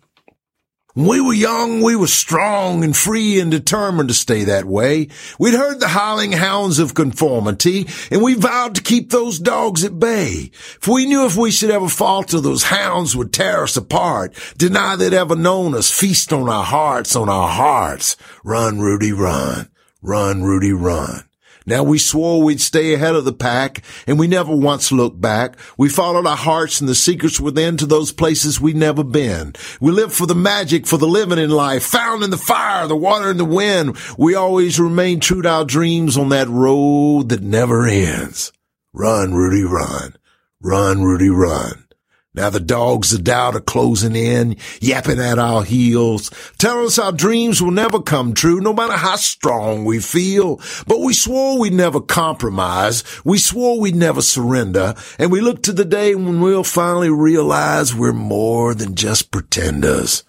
[0.93, 5.07] When we were young, we were strong and free and determined to stay that way.
[5.39, 9.99] We'd heard the howling hounds of conformity, and we vowed to keep those dogs at
[9.99, 10.51] bay.
[10.81, 14.97] For we knew if we should ever falter, those hounds would tear us apart, deny
[14.97, 18.17] they'd ever known us, feast on our hearts, on our hearts.
[18.43, 19.69] Run, Rudy, run.
[20.01, 21.23] Run, Rudy, run.
[21.65, 25.57] Now we swore we'd stay ahead of the pack and we never once looked back.
[25.77, 29.53] We followed our hearts and the secrets within to those places we'd never been.
[29.79, 32.95] We lived for the magic, for the living in life, found in the fire, the
[32.95, 33.97] water and the wind.
[34.17, 38.51] We always remained true to our dreams on that road that never ends.
[38.93, 40.15] Run, Rudy, run.
[40.61, 41.85] Run, Rudy, run.
[42.33, 47.11] Now the dogs of doubt are closing in, yapping at our heels, telling us our
[47.11, 50.61] dreams will never come true, no matter how strong we feel.
[50.87, 53.03] But we swore we'd never compromise.
[53.25, 54.95] We swore we'd never surrender.
[55.19, 60.23] And we look to the day when we'll finally realize we're more than just pretenders.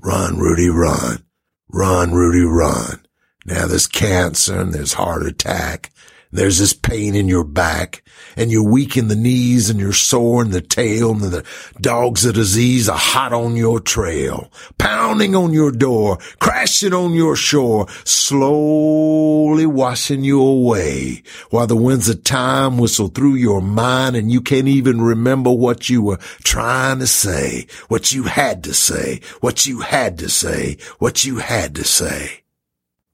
[0.00, 1.24] Run, Rudy, run.
[1.68, 3.06] Run, Rudy, run.
[3.46, 5.92] Now there's cancer and there's heart attack.
[6.34, 8.02] There's this pain in your back
[8.36, 11.44] and you're weak in the knees and you're sore in the tail and the
[11.80, 17.36] dogs of disease are hot on your trail, pounding on your door, crashing on your
[17.36, 24.32] shore, slowly washing you away while the winds of time whistle through your mind and
[24.32, 29.20] you can't even remember what you were trying to say, what you had to say,
[29.40, 32.42] what you had to say, what you had to say.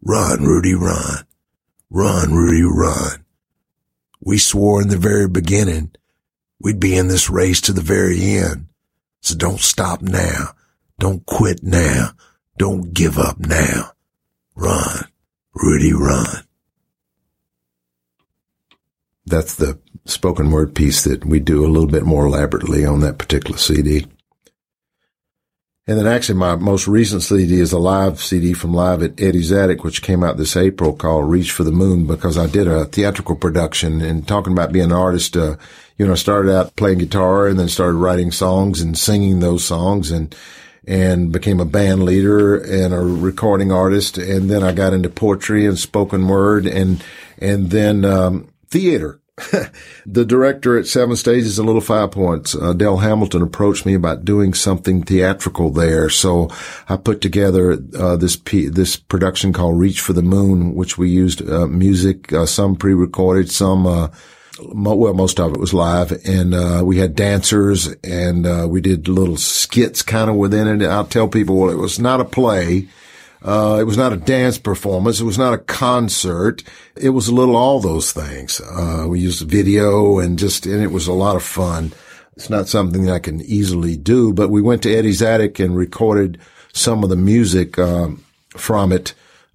[0.01, 1.27] Run, Rudy, run.
[1.91, 3.25] Run, Rudy, run.
[4.21, 5.93] We swore in the very beginning
[6.61, 8.69] we'd be in this race to the very end.
[9.21, 10.55] So don't stop now.
[10.99, 12.11] Don't quit now.
[12.59, 13.93] Don't give up now.
[14.55, 15.05] Run,
[15.55, 16.45] Rudy, run.
[19.25, 23.19] That's the spoken word piece that we do a little bit more elaborately on that
[23.19, 24.07] particular CD.
[25.87, 29.51] And then actually my most recent CD is a live CD from live at Eddie's
[29.51, 32.85] Attic, which came out this April called Reach for the Moon because I did a
[32.85, 35.57] theatrical production and talking about being an artist, uh,
[35.97, 39.65] you know, I started out playing guitar and then started writing songs and singing those
[39.65, 40.35] songs and,
[40.87, 44.19] and became a band leader and a recording artist.
[44.19, 47.03] And then I got into poetry and spoken word and,
[47.39, 49.21] and then, um, theater.
[50.07, 54.25] the director at Seven Stages and Little Five Points, uh, Del Hamilton, approached me about
[54.25, 56.09] doing something theatrical there.
[56.09, 56.51] So
[56.89, 61.11] I put together uh, this p- this production called Reach for the Moon, which we
[61.11, 63.87] used uh, music, uh, some pre-recorded, some.
[63.87, 64.09] Uh,
[64.63, 69.39] well, most of it was live, and uh, we had dancers, and we did little
[69.39, 70.87] skits kind of within it.
[70.87, 72.89] I'll tell people, well, it was not a play
[73.43, 75.21] Uh, it was not a dance performance.
[75.21, 76.63] It was not a concert.
[76.97, 78.61] It was a little all those things.
[78.61, 81.93] Uh, we used video and just, and it was a lot of fun.
[82.37, 85.77] It's not something that I can easily do, but we went to Eddie's attic and
[85.77, 86.39] recorded
[86.73, 88.25] some of the music, um,
[88.57, 89.15] from it,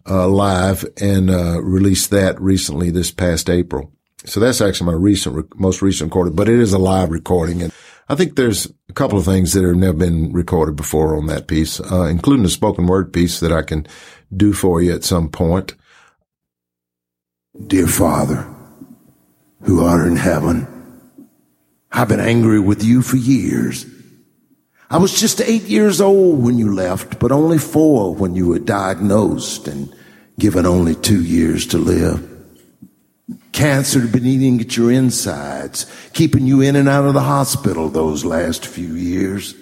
[0.10, 3.92] uh, live and, uh, released that recently this past April.
[4.26, 7.62] So that's actually my recent, most recent recording, but it is a live recording.
[7.62, 7.72] And
[8.08, 11.48] I think there's a couple of things that have never been recorded before on that
[11.48, 13.88] piece, uh, including a spoken word piece that I can
[14.36, 15.74] do for you at some point.
[17.68, 18.48] Dear Father,
[19.62, 20.68] who art in heaven,
[21.92, 23.86] I've been angry with you for years.
[24.90, 28.60] I was just eight years old when you left, but only four when you were
[28.60, 29.94] diagnosed and
[30.38, 32.35] given only two years to live.
[33.56, 37.88] Cancer had been eating at your insides, keeping you in and out of the hospital
[37.88, 39.56] those last few years.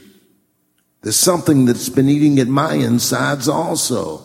[1.04, 4.24] There's something that's been eating at my insides also.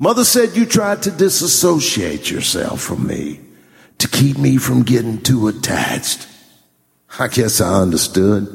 [0.00, 3.38] Mother said you tried to disassociate yourself from me,
[3.98, 6.26] to keep me from getting too attached.
[7.16, 8.48] I guess I understood.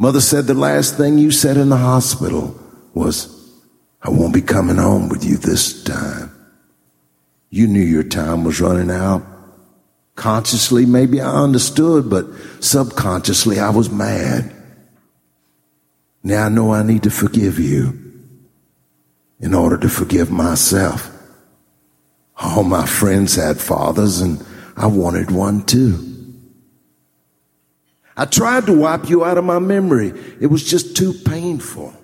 [0.00, 2.58] Mother said the last thing you said in the hospital
[2.92, 3.32] was,
[4.02, 6.35] I won't be coming home with you this time.
[7.50, 9.24] You knew your time was running out.
[10.14, 12.26] Consciously, maybe I understood, but
[12.60, 14.54] subconsciously, I was mad.
[16.22, 18.02] Now I know I need to forgive you
[19.38, 21.10] in order to forgive myself.
[22.36, 24.44] All my friends had fathers, and
[24.76, 26.14] I wanted one too.
[28.16, 30.12] I tried to wipe you out of my memory.
[30.40, 31.94] It was just too painful.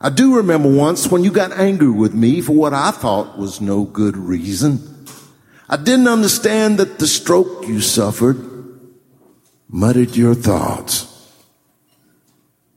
[0.00, 3.60] I do remember once when you got angry with me for what I thought was
[3.60, 5.04] no good reason.
[5.68, 8.36] I didn't understand that the stroke you suffered
[9.68, 11.06] muddied your thoughts.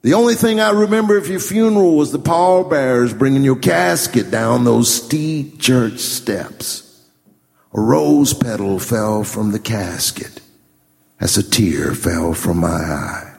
[0.01, 4.63] The only thing I remember of your funeral was the pallbearers bringing your casket down
[4.63, 7.07] those steep church steps.
[7.73, 10.41] A rose petal fell from the casket
[11.19, 13.30] as a tear fell from my eye.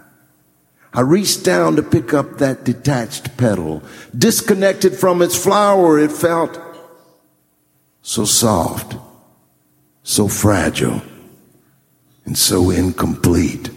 [0.94, 3.82] I reached down to pick up that detached petal.
[4.16, 6.60] Disconnected from its flower, it felt
[8.02, 8.96] so soft,
[10.02, 11.00] so fragile,
[12.26, 13.70] and so incomplete.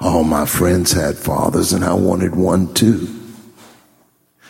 [0.00, 3.16] All my friends had fathers, and I wanted one too.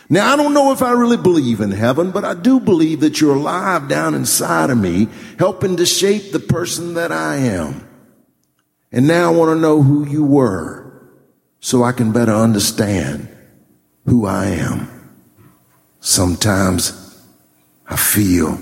[0.09, 3.21] Now, I don't know if I really believe in heaven, but I do believe that
[3.21, 7.87] you're alive down inside of me, helping to shape the person that I am.
[8.91, 10.80] And now I want to know who you were
[11.61, 13.29] so I can better understand
[14.05, 14.89] who I am.
[15.99, 17.23] Sometimes
[17.87, 18.59] I feel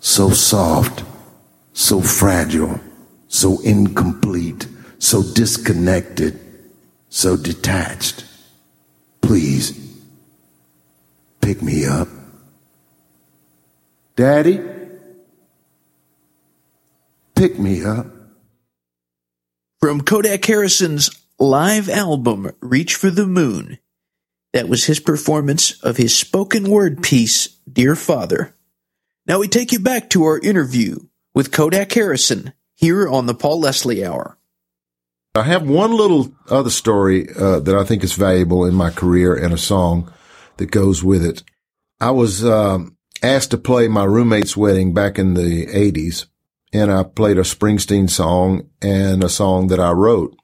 [0.00, 1.04] so soft,
[1.74, 2.80] so fragile,
[3.28, 4.66] so incomplete,
[4.98, 6.40] so disconnected,
[7.10, 8.24] so detached.
[9.20, 9.78] Please
[11.42, 12.08] pick me up.
[14.16, 14.58] Daddy,
[17.36, 18.06] pick me up.
[19.80, 23.78] From Kodac Harrison's live album Reach for the Moon.
[24.52, 28.56] That was his performance of his spoken word piece, Dear Father.
[29.26, 30.96] Now we take you back to our interview
[31.34, 34.36] with Kodac Harrison here on the Paul Leslie Hour.
[35.34, 39.34] I have one little other story uh, that I think is valuable in my career
[39.34, 40.12] and a song
[40.56, 41.44] that goes with it.
[42.00, 46.26] I was um, asked to play my roommate's wedding back in the 80s,
[46.72, 50.37] and I played a Springsteen song and a song that I wrote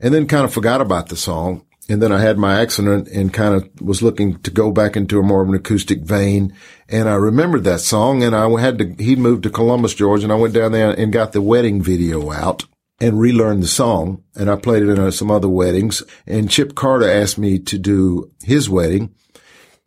[0.00, 1.64] and then kind of forgot about the song.
[1.88, 5.18] And then I had my accident and kind of was looking to go back into
[5.18, 6.54] a more of an acoustic vein.
[6.88, 10.32] And I remembered that song and I had to, he moved to Columbus, Georgia and
[10.32, 12.64] I went down there and got the wedding video out
[13.00, 14.22] and relearned the song.
[14.36, 17.76] And I played it in uh, some other weddings and Chip Carter asked me to
[17.76, 19.12] do his wedding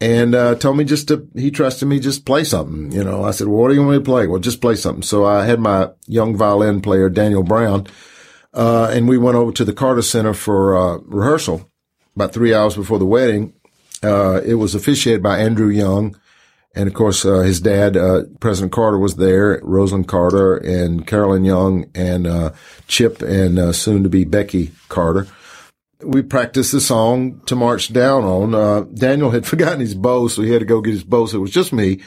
[0.02, 2.92] and, uh, told me just to, he trusted me, just play something.
[2.92, 4.28] You know, I said, well, what do you want me to play?
[4.28, 5.04] Well, just play something.
[5.04, 7.88] So I had my young violin player, Daniel Brown,
[8.54, 11.70] uh, and we went over to the Carter Center for uh, rehearsal
[12.16, 13.54] about three hours before the wedding.
[14.04, 16.16] Uh, it was officiated by Andrew Young.
[16.76, 21.46] And of course, uh, his dad, uh, President Carter was there, Rosalynn Carter and Carolyn
[21.46, 22.52] Young and, uh,
[22.88, 25.28] Chip and, soon to be Becky Carter.
[26.02, 28.94] We practiced the song to march down on.
[28.96, 31.28] Daniel had forgotten his bow, so he had to go get his bow.
[31.28, 32.02] So it was just me.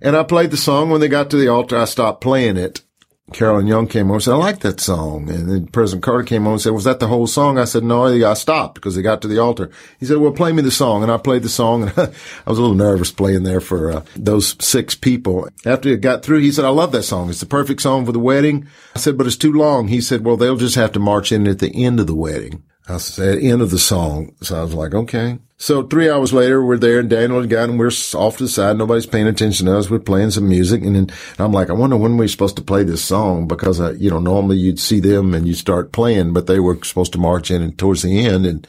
[0.00, 0.90] And I played the song.
[0.90, 2.82] When they got to the altar, I stopped playing it
[3.32, 5.30] Carolyn Young came on and said, I like that song.
[5.30, 7.58] And then President Carter came on and said, was that the whole song?
[7.58, 9.70] I said, no, I stopped because they got to the altar.
[9.98, 11.02] He said, well, play me the song.
[11.02, 12.10] And I played the song and I
[12.50, 15.48] was a little nervous playing there for uh, those six people.
[15.64, 17.30] After it got through, he said, I love that song.
[17.30, 18.68] It's the perfect song for the wedding.
[18.94, 19.88] I said, but it's too long.
[19.88, 22.62] He said, well, they'll just have to march in at the end of the wedding.
[22.86, 24.34] I said, end of the song.
[24.42, 25.38] So I was like, okay.
[25.64, 28.48] So three hours later, we're there and Daniel and God, and we're off to the
[28.50, 28.76] side.
[28.76, 29.88] Nobody's paying attention to us.
[29.88, 30.82] We're playing some music.
[30.82, 33.92] And then I'm like, I wonder when we're supposed to play this song because, I,
[33.92, 37.18] you know, normally you'd see them and you start playing, but they were supposed to
[37.18, 38.44] march in and towards the end.
[38.44, 38.68] And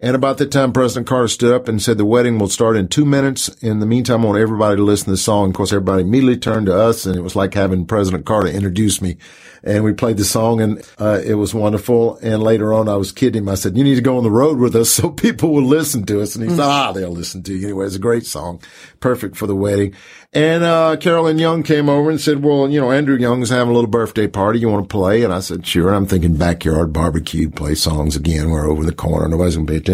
[0.00, 2.86] and about that time, President Carter stood up and said the wedding will start in
[2.86, 3.48] two minutes.
[3.60, 5.48] In the meantime, I want everybody to listen to the song.
[5.48, 9.02] Of course, everybody immediately turned to us and it was like having President Carter introduce
[9.02, 9.16] me.
[9.64, 12.16] And we played the song and uh, it was wonderful.
[12.22, 13.48] And later on, I was kidding him.
[13.48, 16.06] I said, you need to go on the road with us so people will listen
[16.06, 16.36] to us.
[16.36, 17.66] And he said, ah, they'll listen to you.
[17.66, 18.62] Anyway, it's a great song.
[19.00, 19.96] Perfect for the wedding.
[20.32, 23.74] And, uh, Carolyn Young came over and said, well, you know, Andrew Young's having a
[23.74, 24.60] little birthday party.
[24.60, 25.24] You want to play?
[25.24, 25.88] And I said, sure.
[25.88, 28.50] And I'm thinking backyard barbecue, play songs again.
[28.50, 29.26] We're over the corner.
[29.26, 29.87] Nobody's going to attention.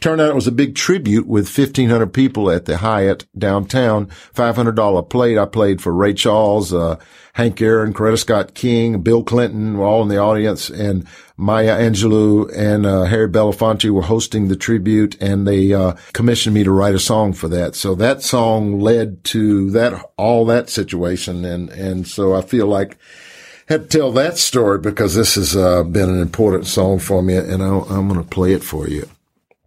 [0.00, 4.06] Turned out it was a big tribute with 1500 people at the Hyatt downtown.
[4.34, 5.38] $500 plate.
[5.38, 6.96] I played for Ray Charles, uh,
[7.34, 11.06] Hank Aaron, Coretta Scott King, Bill Clinton were all in the audience and
[11.36, 16.64] Maya Angelou and uh, Harry Belafonte were hosting the tribute and they uh, commissioned me
[16.64, 17.76] to write a song for that.
[17.76, 21.44] So that song led to that, all that situation.
[21.44, 22.98] And, and so I feel like
[23.68, 27.36] had to tell that story because this has uh, been an important song for me
[27.36, 29.08] and I, I'm going to play it for you.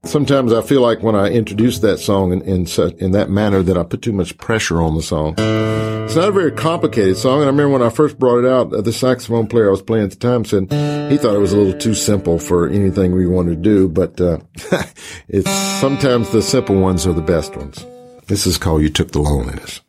[0.03, 2.65] Sometimes I feel like when I introduce that song in, in,
[2.97, 5.35] in that manner that I put too much pressure on the song.
[5.37, 7.35] It's not a very complicated song.
[7.41, 10.05] And I remember when I first brought it out, the saxophone player I was playing
[10.05, 10.63] at the time said
[11.11, 13.87] he thought it was a little too simple for anything we wanted to do.
[13.87, 14.39] But, uh,
[15.27, 17.85] it's sometimes the simple ones are the best ones.
[18.25, 19.81] This is called You Took the Loneliness.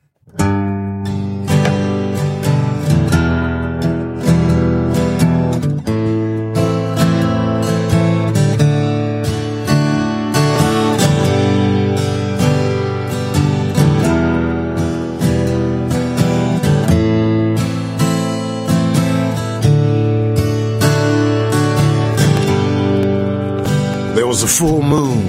[24.43, 25.27] A full moon.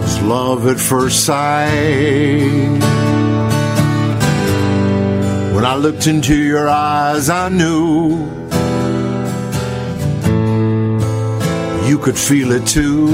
[0.00, 1.68] Was love at first sight.
[5.54, 8.26] When I looked into your eyes, I knew
[11.86, 13.08] you could feel it too.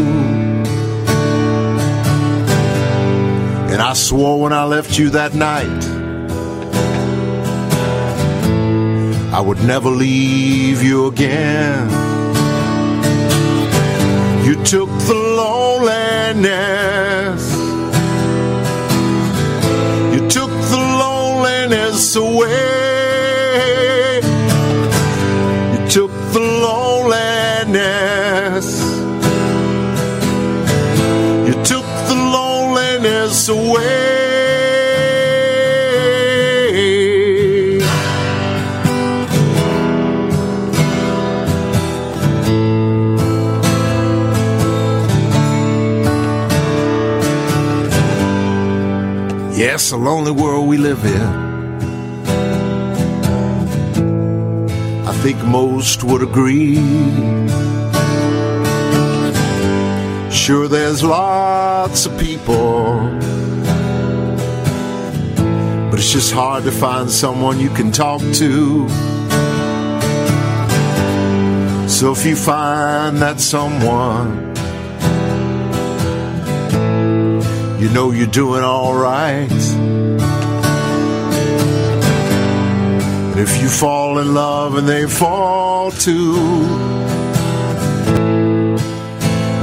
[3.73, 5.98] And I swore when I left you that night
[9.31, 11.89] I would never leave you again.
[14.45, 16.49] You took the loneliness.
[20.15, 22.68] You took the loneliness away.
[49.89, 51.23] Yes, a lonely world we live in.
[55.07, 56.77] I think most would agree.
[60.31, 63.01] Sure, there's lots of people,
[65.89, 68.87] but it's just hard to find someone you can talk to.
[71.89, 74.48] So if you find that someone,
[77.79, 79.49] you know you're doing all right.
[83.31, 86.35] And if you fall in love and they fall too,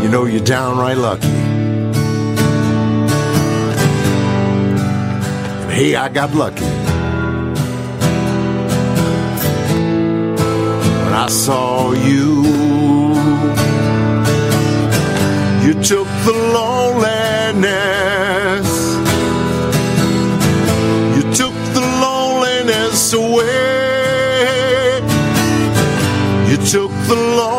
[0.01, 1.27] you know you're downright lucky.
[5.61, 6.63] And hey, I got lucky.
[11.03, 12.45] When I saw you,
[21.15, 25.01] you took the loneliness away.
[26.49, 27.54] You took the loneliness.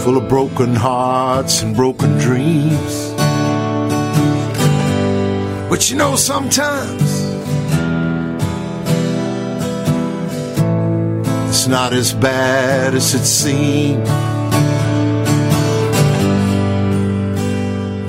[0.00, 3.10] Full of broken hearts and broken dreams.
[5.68, 7.02] But you know, sometimes
[11.50, 14.08] it's not as bad as it seems.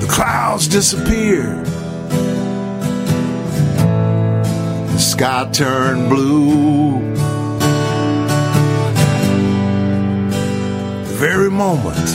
[0.00, 1.66] The clouds disappeared.
[4.86, 7.21] The sky turned blue.
[11.22, 12.08] Very moment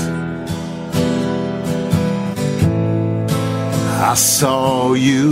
[4.09, 5.31] I saw you.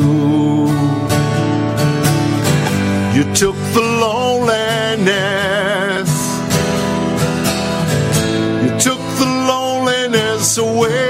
[3.15, 5.11] You took the loneliness.
[8.63, 11.04] You took the loneliness away.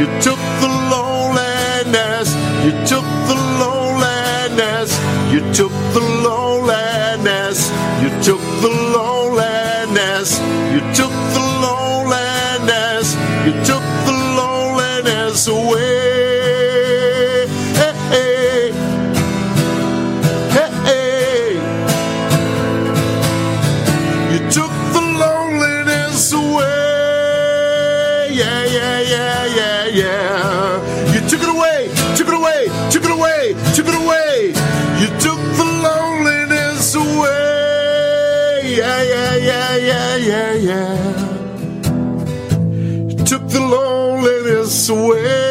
[0.00, 2.32] You took the loneliness.
[2.64, 4.96] You took the loneliness.
[5.30, 7.68] You took the loneliness.
[8.00, 10.40] You took the loneliness.
[10.72, 11.09] You took
[40.70, 40.94] yeah.
[43.10, 45.48] You took the loneliness away.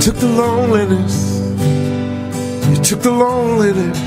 [0.00, 1.16] took the loneliness.
[2.70, 4.03] You took the loneliness.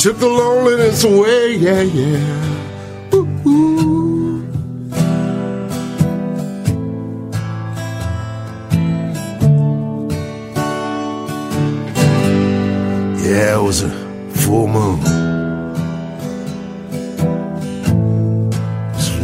[0.00, 3.14] Took the loneliness away, yeah, yeah.
[3.14, 4.46] Ooh, ooh.
[13.22, 13.90] Yeah, it was a
[14.40, 15.00] full moon.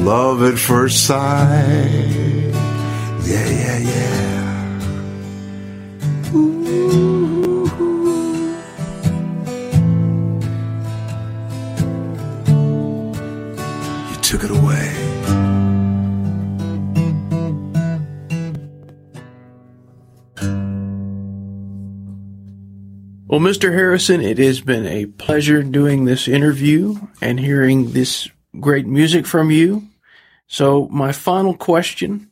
[0.04, 2.52] love at first sight.
[3.24, 4.25] Yeah, yeah, yeah.
[23.46, 23.72] Mr.
[23.72, 28.28] Harrison, it has been a pleasure doing this interview and hearing this
[28.58, 29.86] great music from you.
[30.48, 32.28] So, my final question,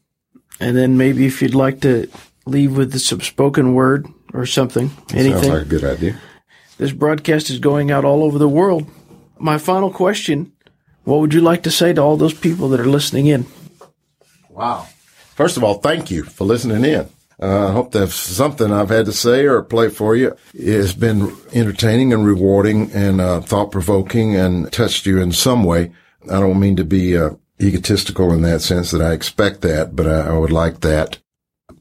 [0.59, 2.11] and then maybe if you'd like to
[2.47, 5.41] leave with some spoken word or something, anything.
[5.41, 6.21] Sounds like a good idea.
[6.79, 8.85] This broadcast is going out all over the world.
[9.39, 10.51] My final question
[11.05, 13.47] what would you like to say to all those people that are listening in?
[14.51, 14.89] Wow.
[15.37, 17.09] First of all, thank you for listening in.
[17.45, 21.37] Uh, I hope that something I've had to say or play for you has been
[21.53, 25.93] entertaining and rewarding and uh, thought provoking and touched you in some way.
[26.25, 30.07] I don't mean to be uh, egotistical in that sense that I expect that, but
[30.07, 31.19] I, I would like that.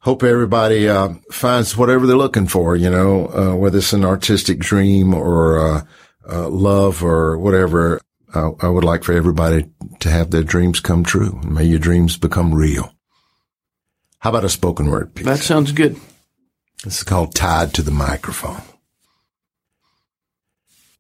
[0.02, 4.60] Hope everybody uh, finds whatever they're looking for, you know, uh, whether it's an artistic
[4.60, 5.86] dream or
[6.30, 8.02] uh, love or whatever.
[8.36, 9.70] I, I would like for everybody
[10.00, 11.40] to have their dreams come true.
[11.46, 12.93] May your dreams become real.
[14.24, 15.26] How about a spoken word piece?
[15.26, 16.00] That sounds good.
[16.86, 18.62] This is called Tied to the Microphone.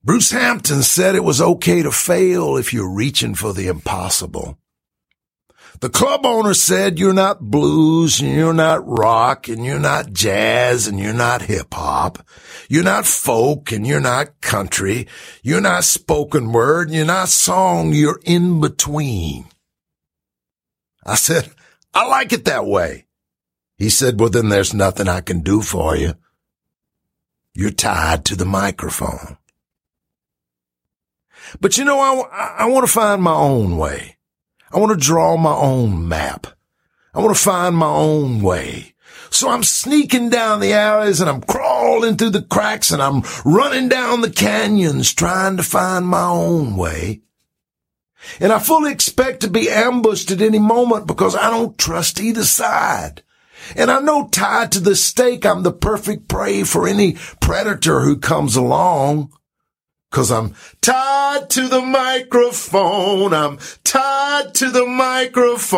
[0.03, 4.57] Bruce Hampton said it was okay to fail if you're reaching for the impossible.
[5.79, 10.87] The club owner said you're not blues and you're not rock and you're not jazz
[10.87, 12.27] and you're not hip hop.
[12.67, 15.07] You're not folk and you're not country.
[15.41, 17.93] You're not spoken word and you're not song.
[17.93, 19.45] You're in between.
[21.05, 21.49] I said,
[21.93, 23.02] I like it that way.
[23.83, 26.13] He said, well, then there's nothing I can do for you.
[27.53, 29.35] You're tied to the microphone.
[31.59, 34.15] But you know, I, I want to find my own way.
[34.71, 36.47] I want to draw my own map.
[37.13, 38.95] I want to find my own way.
[39.29, 43.89] So I'm sneaking down the alleys and I'm crawling through the cracks and I'm running
[43.89, 47.23] down the canyons trying to find my own way.
[48.39, 52.45] And I fully expect to be ambushed at any moment because I don't trust either
[52.45, 53.23] side.
[53.75, 58.17] And I know tied to the stake, I'm the perfect prey for any predator who
[58.17, 59.31] comes along.
[60.11, 63.33] Cause I'm tied to the microphone.
[63.33, 65.73] I'm tied to the microphone.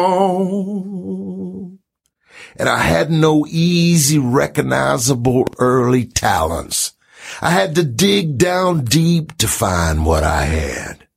[2.57, 6.93] And I had no easy recognizable early talents.
[7.41, 11.07] I had to dig down deep to find what I had.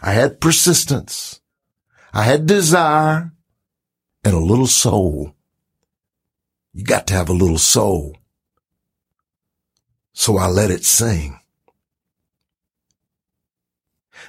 [0.00, 1.40] I had persistence.
[2.14, 3.32] I had desire
[4.24, 5.35] and a little soul.
[6.76, 8.18] You got to have a little soul.
[10.12, 11.40] So I let it sing.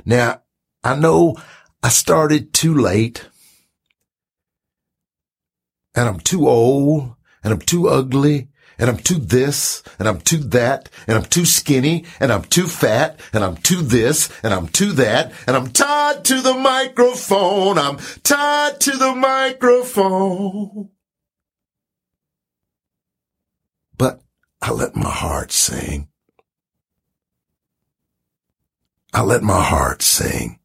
[0.05, 0.43] Now,
[0.81, 1.35] I know
[1.83, 3.27] I started too late
[5.93, 8.47] and I'm too old and I'm too ugly
[8.79, 12.67] and I'm too this and I'm too that and I'm too skinny and I'm too
[12.67, 17.77] fat and I'm too this and I'm too that and I'm tied to the microphone.
[17.77, 20.91] I'm tied to the microphone.
[23.97, 24.21] But
[24.61, 26.07] I let my heart sing.
[29.13, 30.59] I let my heart sing.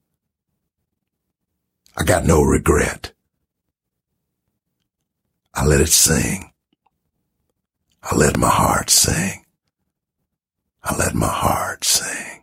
[1.96, 3.12] I got no regret.
[5.54, 6.52] I let it sing.
[8.02, 9.44] I let my heart sing.
[10.82, 12.41] I let my heart sing.